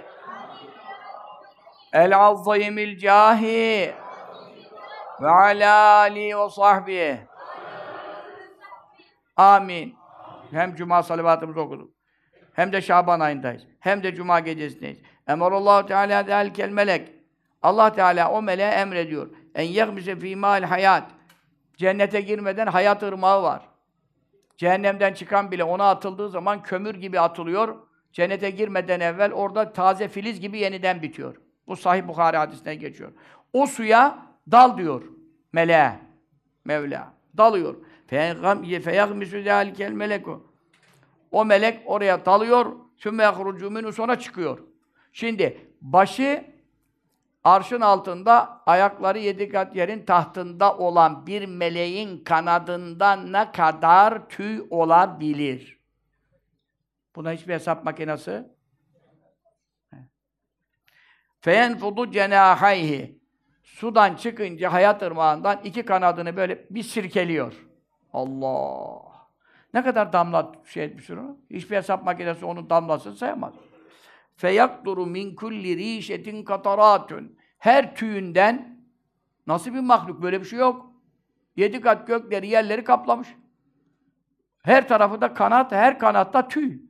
[1.94, 3.94] el azimil cahi
[5.22, 7.32] ve ala ali ve sahbihi
[9.38, 9.96] Amin.
[10.52, 11.90] Hem cuma salavatımızı okuduk.
[12.54, 13.64] Hem de Şaban ayındayız.
[13.80, 15.00] Hem de cuma gecesindeyiz.
[15.28, 17.10] Emarallahu Teala delkel melek.
[17.62, 19.30] Allah Teala o meleğe emrediyor.
[19.56, 21.04] En yegmise fî mâl hayat.
[21.81, 23.69] Cennete girmeden hayat ırmağı var.
[24.57, 27.77] Cehennemden çıkan bile ona atıldığı zaman kömür gibi atılıyor.
[28.13, 31.37] Cennete girmeden evvel orada taze filiz gibi yeniden bitiyor.
[31.67, 33.13] Bu Sahih Bukhari hadisine geçiyor.
[33.53, 34.19] O suya
[34.51, 35.03] dal diyor
[35.53, 35.93] meleğe.
[36.65, 37.13] Mevla.
[37.37, 37.75] Dalıyor.
[38.11, 40.41] فَيَغْمِسُ ذَٰلِكَ الْمَلَكُ
[41.31, 42.67] O melek oraya dalıyor,
[42.99, 44.59] ثُمَّ يَخْرُجُ مِنُ sonra çıkıyor.
[45.13, 46.45] Şimdi başı
[47.44, 55.80] Arşın altında ayakları yedi kat yerin tahtında olan bir meleğin kanadından ne kadar tüy olabilir?
[57.16, 58.44] Buna hiçbir hesap makinesi.
[61.42, 63.22] Feyenfudu cenahayhi.
[63.64, 67.68] Sudan çıkınca hayat ırmağından iki kanadını böyle bir sirkeliyor.
[68.14, 69.02] Allah!
[69.74, 71.38] Ne kadar damla şey etmiş onu?
[71.50, 73.54] Hiçbir hesap makinesi onun damlasını sayamaz.
[74.42, 77.38] Feyakturu min kulli rişetin kataratun.
[77.58, 78.86] Her tüyünden
[79.48, 80.92] nasıl bir mahluk böyle bir şey yok.
[81.56, 83.28] Yedi kat gökleri, yerleri kaplamış.
[84.64, 86.82] Her tarafı da kanat, her kanatta tüy.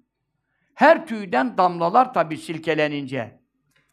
[0.73, 3.39] Her tüyden damlalar tabi silkelenince.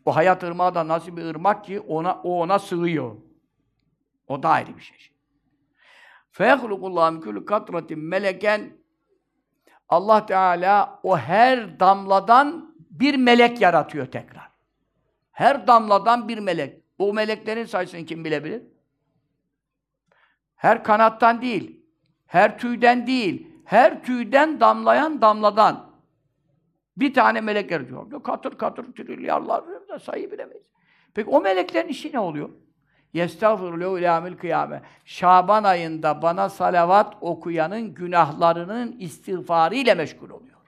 [0.04, 3.16] O hayat ırmağı da nasıl bir ırmak ki ona o ona sığıyor.
[4.28, 4.98] O da ayrı bir şey.
[6.30, 8.78] Feyahlukullahu min kulli katratin meleken
[9.88, 12.67] Allah Teala o her damladan
[13.00, 14.48] bir melek yaratıyor tekrar.
[15.32, 16.82] Her damladan bir melek.
[16.98, 18.62] O meleklerin sayısını kim bilebilir?
[20.56, 21.80] Her kanattan değil,
[22.26, 25.90] her tüyden değil, her tüyden damlayan damladan
[26.96, 28.22] bir tane melek yaratıyor.
[28.22, 29.64] Katır katır trilyarlar
[30.02, 30.66] sayı bilemeyiz.
[31.14, 32.50] Peki o meleklerin işi ne oluyor?
[33.12, 34.82] Yestağfirullahu ilamil kıyame.
[35.04, 40.58] Şaban ayında bana salavat okuyanın günahlarının istiğfarı ile meşgul oluyor.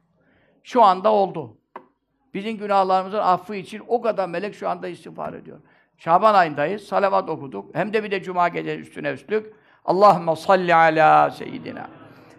[0.63, 1.60] Şu anda oldu.
[2.35, 5.59] Bizim günahlarımızın affı için o kadar melek şu anda istiğfar ediyor.
[5.99, 7.75] Şaban ayındayız, salavat okuduk.
[7.75, 9.53] Hem de bir de cuma gece üstüne üstlük.
[9.85, 11.89] Allahümme salli ala seyyidina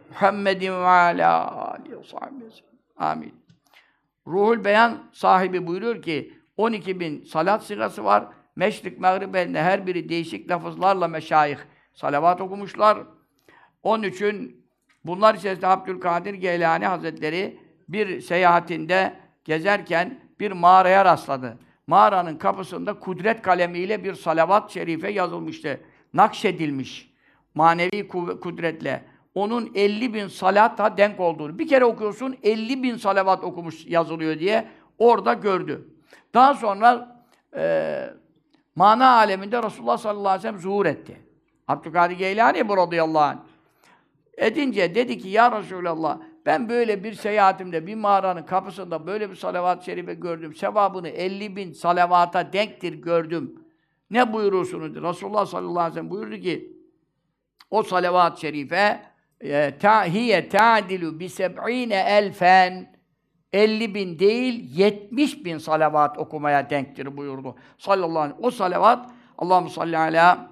[0.09, 1.95] Muhammedin ve ala alihi
[2.97, 3.34] Amin.
[4.27, 8.23] Ruhul Beyan sahibi buyuruyor ki 12 bin salat sigası var.
[8.55, 11.57] Meşrik, Mağrib elinde her biri değişik lafızlarla meşayih
[11.93, 12.97] salavat okumuşlar.
[13.84, 14.65] Onun için
[15.05, 17.59] bunlar içerisinde Abdülkadir Geylani Hazretleri
[17.89, 21.57] bir seyahatinde gezerken bir mağaraya rastladı.
[21.88, 25.81] Mağaranın kapısında kudret kalemiyle bir salavat şerife yazılmıştı.
[26.13, 27.11] Nakşedilmiş.
[27.55, 29.03] Manevi kudretle.
[29.35, 31.59] Onun 50 bin salata denk olduğunu.
[31.59, 35.89] Bir kere okuyorsun 50 bin salavat okumuş yazılıyor diye orada gördü.
[36.34, 37.22] Daha sonra
[37.55, 38.13] e,
[38.76, 41.22] mana aleminde Resulullah sallallahu aleyhi ve sellem zuhur etti.
[41.68, 43.38] Abdülkadir Geylani bu radıyallahu anh.
[44.38, 49.85] Edince dedi ki ya Resulallah ben böyle bir seyahatimde bir mağaranın kapısında böyle bir salavat-ı
[49.85, 50.55] şerife gördüm.
[50.55, 53.55] Sevabını 50 bin salavata denktir gördüm.
[54.11, 54.95] Ne buyurursunuz?
[54.95, 56.77] Resulullah sallallahu aleyhi ve sellem buyurdu ki
[57.72, 59.01] o salavat-ı şerife
[59.43, 59.73] e,
[60.07, 62.91] hiye ta'dilu bi seb'ine elfen
[63.53, 67.55] 50 bin değil, 70 bin salavat okumaya denktir buyurdu.
[67.77, 70.50] Sallallahu aleyhi ve O salavat, Allahu salli ala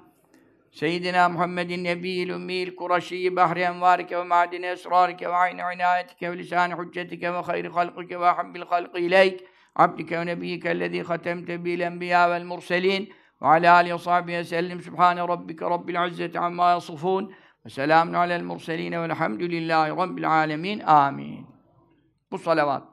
[0.72, 6.76] Seyyidina Muhammedin Nebiyyil Ümmiyil Kureşiyyi Bahri Envarike ve Ma'dine Esrarike ve Ayni İnayetike ve Lisan-i
[6.76, 9.44] Hüccetike ve Hayri Halkike ve Hambil Halkı İleyk
[9.76, 14.82] Abdike ve Nebiyyike Ellezî Hatemte Bil Enbiya Vel Murselin ve Alâ Alihi ve Sahbihi Sellim
[14.82, 17.32] Sübhane Rabbike Rabbil İzzeti Amma Yasufûn
[17.66, 21.48] ve Selamun Alel Murseline Velhamdülillahi Rabbil Alemin Amin
[22.32, 22.84] Bu salavat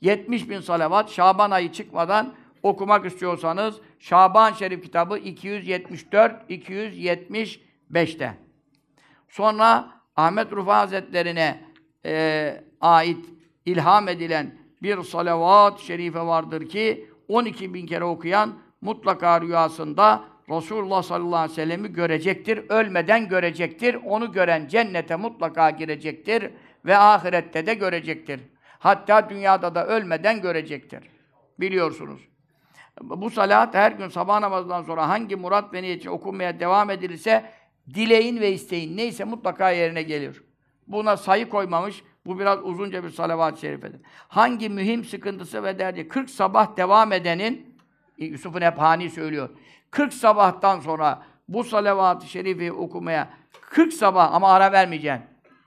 [0.00, 8.34] 70 bin salavat Şaban ayı çıkmadan okumak istiyorsanız Şaban Şerif kitabı 274 275'te.
[9.28, 11.64] Sonra Ahmet Rufa Hazretlerine
[12.06, 13.26] e, ait
[13.66, 21.36] ilham edilen bir salavat şerife vardır ki 12 bin kere okuyan mutlaka rüyasında Resulullah sallallahu
[21.36, 22.64] aleyhi ve sellem'i görecektir.
[22.68, 23.94] Ölmeden görecektir.
[24.04, 26.50] Onu gören cennete mutlaka girecektir
[26.84, 28.40] ve ahirette de görecektir.
[28.78, 31.00] Hatta dünyada da ölmeden görecektir.
[31.60, 32.33] Biliyorsunuz.
[33.00, 37.50] Bu salat her gün sabah namazından sonra hangi murat ve niyet için okunmaya devam edilirse
[37.94, 40.42] dileğin ve isteğin neyse mutlaka yerine gelir.
[40.86, 42.02] Buna sayı koymamış.
[42.26, 44.00] Bu biraz uzunca bir salavat-ı şerifedir.
[44.28, 47.76] Hangi mühim sıkıntısı ve derdi 40 sabah devam edenin
[48.18, 49.48] Yusuf-u Nebhani söylüyor.
[49.90, 53.30] 40 sabahtan sonra bu salavat-ı şerifi okumaya
[53.60, 55.24] 40 sabah ama ara vermeyeceksin.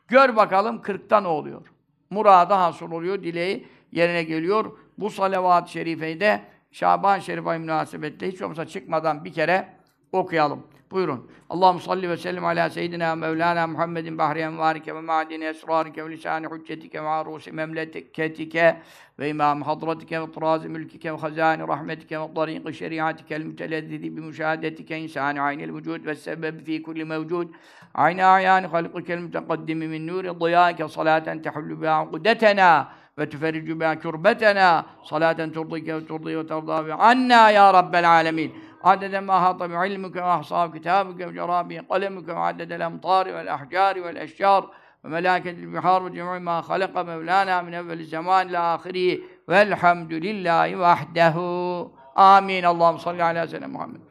[0.07, 1.67] Gör bakalım 40'ta ne oluyor?
[2.09, 4.77] Murada hasıl oluyor, dileği yerine geliyor.
[4.97, 6.41] Bu salavat-ı şerifeyi de
[6.71, 9.67] Şaban Şerif ayı münasebetle hiç olmazsa çıkmadan bir kere
[10.11, 10.63] okuyalım.
[10.91, 11.31] Buyurun.
[11.49, 16.47] Allahu salli ve sellem ala seyyidina Mevlana Muhammedin bahri envarike ve ma'dini esrarike ve lisani
[16.47, 18.81] hüccetike ve arusi memleketike
[19.19, 24.21] ve imam hadratike ve turazi mülkike ve hazani rahmetike ve tariqi şeriatike el mütelezzidi bi
[24.21, 27.49] müşahadetike insani aynil vücud ve sebeb fi kulli mevcud
[27.93, 32.87] ayna ayani halqike el müteqaddimi min nuri diyâke salaten tehullu biha ukdetena
[33.17, 38.53] ve tüferricu biha kurbetena salaten turdike ve turdi ve tevda ve anna ya rabbel alemin
[38.83, 43.53] adede ma hata bi ilmike ve ahsab kitabuke ve cerabi kalemuke ve adede lemtari vel
[43.53, 44.63] ahcari vel eşyar
[45.05, 51.91] ve melâketil bihar ve cem'i mâ halaka mevlâna min evveli zaman ila ahirihi velhamdülillahi vahdehu.
[52.15, 54.01] Amin Allah'ım salli aleyhi ve sellem Muhammed.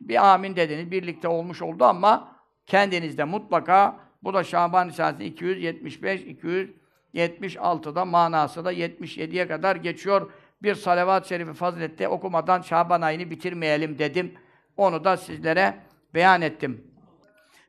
[0.00, 2.28] Bir amin dediniz birlikte olmuş oldu ama
[2.66, 6.79] kendinizde mutlaka bu da Şaban Risale'si 275 200
[7.14, 10.30] 276'da manası da 77'ye kadar geçiyor
[10.62, 14.34] bir salavat-ı şerifi fazilette okumadan Şaban ayını bitirmeyelim dedim.
[14.76, 15.74] Onu da sizlere
[16.14, 16.84] beyan ettim.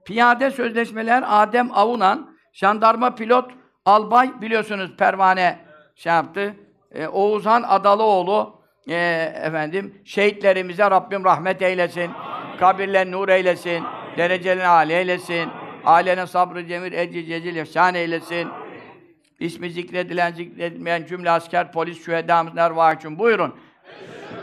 [0.05, 3.51] Piyade sözleşmeler Adem Avunan, jandarma pilot
[3.85, 5.59] albay biliyorsunuz pervane
[5.95, 6.55] şey yaptı.
[6.91, 8.95] Ee, Oğuzhan Adalıoğlu e,
[9.43, 12.11] efendim şehitlerimize Rabbim rahmet eylesin.
[12.59, 13.83] Kabirlerini nur eylesin.
[14.17, 15.49] Derecelerini âli eylesin.
[15.85, 18.47] Ailenin sabrı cemil, ecri cecil ihsan eylesin.
[19.41, 23.55] İsmi zikredilen, zikredilmeyen cümle asker, polis, şühedamızın ervah için buyurun.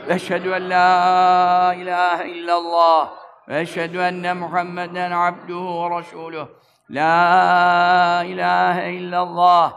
[0.08, 3.10] Eşhedü en la ilahe illallah
[3.48, 6.46] ve eşhedü enne Muhammeden abduhu ve resuluh.
[6.90, 9.72] La ilahe illallah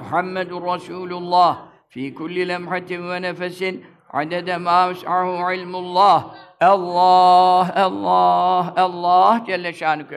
[0.00, 1.58] Muhammedun Resulullah
[1.88, 6.24] fi kulli lemhatin ve nefesin adede ma vus'ahu ilmullah.
[6.60, 10.08] Allah, Allah, Allah Celle şanü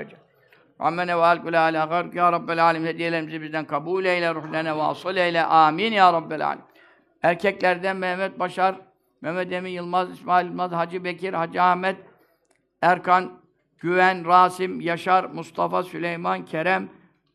[0.82, 5.16] Rabbena ve alkul ala gark ya Rabbel alem hediyelerimizi bizden kabul eyle, ruhlene ve asıl
[5.16, 5.46] eyle.
[5.46, 6.62] Amin ya Rabbel alem.
[7.24, 8.76] Erkeklerden Mehmet Başar,
[9.22, 11.98] Mehmet Emin Yılmaz, İsmail Yılmaz, Hacı Bekir, Hacı Ahmet,
[12.82, 13.42] Erkan,
[13.78, 16.90] Güven, Rasim, Yaşar, Mustafa, Süleyman, Kerem,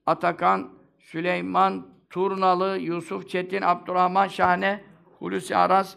[0.07, 4.85] Atakan, Süleyman, Turnalı, Yusuf Çetin, Abdurrahman Şahane,
[5.19, 5.97] Hulusi Aras,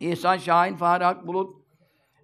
[0.00, 1.63] İhsan Şahin, Fahri Akbulut,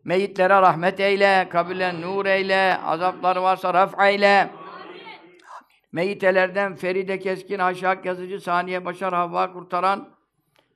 [0.05, 4.51] Meyitlere rahmet eyle, kabirlen nur eyle, azapları varsa raf eyle.
[5.93, 10.09] Meyitelerden Feride Keskin, Haşak Yazıcı, Saniye Başar, Havva Kurtaran,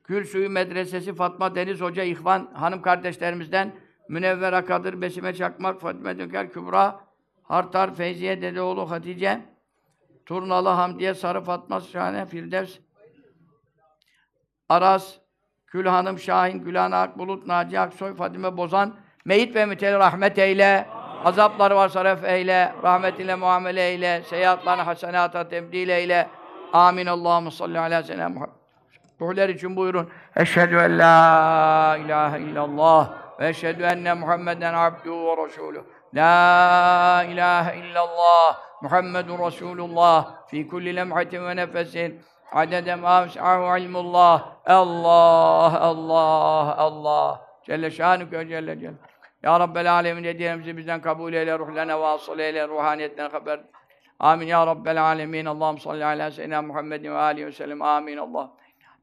[0.03, 3.75] Gül Suyu Medresesi, Fatma Deniz Hoca, İhvan hanım kardeşlerimizden
[4.09, 6.99] Münevver Akadır, Besime Çakmak, Fatime Döker, Kübra,
[7.43, 9.41] Hartar, Feyziye Dedeoğlu, Hatice,
[10.25, 12.77] Turnalı, Hamdiye, Sarı Fatma, Şahane, Firdevs,
[14.69, 15.17] Aras,
[15.67, 20.85] Gül Hanım, Şahin, Gülhan Akbulut, Naci Aksoy, Fatime Bozan, Meyit ve müteli rahmet eyle.
[21.25, 22.73] Azapları var sarf eyle.
[22.83, 24.21] Rahmetinle muamele eyle.
[24.23, 26.27] Seyahatlarını hasenata tebdil eyle.
[26.73, 27.05] Amin.
[27.05, 28.55] Allahu salli ala seyyidina Muhammed.
[29.21, 30.09] Ruhlar için buyurun.
[30.35, 35.83] Eşhedü en la ilahe illallah ve eşhedü enne Muhammeden abduhu ve resuluh.
[36.13, 42.21] La ilahe illallah Muhammedun Resulullah fi kulli lemhatin ve nefesin
[42.51, 44.43] adede ma ves'ahu ilmullah.
[44.65, 47.41] Allah, Allah, Allah.
[47.63, 48.93] Celle şanüke Celle Celle.
[49.45, 53.59] Ya Rabbel Alemin hediyemizi bizden kabul eyle, ruhlene vasıl eyle, ruhaniyetten haber.
[54.19, 55.45] Amin ya Rabbel Alemin.
[55.45, 57.81] Allah'ım salli ala seyyidina Muhammedin ve aleyhi ve sellem.
[57.81, 58.51] Amin Allah.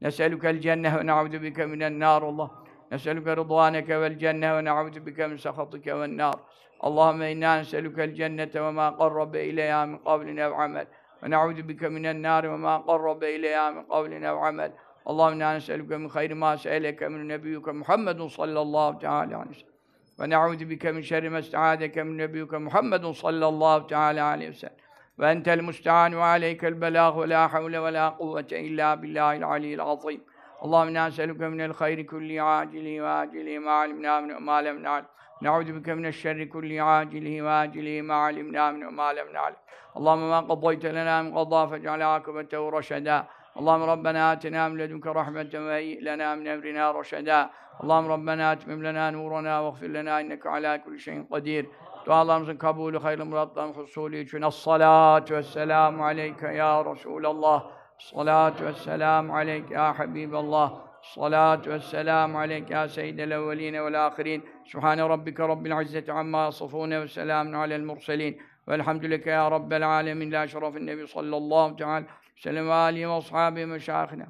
[0.01, 2.51] Neselükel cenneh ve ne'udu bike minen nar Allah.
[2.91, 6.35] Neselüke rıdvaneke vel cenneh ve ne'udu bike min sehatike vel nar.
[6.79, 10.85] Allahümme inna neselükel cennete ve ma qarrabe ileyha min kavlin ev amel.
[11.23, 14.71] Ve ne'udu bike minen nar ve ma qarrabe ileyha min kavlin ev amel.
[15.05, 19.72] Allahümme inna neselüke min hayri ma se'eleke min nebiyyüke Muhammedun sallallahu teala aleyhi ve sellem.
[20.19, 24.77] ونعوذ بك من شر ما استعاذك من نبيك محمد صلى الله تعالى عليه وسلم.
[25.19, 30.21] وأنت المستعان وعليك البلاغ ولا حول ولا قوة إلا بالله العلي العظيم.
[30.65, 35.05] اللهم إنا نسألك من الخير كل عاجله وآجله ما علمنا منه وما لم نعلم.
[35.41, 39.55] نعوذ بك من الشر كل عاجله وآجله ما علمنا منه وما لم نعلم.
[39.97, 43.25] اللهم ما قضيت لنا من قضاء فاجعل عاقبته رشدا.
[43.59, 47.49] اللهم ربنا آتنا من لدنك رحمة وهيئ لنا من أمرنا رشدا.
[47.79, 51.65] Allah'ım Rabbena atmim lena nurana ve gfir lena inneke ala kulli şeyin kadir.
[52.05, 54.41] Dualarımızın kabulü, hayırlı muratların husulü için.
[54.41, 57.63] Es-salatu vesselamu aleyke ya Resulallah.
[57.99, 60.73] Es-salatu vesselamu aleyke ya Habiballah.
[61.15, 64.45] Salatu vesselamu aleyke ya seyyidel evveline vel ahirin.
[64.65, 68.41] Sübhane rabbike rabbil izzeti amma yasafune ve selamun alel murselin.
[68.67, 70.31] Velhamdülillah ya rabbel alemin.
[70.31, 72.05] La şerefin nebi sallallahu teala.
[72.35, 74.27] Selam ve alihi ve ashabihi ve şâhine.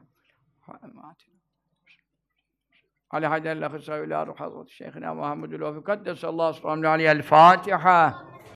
[3.14, 5.80] على هذا الأخ إلى روح حضرة شيخنا محمد الوفي.
[5.80, 8.24] قدس الله سبحانه عليه الفاتحة.